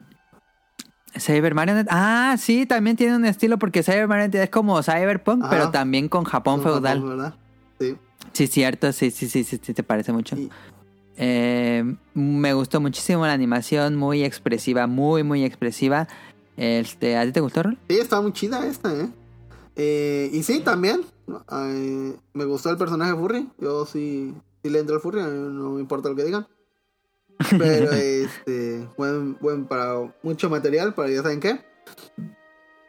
[1.18, 1.88] Cyber Marionette.
[1.90, 5.50] Ah, sí, también tiene un estilo porque Cyber Marionette es como Cyberpunk, Ajá.
[5.50, 7.00] pero también con Japón Con feudal.
[7.00, 7.36] Japón, ¿verdad?
[7.80, 7.98] Sí.
[8.34, 10.36] Sí, cierto, sí, sí, sí, sí, sí, te parece mucho.
[11.18, 11.84] Eh,
[12.14, 16.08] me gustó muchísimo la animación, muy expresiva, muy, muy expresiva.
[16.56, 17.78] Este, ¿A ti te gustó, Rol?
[17.90, 19.10] Sí, está muy chida esta, ¿eh?
[19.80, 21.06] Eh, y sí, también.
[21.52, 23.48] eh, me gustó el personaje Furry.
[23.60, 24.34] Yo sí,
[24.64, 26.48] sí le entro al Furry, no me importa lo que digan.
[27.60, 31.60] Pero este, buen, buen para mucho material, para ya saben qué.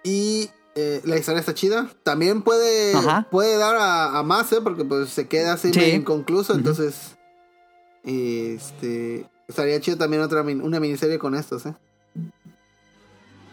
[0.02, 1.90] Y eh, la historia está chida.
[2.04, 3.26] También puede, Ajá.
[3.30, 4.60] puede dar a, a más, ¿eh?
[4.62, 5.80] Porque pues se queda así Sí.
[5.90, 6.54] inconcluso.
[6.54, 7.16] Entonces,
[8.04, 11.74] este, Estaría chido también otra min- una miniserie con estos, ¿eh?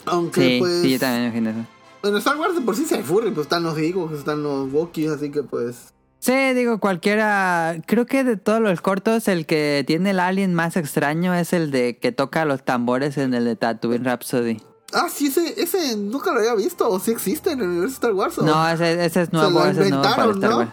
[0.06, 0.82] Aunque Sí, pues...
[0.82, 1.70] sí, yo también me imagino eso.
[2.06, 5.11] En Star Wars de por sí se furry, pues están los Ewoks, están los Wookiees,
[5.11, 5.94] así que pues...
[6.19, 7.76] Sí, digo, cualquiera.
[7.86, 11.69] Creo que de todos los cortos, el que tiene el alien más extraño es el
[11.69, 14.60] de que toca los tambores en el de Tatooine Rhapsody.
[14.94, 17.94] Ah, sí, ese, ese nunca lo había visto, o si existe en el universo de
[17.94, 18.38] Star Wars.
[18.40, 20.57] o- No, ese, ese es nuevo, lo ese es nuevo para inventaron, Star ¿no?
[20.57, 20.72] Wars.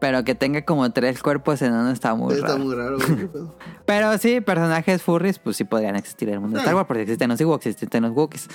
[0.00, 2.58] Pero que tenga como tres cuerpos enanos está muy Está raro.
[2.64, 2.98] muy raro.
[3.86, 6.64] Pero sí, personajes furries, pues sí podrían existir en el mundo de Sí.
[6.64, 8.48] Star Wars, porque existen los Ewoks, existen los Wookiees.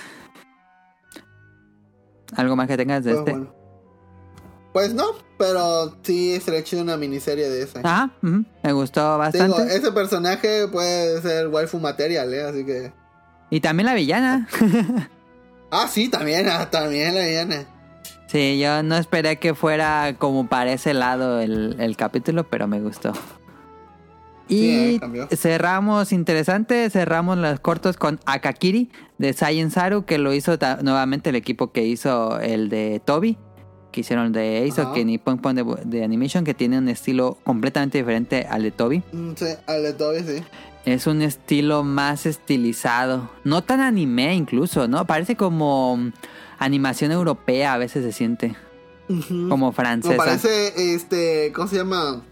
[2.40, 3.30] ¿Algo más que tengas de Pues, este?
[3.32, 3.54] bueno.
[4.72, 5.06] Pues no,
[5.36, 7.80] pero sí sería chido una miniserie de esa.
[7.82, 9.74] Ah, me gustó Digo, bastante.
[9.76, 12.42] ese personaje puede ser waifu material, ¿eh?
[12.44, 12.92] Así que...
[13.50, 14.48] Y también la villana.
[15.72, 17.64] Ah, sí, también, ah, también la villana.
[18.26, 22.80] Sí, yo no esperé que fuera como para ese lado el, el capítulo, pero me
[22.80, 23.12] gustó.
[24.54, 25.00] Y
[25.36, 31.36] cerramos, interesante, cerramos los cortos con Akakiri de Saiyan Saru, que lo hizo nuevamente el
[31.36, 33.38] equipo que hizo el de Toby,
[33.92, 37.38] que hicieron el de Ace que Nippon Pon de, de Animation, que tiene un estilo
[37.44, 39.02] completamente diferente al de Toby.
[39.12, 40.42] Mm, Sí, al de Toby, sí.
[40.84, 45.06] Es un estilo más estilizado, no tan anime incluso, ¿no?
[45.06, 45.98] Parece como
[46.58, 48.54] animación europea, a veces se siente,
[49.48, 50.16] como No, francesa.
[50.16, 52.22] parece, este, ¿cómo se llama?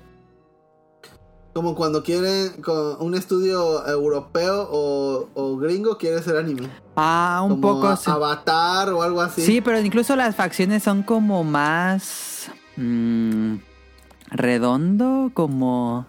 [1.54, 6.68] Como cuando quieren, con un estudio europeo o, o gringo quiere ser anime.
[6.94, 8.10] Ah, un Como poco.
[8.10, 9.42] Avatar o algo así.
[9.42, 13.56] Sí, pero incluso las facciones son como más mm,
[14.30, 16.06] redondo, como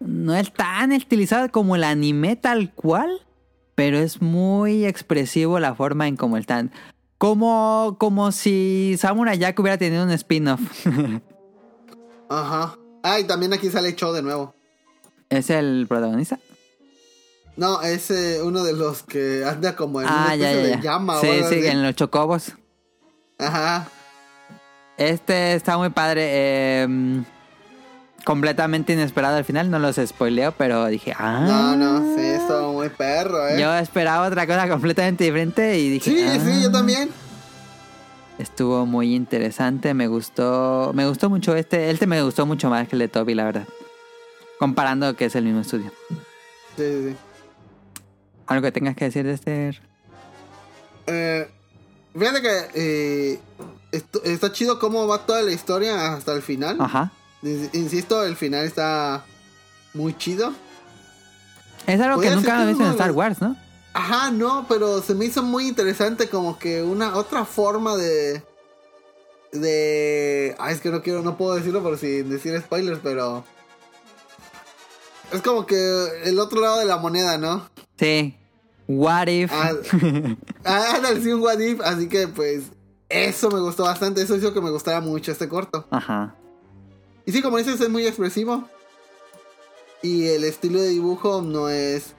[0.00, 3.22] no es tan estilizado como el anime tal cual,
[3.74, 6.70] pero es muy expresivo la forma en cómo están.
[7.18, 10.60] Como, como si Samurai Jack hubiera tenido un spin-off.
[12.28, 12.76] Ajá.
[13.06, 14.54] Ah, y también aquí sale Cho de nuevo.
[15.28, 16.38] ¿Es el protagonista?
[17.56, 20.76] No, es eh, uno de los que anda como en una Ah, ya, especie ya,
[20.78, 20.90] de ya.
[20.92, 21.66] llama Sí, o sí, así.
[21.66, 22.52] en los chocobos.
[23.38, 23.86] Ajá.
[24.96, 26.22] Este está muy padre.
[26.32, 26.88] eh,
[28.24, 29.70] completamente inesperado al final.
[29.70, 31.44] No los spoileo, pero dije, ah.
[31.46, 33.60] No, no, sí, estuvo muy perro, eh.
[33.60, 36.10] Yo esperaba otra cosa completamente diferente y dije.
[36.10, 36.38] sí, "Ah".
[36.42, 37.10] sí, yo también.
[38.38, 39.94] Estuvo muy interesante.
[39.94, 40.92] Me gustó.
[40.94, 41.90] Me gustó mucho este.
[41.90, 43.68] Este me gustó mucho más que el de Toby, la verdad.
[44.58, 45.92] Comparando que es el mismo estudio.
[46.76, 47.16] Sí, sí, sí.
[48.46, 49.80] ¿Algo que tengas que decir de este?
[51.06, 51.48] Eh,
[52.18, 53.40] fíjate que eh,
[53.92, 56.76] esto- está chido cómo va toda la historia hasta el final.
[56.80, 57.12] Ajá.
[57.42, 59.24] Ins- Insisto, el final está
[59.92, 60.52] muy chido.
[61.86, 63.56] Es algo que nunca que visto en Star Wars, ¿no?
[63.94, 68.42] Ajá, no, pero se me hizo muy interesante como que una otra forma de
[69.52, 73.44] de ay, es que no quiero no puedo decirlo por sin decir spoilers, pero
[75.32, 75.76] es como que
[76.24, 77.68] el otro lado de la moneda, ¿no?
[77.96, 78.36] Sí.
[78.88, 79.50] What if?
[79.52, 79.72] Ah,
[80.64, 82.64] ah, sí, un what if, así que pues
[83.08, 85.86] eso me gustó bastante, eso hizo que me gustara mucho este corto.
[85.90, 86.34] Ajá.
[87.26, 88.68] Y sí, como dices, es muy expresivo.
[90.02, 92.14] Y el estilo de dibujo no es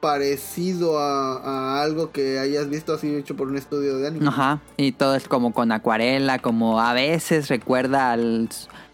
[0.00, 4.28] parecido a, a algo que hayas visto así hecho por un estudio de anime.
[4.28, 4.60] Ajá.
[4.76, 8.48] Y todo es como con acuarela, como a veces recuerda al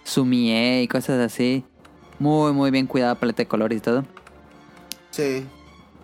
[0.04, 1.64] Sumie y cosas así.
[2.18, 4.04] Muy, muy bien cuidado paleta de colores y todo.
[5.10, 5.46] Sí.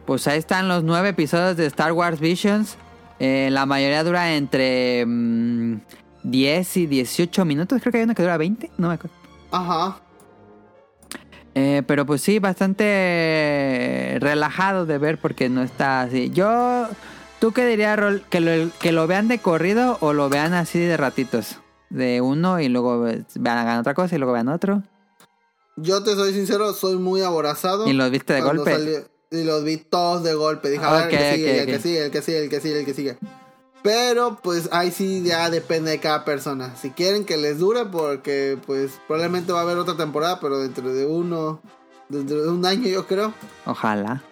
[0.07, 2.77] Pues ahí están los nueve episodios de Star Wars Visions.
[3.19, 5.81] Eh, la mayoría dura entre mm,
[6.25, 7.81] 10 y 18 minutos.
[7.81, 8.71] Creo que hay uno que dura 20.
[8.79, 9.17] No me acuerdo.
[9.51, 10.01] Ajá.
[11.55, 16.31] Eh, pero pues sí, bastante relajado de ver porque no está así.
[16.31, 16.87] Yo,
[17.41, 18.23] ¿tú qué dirías, Rol?
[18.31, 21.59] ¿Que lo, ¿Que lo vean de corrido o lo vean así de ratitos?
[21.89, 24.83] De uno y luego ve- vean otra cosa y luego vean otro.
[25.77, 27.89] Yo te soy sincero, soy muy aborazado.
[27.89, 28.71] ¿Y los viste de golpe?
[28.73, 30.71] salió- y los vi todos de golpe.
[30.71, 31.83] Dije, a ver, Ok, el que sigue, ok, el que ok.
[31.83, 33.40] sigue, el que sigue, el que sigue, el que sigue, el que sigue.
[33.83, 36.77] Pero pues ahí sí ya depende de cada persona.
[36.77, 40.93] Si quieren que les dure, porque pues probablemente va a haber otra temporada, pero dentro
[40.93, 41.61] de uno,
[42.09, 43.33] dentro de un año yo creo.
[43.65, 44.23] Ojalá.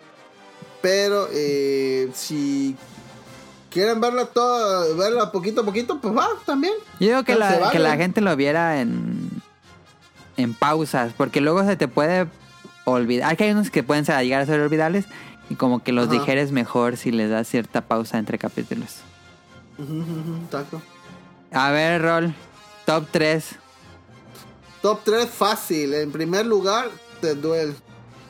[0.82, 2.76] Pero eh, si
[3.70, 6.74] quieren verla toda, verla poquito a poquito, pues va también.
[7.00, 7.72] Yo digo que la, vale.
[7.72, 9.30] que la gente lo viera en,
[10.36, 12.26] en pausas, porque luego se te puede
[12.84, 13.30] olvidar.
[13.30, 15.06] Hay que hay unos que pueden llegar a ser olvidables
[15.48, 16.18] y como que los Ajá.
[16.18, 18.98] digeres mejor si les das cierta pausa entre capítulos.
[19.78, 20.82] Exacto.
[21.52, 22.34] A ver, Rol,
[22.86, 23.44] top 3.
[24.82, 25.94] Top 3 fácil.
[25.94, 26.88] En primer lugar,
[27.20, 27.74] The Duel.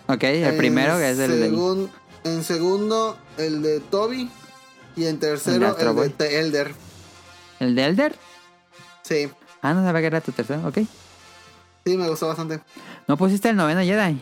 [0.07, 1.91] Ok, el En primero que es el segun-
[2.25, 4.31] En segundo, el de Toby.
[4.97, 6.09] Y en de tercero, el de.
[6.11, 6.75] The Elder.
[7.61, 8.16] ¿El de Elder?
[9.03, 9.31] Sí,
[9.62, 10.79] Ah, no sabía que era tu tercero, ok.
[11.85, 12.61] sí, me gustó bastante.
[13.09, 14.20] ¿No pusiste el noveno Jedi?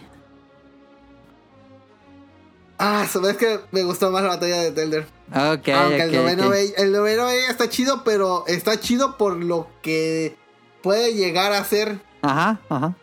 [2.78, 5.06] Ah, sabes que me gustó más la batalla de Telder.
[5.30, 6.50] Ok, Aunque el noveno ok.
[6.50, 10.36] Bay- el noveno está chido, pero está chido por lo que
[10.82, 12.00] puede llegar a ser.
[12.22, 12.94] Ajá, ajá.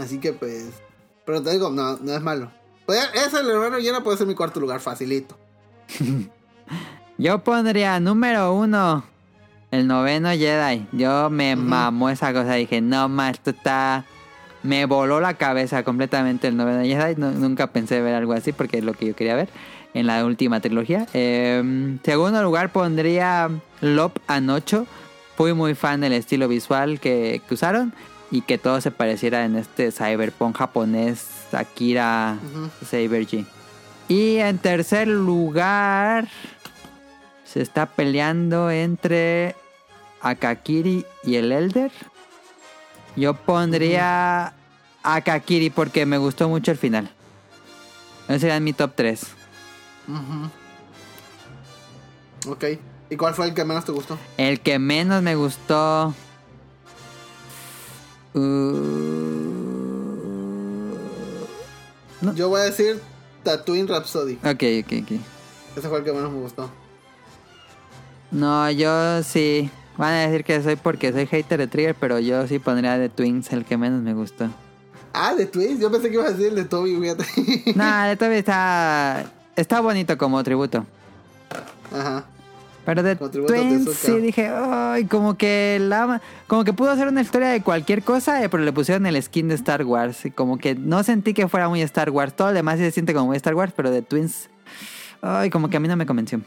[0.00, 0.66] Así que pues.
[1.24, 2.50] Pero te digo, no, no es malo.
[2.86, 5.36] Puede- ese el noveno lleno puede ser mi cuarto lugar, facilito.
[7.18, 9.04] Yo pondría número uno
[9.70, 10.86] el noveno Jedi.
[10.92, 11.62] Yo me Ujú.
[11.64, 12.54] mamó esa cosa.
[12.54, 14.04] Dije, no más, esto está.
[14.62, 17.14] Me voló la cabeza completamente el noveno Jedi.
[17.16, 19.48] No- nunca pensé ver algo así porque es lo que yo quería ver
[19.94, 21.06] en la última trilogía.
[21.14, 23.50] Eh, segundo lugar pondría
[23.80, 24.86] Lop Anocho.
[25.36, 27.94] Fui muy fan del estilo visual que, que usaron
[28.30, 32.68] y que todo se pareciera en este cyberpunk japonés Akira Ujú.
[32.84, 33.44] Saber G.
[34.08, 36.28] Y en tercer lugar
[37.44, 39.56] se está peleando entre
[40.20, 41.90] Akakiri y el Elder.
[43.16, 44.52] Yo pondría
[45.02, 47.10] Akakiri porque me gustó mucho el final.
[48.28, 49.22] Ese sería mi top 3.
[50.08, 50.50] Ujú.
[52.52, 52.64] Ok.
[53.10, 54.16] ¿Y cuál fue el que menos te gustó?
[54.36, 56.14] El que menos me gustó.
[58.34, 58.38] uh,
[62.20, 62.34] No.
[62.34, 63.00] Yo voy a decir
[63.42, 64.34] Tatooine Rhapsody.
[64.44, 65.20] Ok, ok, ok.
[65.76, 66.70] Ese fue el que menos me gustó.
[68.30, 69.70] No, yo sí.
[70.00, 73.10] Van a decir que soy porque soy hater de Trigger, pero yo sí pondría de
[73.10, 74.48] Twins el que menos me gustó.
[75.12, 75.78] Ah, de Twins.
[75.78, 77.24] Yo pensé que ibas a decir el de Toby, fíjate.
[77.76, 79.30] Nah, de todavía está.
[79.56, 80.86] Está bonito como tributo.
[81.92, 82.24] Ajá.
[82.86, 87.48] Pero de Twins sí dije, ay, como que la como que pudo hacer una historia
[87.48, 90.24] de cualquier cosa, eh, pero le pusieron el skin de Star Wars.
[90.24, 92.34] Y como que no sentí que fuera muy Star Wars.
[92.34, 94.48] Todo lo demás sí se siente como muy Star Wars, pero de Twins.
[95.20, 96.40] Ay, como que a mí no me convenció.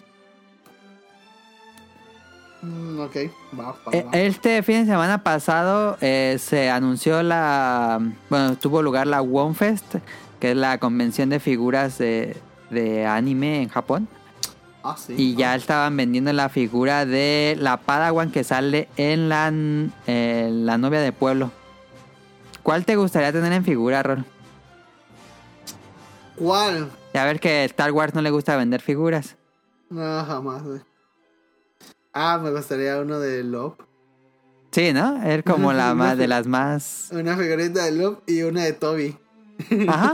[2.63, 3.15] Mm, ok.
[3.59, 4.11] Va, va, Eh, va.
[4.17, 7.99] Este fin de semana pasado eh, se anunció la.
[8.29, 9.95] Bueno, tuvo lugar la WonFest,
[10.39, 12.37] que es la convención de figuras de,
[12.69, 14.07] de anime en Japón.
[14.81, 15.13] Ah, sí.
[15.17, 15.55] Y ya Ah.
[15.55, 19.51] estaban vendiendo la figura de la Padawan que sale en la,
[20.07, 21.51] eh, la novia de pueblo.
[22.63, 24.25] ¿Cuál te gustaría tener en figura, Rol?
[26.35, 26.89] ¿Cuál?
[27.13, 29.35] Ya ver que Star Wars no le gusta vender figuras.
[29.89, 30.79] No, jamás, güey.
[32.13, 33.81] Ah, me gustaría uno de Lop.
[34.71, 35.21] Sí, ¿no?
[35.23, 37.09] Es como Una la más de las más.
[37.11, 39.17] Una figurita de Lop y una de Toby.
[39.87, 40.13] Ajá.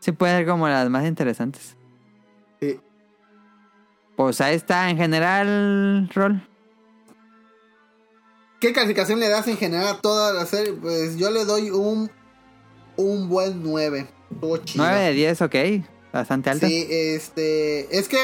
[0.00, 1.76] Sí, puede ser como las más interesantes.
[2.60, 2.80] Sí.
[4.16, 6.42] Pues ahí está, en general, Rol.
[8.60, 10.72] ¿Qué calificación le das en general a toda la serie?
[10.72, 12.10] Pues yo le doy un
[12.96, 14.06] un buen 9.
[14.30, 14.84] Estuvo chido.
[14.84, 15.54] 9 de 10, ok.
[16.12, 16.66] Bastante alto.
[16.66, 17.96] Sí, este.
[17.96, 18.18] Es que.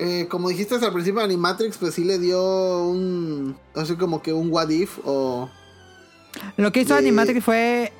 [0.00, 3.56] Eh, como dijiste al principio, Animatrix, pues sí le dio un.
[3.74, 5.48] Así como que un what if o.
[6.56, 7.92] Lo que hizo de- Animatrix fue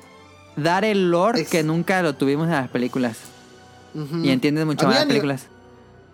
[0.55, 3.17] dar el lore Ex- que nunca lo tuvimos en las películas.
[4.23, 5.47] Y entiendes mucho más las películas.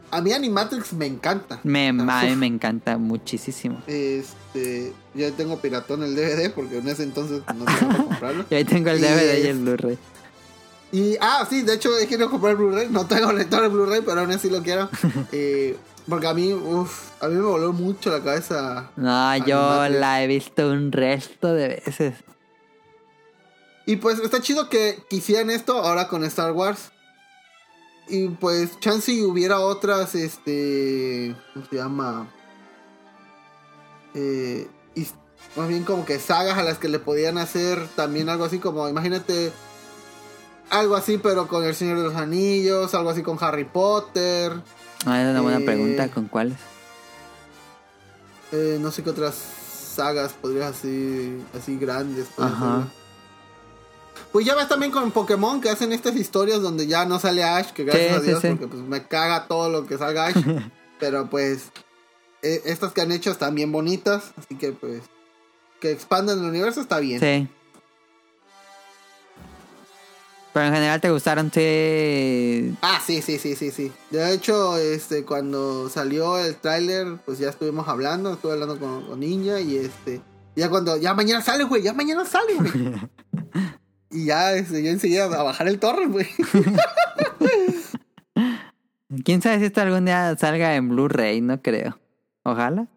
[0.10, 1.60] A mí Animatrix me encanta.
[1.64, 3.82] Me, a me encanta muchísimo.
[3.88, 4.94] Este.
[5.14, 8.46] Yo tengo piratón el DVD porque en ese entonces no para comprarlo.
[8.50, 9.98] Y ahí tengo el Y DVD y es- el Blu-ray.
[10.92, 12.88] Y, ah, sí, de hecho he querido comprar el Blu-ray.
[12.90, 14.90] No tengo lector de Blu-ray, pero aún así lo quiero.
[15.32, 15.76] Eh,
[16.08, 18.90] porque a mí, uff, a mí me voló mucho la cabeza.
[18.96, 22.14] No, yo la he visto un resto de veces.
[23.86, 26.92] Y pues está chido que quisieran esto ahora con Star Wars.
[28.08, 31.36] Y pues, chance y hubiera otras, este.
[31.54, 32.28] ¿Cómo se llama?
[34.14, 35.14] Eh, his-
[35.58, 38.88] más bien como que sagas a las que le podían hacer también algo así como,
[38.88, 39.52] imagínate.
[40.70, 44.52] Algo así, pero con El Señor de los Anillos, algo así con Harry Potter.
[45.06, 46.10] Ah, es una buena Eh, pregunta.
[46.10, 46.58] ¿Con cuáles?
[48.52, 49.36] eh, no sé qué otras
[49.96, 52.28] sagas podrías así, así grandes.
[52.38, 52.88] Ajá.
[54.32, 57.72] Pues ya ves también con Pokémon que hacen estas historias donde ya no sale Ash,
[57.72, 58.48] que gracias Sí, a sí, Dios, sí.
[58.50, 60.36] porque pues me caga todo lo que salga Ash.
[61.00, 61.70] pero pues
[62.42, 65.02] eh, estas que han hecho están bien bonitas, así que pues
[65.80, 67.20] que expandan el universo está bien.
[67.20, 67.48] Sí.
[70.58, 72.76] Pero en general te gustaron, sí.
[72.82, 73.92] Ah, sí, sí, sí, sí, sí.
[74.10, 79.20] De hecho, este, cuando salió el tráiler, pues ya estuvimos hablando, estuve hablando con, con
[79.20, 80.20] Ninja y este,
[80.56, 82.72] ya cuando, ya mañana sale, güey, ya mañana sale, güey.
[84.10, 86.28] y ya, este, yo enseguida a bajar el torre, güey.
[89.24, 92.00] Quién sabe si esto algún día salga en Blu-ray, no creo.
[92.42, 92.88] Ojalá.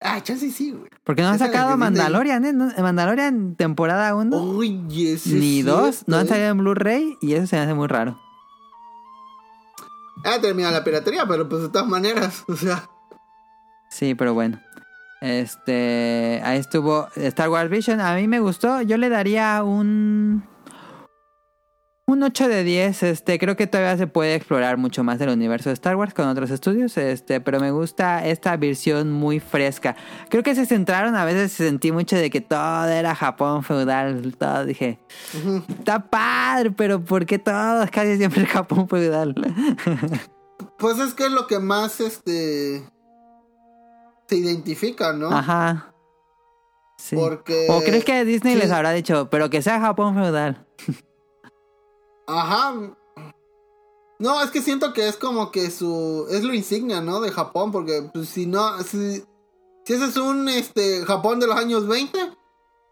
[0.00, 0.90] Ah, chance sí, güey.
[1.04, 1.76] Porque no han sacado.
[1.76, 2.52] Mandalorian, ¿eh?
[2.52, 7.34] Mandalorian temporada 1 Oye, sí ni es 2 cierto, no han salido en Blu-ray y
[7.34, 8.20] eso se me hace muy raro.
[10.24, 12.88] Ah, termina la piratería, pero pues de todas maneras, o sea.
[13.88, 14.60] Sí, pero bueno.
[15.20, 18.00] Este, ahí estuvo Star Wars Vision.
[18.00, 18.82] A mí me gustó.
[18.82, 20.44] Yo le daría un
[22.08, 25.70] Un 8 de 10, este, creo que todavía se puede explorar mucho más del universo
[25.70, 29.96] de Star Wars con otros estudios, este, pero me gusta esta versión muy fresca.
[30.28, 34.64] Creo que se centraron, a veces sentí mucho de que todo era Japón feudal, todo
[34.64, 35.00] dije,
[35.68, 39.34] está padre, pero ¿por qué todo es casi siempre Japón feudal?
[40.78, 42.82] Pues es que es lo que más este
[44.28, 45.30] se identifica, ¿no?
[45.30, 45.92] Ajá.
[46.98, 47.16] Sí.
[47.16, 48.60] Porque- ¿O crees que Disney sí.
[48.60, 50.66] les habrá dicho, pero que sea Japón feudal?
[52.26, 52.74] Ajá.
[54.18, 57.20] No, es que siento que es como que su es lo insignia, ¿no?
[57.20, 59.22] De Japón, porque pues si no si
[59.84, 62.18] si ese es un este Japón de los años 20,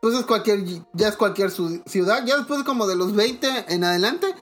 [0.03, 4.35] pues es cualquier ya es cualquier ciudad, ya después como de los 20 en adelante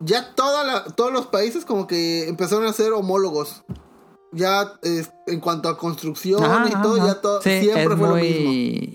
[0.00, 3.64] ya toda la- todos los países como que empezaron a ser homólogos.
[4.32, 7.06] Ya es- en cuanto a construcción Ajá, y todo, ajá.
[7.06, 8.50] ya todo Sí, siempre es fue muy lo mismo.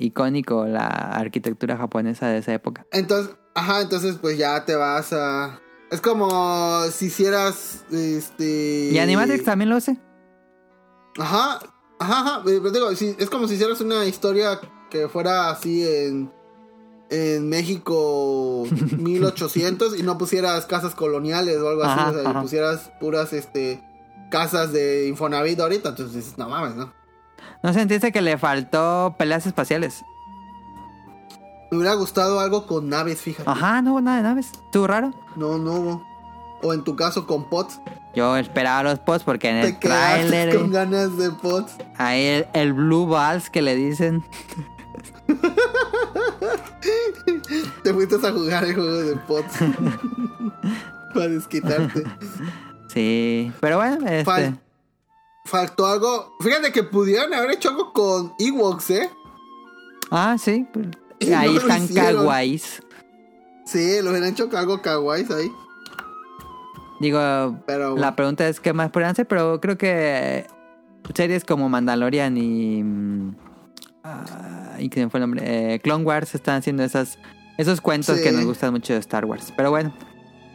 [0.06, 2.86] icónico la arquitectura japonesa de esa época.
[2.92, 5.60] Entonces, ajá, entonces pues ya te vas a
[5.92, 9.98] es como si hicieras este ¿Y Animatrix también lo hace?
[11.20, 11.60] Ajá,
[12.00, 12.42] ajá, ajá.
[12.50, 14.60] eh, pero digo, es como si hicieras una historia
[14.90, 16.32] que fuera así en,
[17.12, 18.66] en México
[18.98, 23.84] 1800 y no pusieras casas coloniales o algo así, o sea, y pusieras puras este
[24.32, 26.92] casas de Infonavit ahorita, entonces dices, no mames, ¿no?
[27.62, 30.04] ¿No sentiste que le faltó peleas espaciales?
[31.74, 33.50] Me hubiera gustado algo con naves, fíjate.
[33.50, 34.52] Ajá, no hubo nada de naves.
[34.54, 35.12] ¿Estuvo raro?
[35.36, 36.08] No, no hubo.
[36.62, 37.80] O en tu caso con pots.
[38.16, 41.74] Yo esperaba los posts porque en Te el tráiler con ganas de pots.
[41.98, 44.24] ahí el, el Blue Balls que le dicen.
[47.84, 49.54] Te fuiste a jugar el juego de pots.
[51.14, 52.04] Para desquitarte.
[52.88, 54.24] Sí, pero bueno, este...
[54.30, 54.60] Fal-
[55.46, 56.36] faltó algo.
[56.42, 59.10] Fíjate que pudieron haber hecho algo con Ewoks, ¿eh?
[60.12, 60.66] Ah, sí.
[61.28, 62.82] Y Ahí están kawaiis.
[63.66, 65.52] Sí, lo hubieran hecho algo kawaii ahí.
[67.00, 70.46] Digo, Pero la pregunta es qué más podrían hacer, pero creo que
[71.14, 72.84] series como Mandalorian y...
[74.04, 75.74] ah, ¿Y quién fue el nombre?
[75.74, 77.18] Eh, Clone Wars están haciendo esas,
[77.58, 78.24] esos cuentos Sí.
[78.24, 79.54] que nos gustan mucho de Star Wars.
[79.56, 79.94] Pero bueno,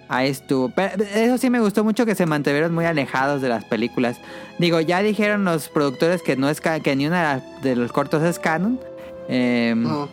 [0.08, 0.70] ahí estuvo.
[0.74, 4.18] Pero eso sí me gustó mucho que se mantuvieron muy alejados de las películas.
[4.58, 8.38] Digo, ya dijeron los productores que no es que ni una de los cortos es
[8.38, 8.80] canon.
[9.28, 10.08] Eh, no.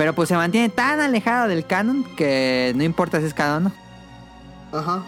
[0.00, 3.68] Pero pues se mantiene tan alejado del canon que no importa si es canon o
[3.68, 4.78] no.
[4.78, 5.02] Ajá.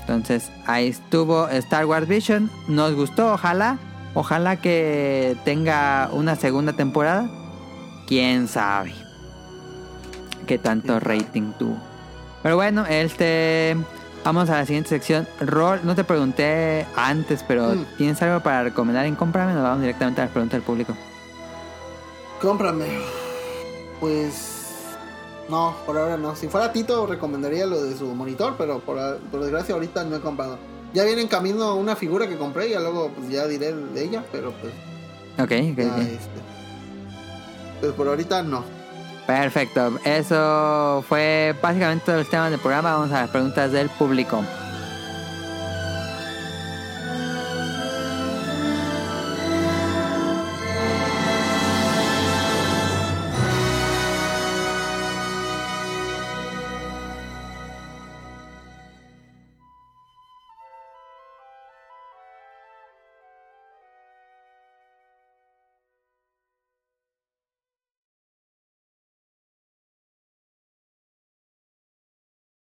[0.00, 2.50] Entonces, ahí estuvo Star Wars Vision.
[2.66, 3.78] Nos gustó, ojalá.
[4.14, 7.30] Ojalá que tenga una segunda temporada.
[8.08, 8.92] Quién sabe.
[10.48, 11.76] Qué tanto rating tuvo.
[12.42, 13.76] Pero bueno, este.
[14.24, 15.28] Vamos a la siguiente sección.
[15.40, 17.84] Rol, no te pregunté antes, pero Mm.
[17.98, 19.54] ¿tienes algo para recomendar en Cómprame?
[19.54, 20.96] Nos vamos directamente a las preguntas del público.
[22.42, 23.25] Cómprame.
[24.00, 24.52] Pues.
[25.48, 26.34] No, por ahora no.
[26.34, 30.20] Si fuera Tito, recomendaría lo de su monitor, pero por, por desgracia ahorita no he
[30.20, 30.58] comprado.
[30.92, 34.02] Ya viene en camino una figura que compré y ya luego pues ya diré de
[34.04, 34.72] ella, pero pues
[35.38, 35.98] Ok, ok, ya ok.
[36.00, 36.40] este.
[37.80, 38.64] Pues por ahorita no.
[39.26, 39.98] Perfecto.
[40.04, 42.94] Eso fue básicamente los temas del programa.
[42.94, 44.42] Vamos a las preguntas del público.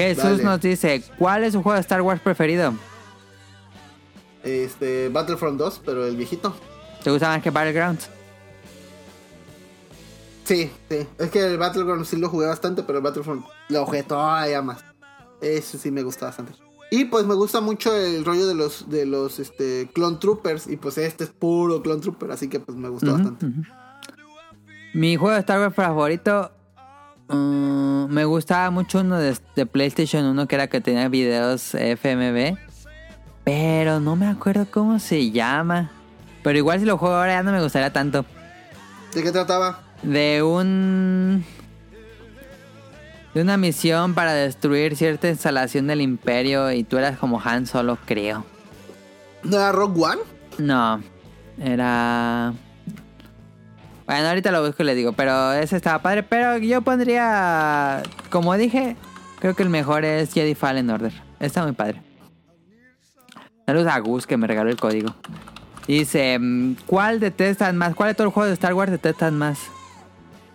[0.00, 0.44] Jesús Dale.
[0.44, 2.74] nos dice, ¿cuál es su juego de Star Wars preferido?
[4.42, 6.54] Este, Battlefront 2, pero el viejito.
[7.02, 8.08] ¿Te gusta más que Battlegrounds?
[10.44, 11.06] Sí, sí.
[11.18, 14.84] Es que el Battleground sí lo jugué bastante, pero el Battlefront lo jugué todavía más.
[15.40, 16.52] Eso sí me gusta bastante.
[16.90, 20.76] Y pues me gusta mucho el rollo de los de los este Clone Troopers y
[20.76, 23.46] pues este es puro Clone Trooper, así que pues me gustó bastante.
[24.92, 26.50] Mi juego de Star Wars favorito
[27.30, 32.58] mm, me gustaba mucho uno de, de PlayStation 1 que era que tenía videos FMV,
[33.44, 35.90] pero no me acuerdo cómo se llama.
[36.42, 38.24] Pero igual si lo juego ahora ya no me gustaría tanto.
[39.14, 39.80] ¿De qué trataba?
[40.02, 41.44] De un
[43.34, 47.96] de una misión para destruir cierta instalación del imperio y tú eras como Han Solo,
[48.04, 48.44] creo.
[49.42, 50.22] ¿No era Rogue One?
[50.58, 51.00] No,
[51.58, 52.52] era...
[54.10, 56.24] Bueno, ahorita lo busco y le digo, pero ese estaba padre.
[56.24, 58.96] Pero yo pondría, como dije,
[59.38, 61.12] creo que el mejor es Jedi Fallen Order.
[61.38, 62.02] Está muy padre.
[63.66, 65.14] Saludos a Gus que me regaló el código.
[65.86, 67.94] Dice, mm, ¿cuál detestan más?
[67.94, 69.60] ¿Cuál de todos los juegos de Star Wars detestan más?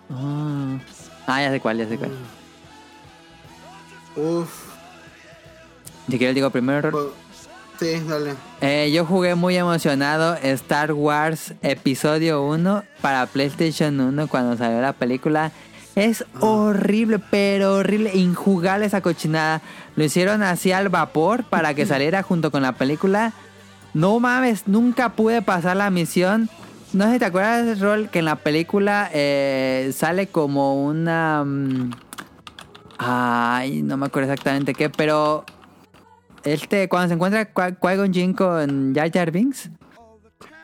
[0.09, 0.77] Ah,
[1.25, 2.11] Ah, ya sé cuál, ya sé cuál.
[4.17, 4.49] Uf.
[6.09, 7.13] Si quieres digo primero, Rol.
[7.79, 8.33] Sí, dale.
[8.61, 14.93] Eh, yo jugué muy emocionado Star Wars Episodio 1 para PlayStation 1 cuando salió la
[14.93, 15.51] película.
[15.95, 19.61] Es horrible, pero horrible, injugable esa cochinada.
[19.95, 23.33] Lo hicieron así al vapor para que saliera junto con la película.
[23.93, 26.49] No mames, nunca pude pasar la misión.
[26.91, 31.43] No sé si te acuerdas, Rol, que en la película eh, sale como una...
[31.45, 31.91] mm,
[32.97, 35.43] Ay, no me acuerdo exactamente qué, pero
[36.45, 39.69] este, cuando se encuentra Qui- Qui-Gon Jinn con Jar Jar Binks,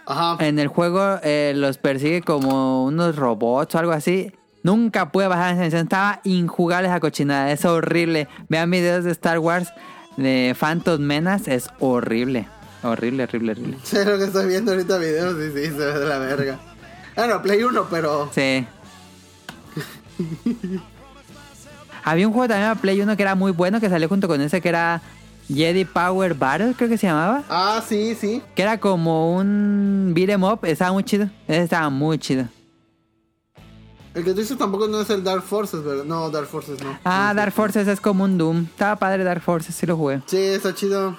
[0.06, 0.38] Ajá.
[0.46, 4.32] en el juego eh, los persigue como unos robots o algo así.
[4.64, 8.28] Nunca pude bajar esa misión, estaba injugable esa cochinada, es horrible.
[8.48, 9.74] Vean videos de Star Wars
[10.18, 12.48] de Phantom Menace, es horrible.
[12.84, 13.78] Horrible, horrible, horrible.
[13.84, 16.60] Sé lo que estoy viendo ahorita videos y sí, se ve de la verga.
[17.16, 18.30] Bueno, Play 1, pero.
[18.34, 18.66] Sí.
[22.04, 24.42] Había un juego también a Play 1 que era muy bueno, que salió junto con
[24.42, 25.02] ese que era
[25.54, 27.44] Jedi Power Battle, creo que se llamaba.
[27.50, 28.42] Ah, sí, sí.
[28.56, 31.30] Que era como un beat 'em up, estaba muy chido.
[31.48, 32.46] Estaba muy chido.
[34.14, 36.04] El que tú dices tampoco no es el Dark Forces, ¿verdad?
[36.04, 36.98] No, Dark Forces no.
[37.06, 38.64] Ah, No, Dark Forces es como un Doom.
[38.66, 40.22] Estaba padre Dark Forces, sí lo jugué.
[40.26, 41.18] Sí, está chido.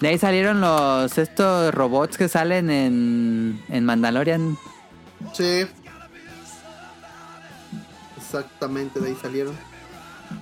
[0.00, 4.58] De ahí salieron los estos robots que salen en, en Mandalorian.
[5.32, 5.64] Sí.
[8.16, 9.54] Exactamente, de ahí salieron.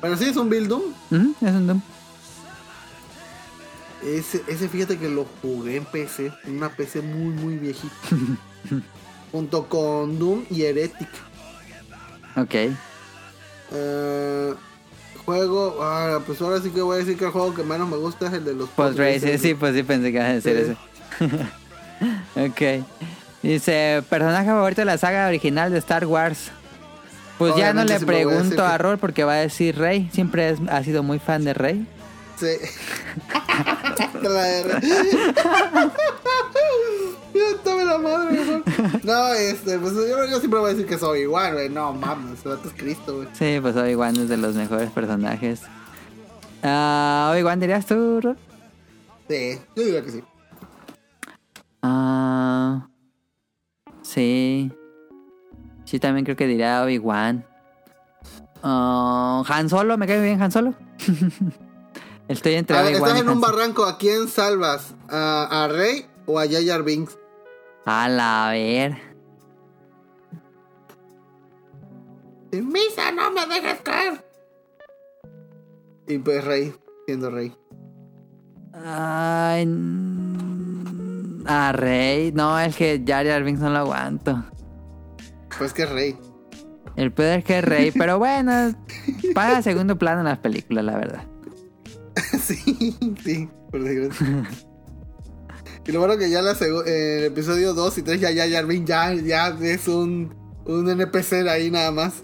[0.03, 0.83] Pero sí, es un Build Doom.
[1.41, 1.81] Es un Doom.
[4.05, 6.33] Ese, ese fíjate que lo jugué en PC.
[6.45, 7.95] En una PC muy, muy viejita.
[9.33, 11.09] Junto con Doom y Heretic.
[12.37, 12.55] Ok.
[13.74, 14.55] Eh,
[15.24, 15.79] juego.
[15.81, 18.27] Ah, pues ahora sí que voy a decir que el juego que menos me gusta
[18.27, 19.41] es el de los Post Race, Podraces.
[19.41, 20.77] sí, pues sí pensé que iba a decir
[21.19, 21.27] Sí.
[22.35, 22.81] ese.
[22.81, 22.85] ok.
[23.43, 26.51] Dice, personaje favorito de la saga original de Star Wars.
[27.38, 30.09] Pues ya no le a pregunto a que- Rol porque va a decir Rey.
[30.12, 31.86] Siempre es- ha sido muy fan de Rey.
[32.38, 32.46] Sí.
[37.64, 38.62] Dame la madre, mejor.
[39.04, 41.68] No, este, pues yo, yo siempre voy a decir que soy igual, güey.
[41.68, 43.28] No mames, es Cristo, güey.
[43.32, 45.62] Sí, pues Obi-Wan es de los mejores personajes.
[46.62, 48.36] Ah, Obi-Wan dirías tú, Rol?
[49.28, 50.22] Sí, yo diría que sí.
[51.82, 52.86] Ah,
[54.02, 54.70] sí.
[55.93, 57.44] Sí, también creo que diría Obi-Wan.
[58.62, 60.73] Ah, Han Solo, me cae bien Han Solo.
[62.28, 64.94] Estoy entre A ver, estás en un barranco, ¿a quién salvas?
[65.10, 67.19] ¿A, a Rey o a Jar Jar Binks?
[67.85, 68.97] A la ver.
[72.52, 74.24] Misa, no me dejes caer.
[76.09, 76.74] Y pues Rey,
[77.05, 77.55] siendo Rey.
[78.73, 79.69] Ay.
[81.44, 82.32] A Rey.
[82.32, 84.43] No, es que Jar Jar Binks no lo aguanto.
[85.59, 86.16] Pues que es Rey.
[86.97, 88.74] El peor es que es Rey, pero bueno,
[89.35, 91.24] paga segundo plano en las películas, la verdad.
[92.41, 94.45] sí, sí, por desgracia.
[95.87, 98.87] Y lo bueno que ya la en el episodio 2 y 3 ya ya Jarvin
[98.87, 100.35] ya, ya es un,
[100.65, 102.23] un NPC de ahí nada más.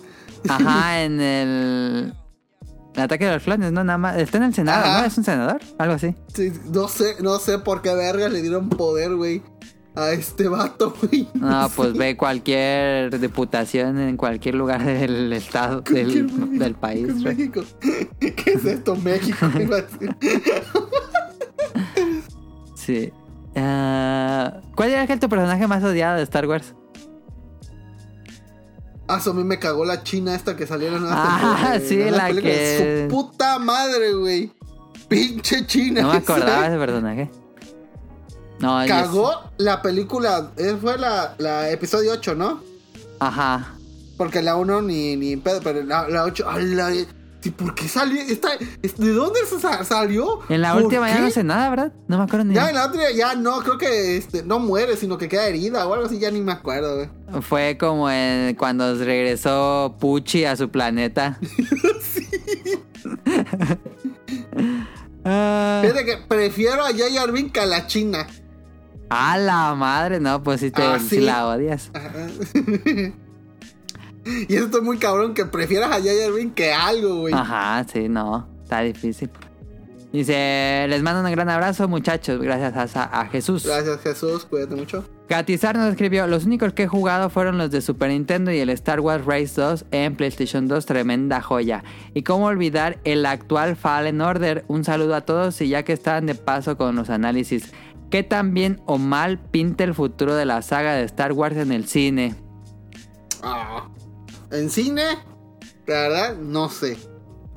[0.48, 2.14] Ajá, en el.
[2.94, 3.84] El ataque de los clones, ¿no?
[3.84, 4.16] Nada más.
[4.16, 5.00] Está en el Senado, Ajá.
[5.00, 5.06] ¿no?
[5.06, 6.14] Es un senador, algo así.
[6.34, 9.42] Sí, no sé, no sé por qué verga le dieron poder, güey,
[9.98, 11.28] a este vato, güey.
[11.34, 17.06] No, pues ve cualquier diputación en cualquier lugar del estado, del, del país.
[17.06, 17.36] ¿Qué es güey.
[17.36, 17.62] México?
[18.20, 19.46] ¿Qué es esto, México?
[19.60, 20.16] Iba a decir.
[22.74, 23.12] Sí.
[23.56, 26.74] Ah, ¿Cuál era tu personaje más odiado de Star Wars?
[29.08, 31.96] Ah, a mí me cagó la china esta que salió en la nueva Ah, sí,
[31.96, 32.52] la película.
[32.52, 34.52] que- Su puta madre, güey.
[35.08, 36.02] Pinche china.
[36.02, 37.30] No me acordaba de ese personaje.
[38.60, 40.50] No, Cagó la película.
[40.56, 42.60] eh, Fue la, la episodio 8, ¿no?
[43.20, 43.74] Ajá.
[44.16, 46.48] Porque la 1 ni, ni pedo, pero la, la 8.
[46.48, 46.90] a la-
[47.40, 48.20] sí, ¿Por qué salió?
[48.20, 50.40] Esta, ¿De dónde se sa- salió?
[50.48, 51.22] En la ¿Por última ya qué?
[51.22, 51.92] no sé nada, ¿verdad?
[52.08, 52.54] No me acuerdo ni.
[52.54, 55.86] Ya en la otra ya no, creo que este, no muere, sino que queda herida
[55.86, 57.42] o algo así, ya ni me acuerdo, güey.
[57.42, 61.38] Fue como en- cuando regresó Pucci a su planeta.
[65.24, 68.26] Ah, Fíjate que prefiero a Binks que a la china.
[69.10, 71.90] A la madre, no, pues sí, te, Ah, sí la odias.
[74.48, 77.32] Y eso está muy cabrón que prefieras a Jar Binks que algo, güey.
[77.32, 78.46] Ajá, sí, no.
[78.62, 79.30] Está difícil.
[80.12, 82.40] Dice, les mando un gran abrazo, muchachos.
[82.40, 83.64] Gracias a, a Jesús.
[83.64, 84.44] Gracias, Jesús.
[84.44, 85.04] Cuídate mucho.
[85.28, 88.70] Gatizar nos escribió, los únicos que he jugado fueron los de Super Nintendo y el
[88.70, 91.84] Star Wars Race 2 en PlayStation 2, tremenda joya.
[92.14, 94.64] Y cómo olvidar el actual Fallen Order.
[94.68, 97.72] Un saludo a todos y ya que están de paso con los análisis,
[98.10, 101.72] ¿qué tan bien o mal pinta el futuro de la saga de Star Wars en
[101.72, 102.34] el cine?
[103.42, 103.88] Ah.
[104.50, 105.04] En cine,
[105.86, 106.96] la verdad, no sé.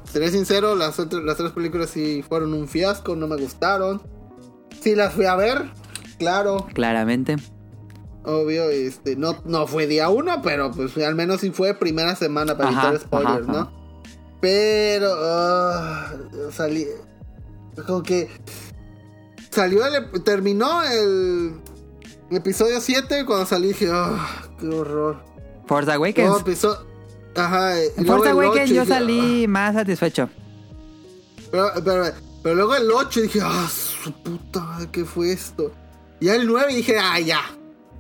[0.04, 4.02] Seré sincero, las, otras- las tres películas sí fueron un fiasco, no me gustaron.
[4.82, 5.70] Sí las fui a ver,
[6.18, 7.36] claro, Claramente.
[8.26, 12.58] obvio, este, no, no fue día uno, pero pues al menos sí fue primera semana
[12.58, 13.82] para Ajá, evitar spoilers, ajá, ¿no?
[14.42, 16.14] Pero ah,
[16.52, 16.88] salí,
[17.88, 18.28] como que
[19.52, 21.54] salió el, terminó el
[22.32, 25.18] episodio 7 cuando salí dije, ah, qué horror.
[25.68, 26.40] Force Awakens.
[26.42, 26.86] Episodio,
[27.36, 30.30] ajá, en el Awakens 8 yo dije, salí más satisfecho.
[31.52, 32.06] Pero, pero,
[32.44, 35.72] pero luego el 8 dije, ah, su puta ¿qué fue esto?
[36.20, 37.42] Y el 9 dije, ah, ya.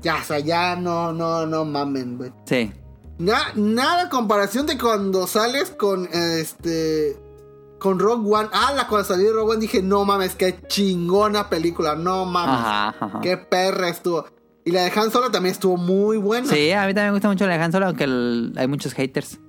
[0.01, 2.31] Ya, o sea, ya no, no, no mamen, güey.
[2.45, 2.71] Sí.
[3.19, 7.15] Na- nada comparación de cuando sales con este.
[7.81, 8.49] Con Rogue One.
[8.53, 12.59] Ah, la cuando salí de Rogue One dije, no mames, qué chingona película, no mames.
[12.59, 13.19] Ajá, ajá.
[13.21, 14.25] Qué perra estuvo.
[14.63, 16.47] Y la de Han Solo también estuvo muy buena.
[16.47, 18.93] Sí, a mí también me gusta mucho la de Han Solo, aunque el- hay muchos
[18.93, 19.39] haters.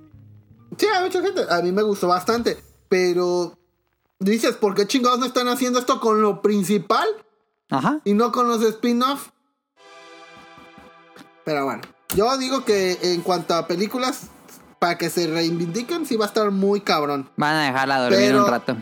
[0.77, 1.43] Sí, hay mucha gente.
[1.47, 2.57] A mí me gustó bastante.
[2.89, 3.55] Pero.
[4.19, 7.07] Dices, ¿por qué chingados no están haciendo esto con lo principal?
[7.69, 7.99] Ajá.
[8.03, 9.29] y no con los spin-off.
[11.43, 11.81] Pero bueno,
[12.15, 14.29] yo digo que en cuanto a películas,
[14.83, 17.29] para que se reivindiquen, sí va a estar muy cabrón.
[17.37, 18.75] Van a dejarla dormir Pero- un rato.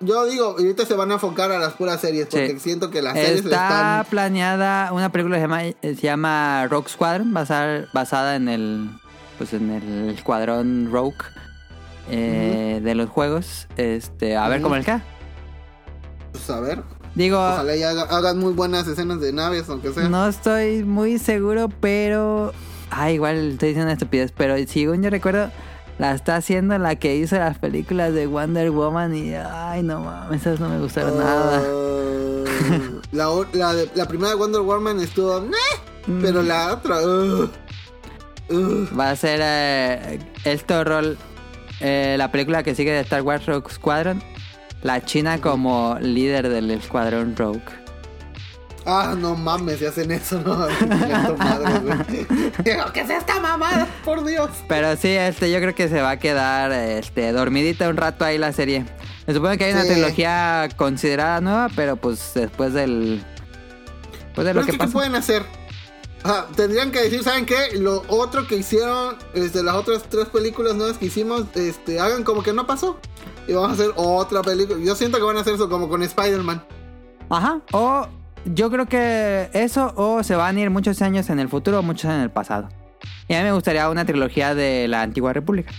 [0.00, 2.60] Yo digo, ahorita se van a enfocar a las puras series, porque Sí.
[2.60, 4.04] siento que las series Está están.
[4.06, 8.88] planeada una película que se llama, se llama Rogue Squadron, basar- basada en el
[9.36, 11.16] pues en el escuadrón Rogue
[12.10, 13.66] eh, de los juegos.
[13.76, 15.02] Este, a ver cómo le queda.
[16.32, 16.82] Pues a ver,
[17.14, 17.72] Digo, ojalá
[18.10, 20.08] hagan muy buenas escenas de naves, aunque sea.
[20.08, 22.52] no estoy muy seguro, pero
[22.90, 25.50] ah, igual estoy diciendo una estupidez, pero según yo recuerdo
[25.98, 30.40] la está haciendo la que hizo las películas de Wonder Woman y ay, no mames,
[30.40, 31.62] esas no me gustaron nada.
[33.16, 35.40] Ah, la, primera de Wonder Woman estuvo.
[35.40, 35.56] "Meh",
[36.20, 36.46] Pero Mm.
[36.46, 37.00] la otra.
[37.00, 37.44] uh,
[38.50, 38.88] uh.
[38.98, 41.16] Va a ser eh, esto rol
[41.80, 44.22] eh, la película que sigue de Star Wars Rogue Squadron.
[44.82, 47.62] La China como líder del escuadrón Rogue.
[48.86, 50.56] Ah, no mames, si hacen eso, no.
[50.66, 52.26] Güey.
[52.64, 53.86] Digo, ¿Qué es esta mamada?
[54.04, 54.50] Por Dios.
[54.68, 58.36] Pero sí, este, yo creo que se va a quedar este, dormidita un rato ahí
[58.38, 58.84] la serie.
[59.26, 63.24] Se supone que hay una trilogía considerada nueva, pero pues después del.
[64.12, 64.92] Después de Pero lo es que que, ¿qué pasa.
[64.92, 65.42] pueden hacer?
[66.22, 67.76] Ajá, tendrían que decir, ¿saben qué?
[67.78, 72.42] Lo otro que hicieron, este, las otras tres películas nuevas que hicimos, este, hagan como
[72.42, 72.98] que no pasó.
[73.46, 74.78] Y vamos a hacer otra película.
[74.82, 76.64] Yo siento que van a hacer eso como con Spider-Man.
[77.30, 77.60] Ajá.
[77.72, 78.06] O
[78.44, 81.82] yo creo que eso, o se van a ir muchos años en el futuro o
[81.82, 82.68] muchos en el pasado.
[83.28, 85.72] Y a mí me gustaría una trilogía de la antigua república.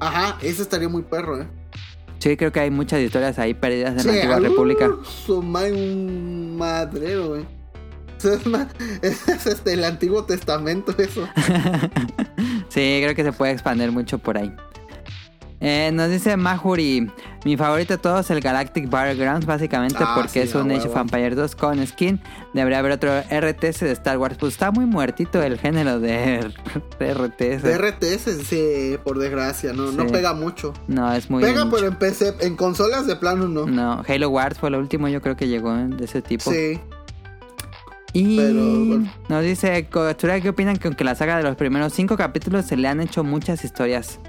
[0.00, 1.46] Ajá, eso estaría muy perro, ¿eh?
[2.18, 4.90] Sí, creo que hay muchas historias ahí perdidas en Sí, la antigua uh, república.
[5.04, 7.46] Su madre, un madrero, güey.
[8.18, 8.34] Eso
[9.02, 11.28] Es, es este, el Antiguo Testamento, eso.
[12.68, 14.54] sí, creo que se puede expandir mucho por ahí.
[15.64, 17.08] Eh, nos dice Mahuri,
[17.44, 20.96] mi favorito de todos el Galactic Battlegrounds, básicamente Ah, porque sí, es un Age of
[20.96, 22.20] Empires 2 con skin.
[22.52, 24.36] Debería haber otro RTS de Star Wars.
[24.40, 26.50] Pues está muy muertito el género de,
[26.98, 27.62] de RTS.
[27.62, 30.72] De RTS, sí, por desgracia, no, no pega mucho.
[30.88, 31.44] no, es muy...
[31.44, 33.64] Pega, pero en PC, en consolas de plano no.
[33.66, 36.50] No, Halo Wars fue lo último yo creo que llegó de ese tipo.
[36.50, 36.80] Sí.
[38.14, 39.12] Y Pero, bueno.
[39.28, 42.76] nos dice Costura, ¿qué opinan que aunque la saga de los primeros cinco capítulos se
[42.76, 44.20] le han hecho muchas historias?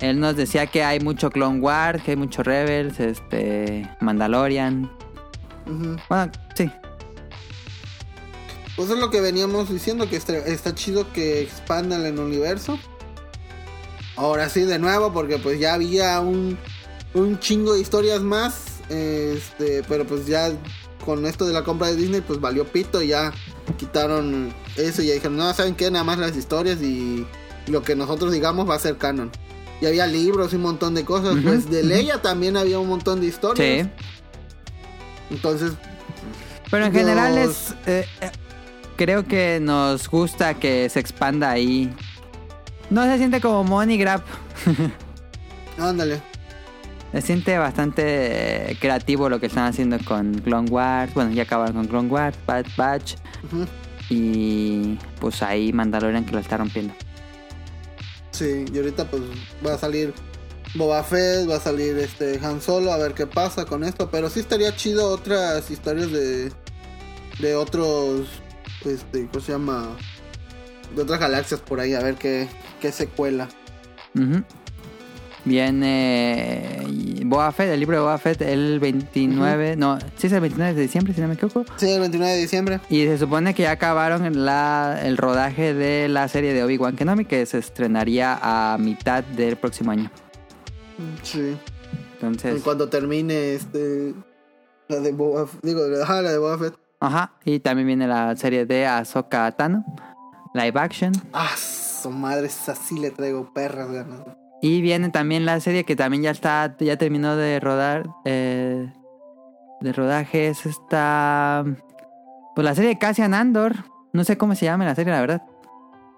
[0.00, 4.90] Él nos decía que hay mucho Clone Wars, que hay mucho Rebels, este Mandalorian.
[6.08, 6.70] Bueno, sí.
[8.76, 12.78] Pues es lo que veníamos diciendo, que está, está chido que expandan el universo.
[14.16, 16.58] Ahora sí, de nuevo, porque pues ya había un,
[17.14, 18.80] un chingo de historias más.
[18.90, 20.52] Este, pero pues ya
[21.04, 23.32] con esto de la compra de Disney, pues valió pito y ya
[23.78, 25.90] quitaron eso y ya dijeron, no, ¿saben qué?
[25.90, 27.26] Nada más las historias y
[27.66, 29.30] lo que nosotros digamos va a ser canon.
[29.80, 31.36] Y había libros y un montón de cosas.
[31.42, 31.82] Pues de.
[31.82, 33.86] Leia también había un montón de historias.
[33.86, 33.90] Sí.
[35.30, 35.72] Entonces,
[36.70, 37.74] Pero en general es...
[37.86, 38.30] eh, eh,
[38.96, 41.92] creo que nos gusta que se expanda ahí.
[42.90, 44.22] No se siente como money grab.
[45.78, 46.20] ándale.
[47.12, 51.14] Se siente bastante creativo lo que están haciendo con Clone Wars.
[51.14, 53.14] Bueno, ya acabaron con Clone Wars, Bad Batch.
[54.10, 56.92] Y pues ahí Mandalorian que lo está rompiendo.
[58.34, 59.22] Sí, y ahorita pues
[59.64, 60.12] va a salir
[60.74, 64.10] Boba Fett, va a salir este Han Solo, a ver qué pasa con esto.
[64.10, 66.50] Pero sí estaría chido otras historias de,
[67.38, 68.26] de otros,
[68.84, 69.96] este, ¿cómo se llama?
[70.96, 72.48] De otras galaxias por ahí, a ver qué,
[72.80, 73.48] qué secuela.
[74.16, 74.42] Ujú.
[75.44, 80.40] Viene y Boba Fett, el libro de Boba Fett, el 29, no, sí es el
[80.40, 81.64] 29 de diciembre, si no me equivoco.
[81.76, 82.80] Sí, el 29 de diciembre.
[82.88, 87.24] Y se supone que ya acabaron la, el rodaje de la serie de Obi-Wan Kenobi,
[87.24, 90.10] que se estrenaría a mitad del próximo año.
[91.22, 91.56] Sí.
[92.14, 94.14] Entonces, Cuando termine este.
[94.88, 96.74] La de Boba F- Digo, ajá, la de Boba Fett.
[97.00, 97.32] ajá.
[97.44, 99.84] Y también viene la serie de Ahsoka Tano,
[100.54, 101.12] live action.
[101.32, 104.20] Ah, su madre, esa sí le traigo perras ganas.
[104.66, 108.90] Y viene también la serie que también ya está, ya terminó de rodar, eh,
[109.82, 111.62] de rodaje, es esta,
[112.54, 113.74] pues la serie de Cassian Andor,
[114.14, 115.42] no sé cómo se llama la serie, la verdad,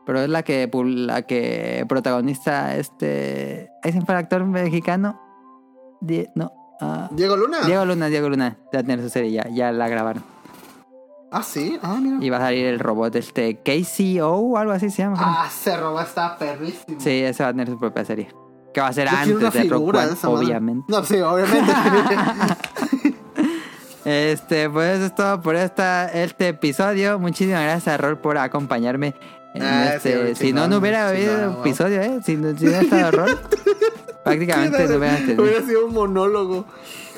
[0.07, 5.21] pero es la que, la que protagoniza este, fue el actor mexicano,
[6.01, 7.63] Die- no, ah, ¿Diego Luna?
[7.67, 10.23] Diego Luna, Diego Luna, ya tiene su serie, ya, ya la grabaron.
[11.31, 11.79] Ah, sí.
[11.83, 12.17] Ah, mira.
[12.25, 15.17] Y va a salir el robot este KCO o algo así se llama.
[15.21, 16.99] Ah, se robó, está perrísimo.
[17.01, 18.29] Sí, ese va a tener su propia serie.
[18.73, 20.85] Que va a ser Yo quiero una antes de figura One, de obviamente.
[20.89, 21.73] No, sí, obviamente.
[24.05, 27.19] Este, pues eso es todo por esta, este episodio.
[27.19, 29.15] Muchísimas gracias a Rol por acompañarme.
[29.55, 32.21] en Ah, este- sí, si no, no hubiera habido episodio, ¿eh?
[32.25, 33.41] Si no, si no estado Rol,
[34.25, 35.43] prácticamente no hubiera tenido.
[35.43, 36.67] Hubiera sido un monólogo.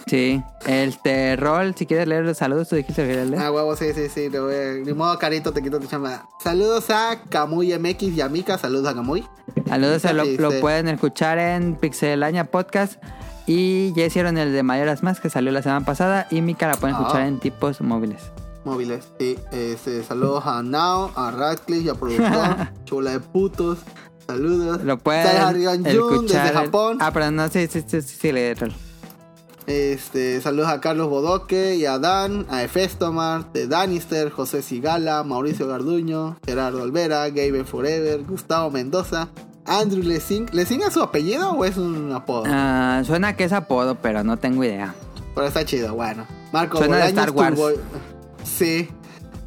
[0.09, 3.39] Sí, este, Rol, si quieres leer los saludos, tú dijiste que leer.
[3.43, 4.29] Ah, huevo, sí, sí, sí.
[4.31, 6.29] le voy a- Ni modo, carito, te quito tu chamba.
[6.43, 8.57] Saludos a Camuy MX y a Mika.
[8.59, 9.25] Saludos a Camuy.
[9.69, 10.59] Saludos, lo, sí, lo sí.
[10.61, 13.03] pueden escuchar en Pixelaña Podcast.
[13.47, 16.27] Y ya hicieron el de Mayoras Más que salió la semana pasada.
[16.31, 17.01] Y Mika la pueden Ah.
[17.01, 18.23] escuchar en tipos móviles.
[18.65, 19.09] Móviles.
[19.19, 22.69] Sí, este, saludos a Nao, a Radcliffe y a productor.
[22.85, 23.79] Chula de putos.
[24.27, 24.83] Saludos.
[24.85, 26.23] Lo pueden escuchar.
[26.27, 26.99] desde Japón.
[27.01, 28.33] Ah, pero no, sí, sí, sí, sí, sí.
[29.69, 35.69] Este, saludos a Carlos Bodoque y a Dan, a Efestomar, de Danister, José Sigala, Mauricio
[35.69, 39.29] Garduño, Gerardo Olvera, Gaben Forever, Gustavo Mendoza,
[39.67, 40.49] Andrew Lessing.
[40.53, 42.45] ¿Lessing es su apellido o es un apodo?
[42.47, 44.95] Ah, suena que es apodo, pero no tengo idea.
[45.35, 46.27] Pero está chido, bueno.
[46.51, 47.55] Marco Suena de Bolaños, Star Wars.
[47.55, 47.71] Turbo...
[48.45, 48.89] Sí.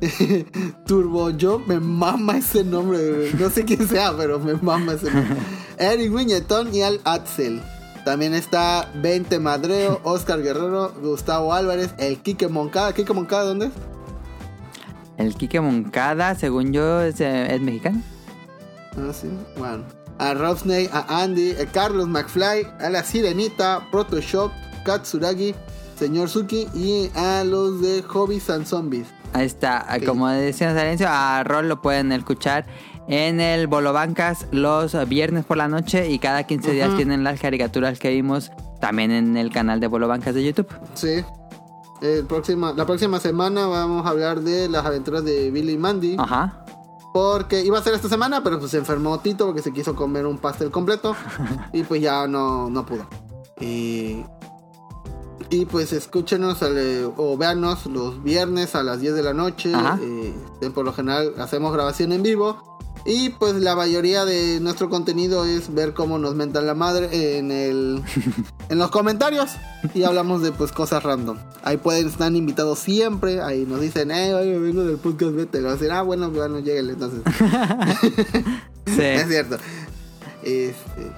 [0.86, 3.32] Turbo Yo, me mama ese nombre.
[3.40, 5.36] No sé quién sea, pero me mama ese nombre.
[5.80, 7.60] Eric Viñetón y Al Atzel.
[8.06, 12.94] También está 20 Madreo, Oscar Guerrero, Gustavo Álvarez, el Quique Moncada.
[12.94, 13.72] ¿Quique Moncada dónde es?
[15.18, 18.02] El Quique Moncada, según yo, es, eh, es mexicano.
[18.98, 19.30] Ah, sí.
[19.58, 19.84] Bueno.
[20.18, 24.52] A Rob Snake, a Andy, a Carlos McFly, a la Sirenita, Protoshop,
[24.84, 25.56] Katsuragi,
[25.98, 29.08] Señor Suki y a los de Hobbies and Zombies.
[29.34, 29.86] Ahí está.
[30.06, 32.66] Como decíamos al inicio, a Rol lo pueden escuchar
[33.12, 37.40] en el Bolo Bancas los viernes por la noche y cada 15 días tienen las
[37.40, 40.68] caricaturas que vimos también en el canal de Bolo Bancas de YouTube.
[40.94, 41.24] Sí.
[42.02, 46.16] El próxima, la próxima semana vamos a hablar de las aventuras de Billy y Mandy.
[46.18, 46.66] Ajá.
[47.14, 50.26] Porque iba a ser esta semana, pero pues se enfermó Tito porque se quiso comer
[50.26, 51.14] un pastel completo.
[51.74, 53.06] y pues ya no, no pudo.
[53.60, 54.24] Y,
[55.50, 59.74] y pues escúchenos al- o véanos los viernes a las 10 de la noche.
[59.76, 60.00] Ajá.
[60.02, 60.34] Eh,
[60.74, 62.71] por lo general hacemos grabación en vivo.
[63.06, 67.52] Y pues la mayoría de nuestro contenido es ver cómo nos mentan la madre en
[67.52, 68.04] el
[68.70, 69.52] en los comentarios
[69.94, 71.38] y hablamos de pues cosas random.
[71.64, 75.62] Ahí pueden estar invitados siempre, ahí nos dicen, "Eh, oye, vengo del podcast, vete." Y
[75.62, 77.22] decir, "Ah, bueno, bueno, lléguenle entonces."
[78.86, 79.58] es cierto.
[80.44, 81.12] Este,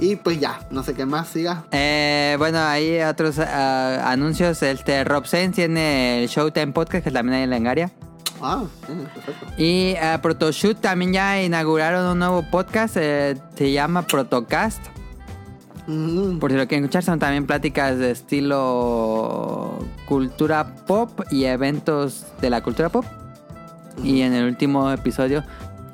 [0.00, 1.64] y pues ya, no sé qué más siga.
[1.72, 4.62] Eh, bueno, hay otros ah, anuncios.
[4.62, 7.92] Este Rob Sense tiene el Showtime Podcast, que también hay en la Engaria.
[8.40, 9.46] Ah, perfecto.
[9.58, 12.96] Y eh, Protoshoot también ya inauguraron un nuevo podcast.
[12.98, 14.80] eh, se llama Protocast.
[15.86, 22.26] Mm, Por si lo quieren escuchar, son también pláticas de estilo cultura pop y eventos
[22.40, 23.04] de la cultura pop.
[24.02, 25.42] Y en el último episodio,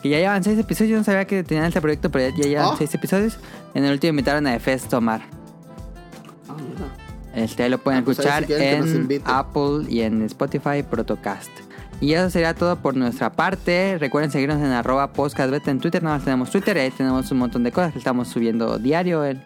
[0.03, 2.71] que ya llevan seis episodios, yo no sabía que tenían este proyecto, pero ya, llevan
[2.73, 2.75] Ah.
[2.79, 3.39] seis episodios.
[3.75, 5.23] En el último invitaron a Efes Tomar.
[6.49, 6.87] ah, mira.
[7.45, 9.23] Este lo pueden Ah, pues escuchar si en.
[9.25, 11.51] Apple y en Spotify Protocast.
[12.01, 13.97] Y eso sería todo por nuestra parte.
[13.99, 16.03] Recuerden seguirnos en arroba podcastbeta en Twitter.
[16.03, 16.77] Nada más tenemos Twitter.
[16.79, 19.25] Ahí tenemos un montón de cosas que estamos subiendo diario.
[19.25, 19.41] El-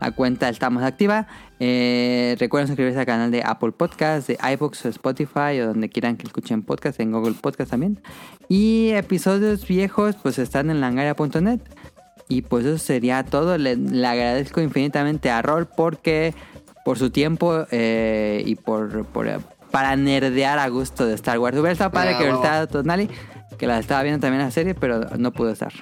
[0.00, 1.26] la cuenta estamos activa.
[1.60, 6.16] Eh, recuerden suscribirse al canal de Apple Podcast, de iVoox o Spotify o donde quieran
[6.16, 8.00] que escuchen podcast, en Google Podcast también.
[8.48, 11.60] Y episodios viejos pues están en langaria.net.
[12.28, 13.56] Y pues eso sería todo.
[13.56, 13.72] Le,
[14.06, 16.34] agradezco infinitamente a Rol porque
[16.84, 19.26] por su tiempo eh, y por, por,
[19.74, 21.56] para nerdear a gusto de Star Wars.
[21.56, 23.10] Hubiera estado padre Ah, que hubiera Tonali,
[23.58, 25.72] que la estaba viendo también la serie, pero no pudo estar.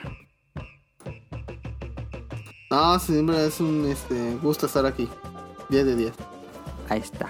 [2.71, 5.11] No, siempre es un este, gusto estar aquí.
[5.69, 6.13] 10 de 10.
[6.89, 7.29] Ahí está.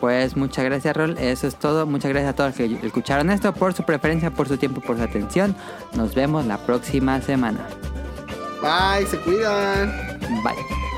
[0.00, 1.18] Pues muchas gracias, Rol.
[1.18, 1.84] Eso es todo.
[1.84, 4.96] Muchas gracias a todos los que escucharon esto, por su preferencia, por su tiempo, por
[4.96, 5.54] su atención.
[5.92, 7.68] Nos vemos la próxima semana.
[8.62, 10.18] Bye, se cuidan.
[10.42, 10.89] Bye.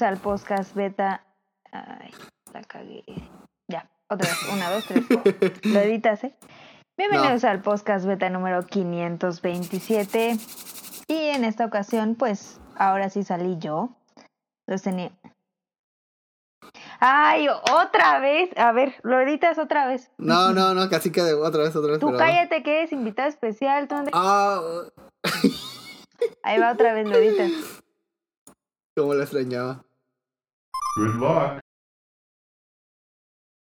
[0.00, 1.26] Bienvenidos al podcast beta.
[1.72, 2.10] Ay,
[2.54, 3.04] la cagué.
[3.68, 4.48] Ya, otra vez.
[4.50, 5.32] Una, dos, tres, cuatro.
[5.64, 6.34] Lo editas, ¿eh?
[6.96, 10.38] Bienvenidos al podcast beta número 527.
[11.06, 13.90] Y en esta ocasión, pues, ahora sí salí yo.
[14.66, 15.10] Entonces tenía.
[17.00, 18.48] ¡Ay, otra vez!
[18.56, 20.10] A ver, lo editas otra vez.
[20.16, 22.00] No, no, no, casi que otra vez, otra vez.
[22.00, 23.86] Tú pero- cállate que eres invitado especial.
[23.86, 24.62] tú Ah,
[26.42, 27.50] Ahí va otra vez, lo editas.
[28.96, 29.84] cómo la extrañaba.
[30.96, 31.59] Good luck.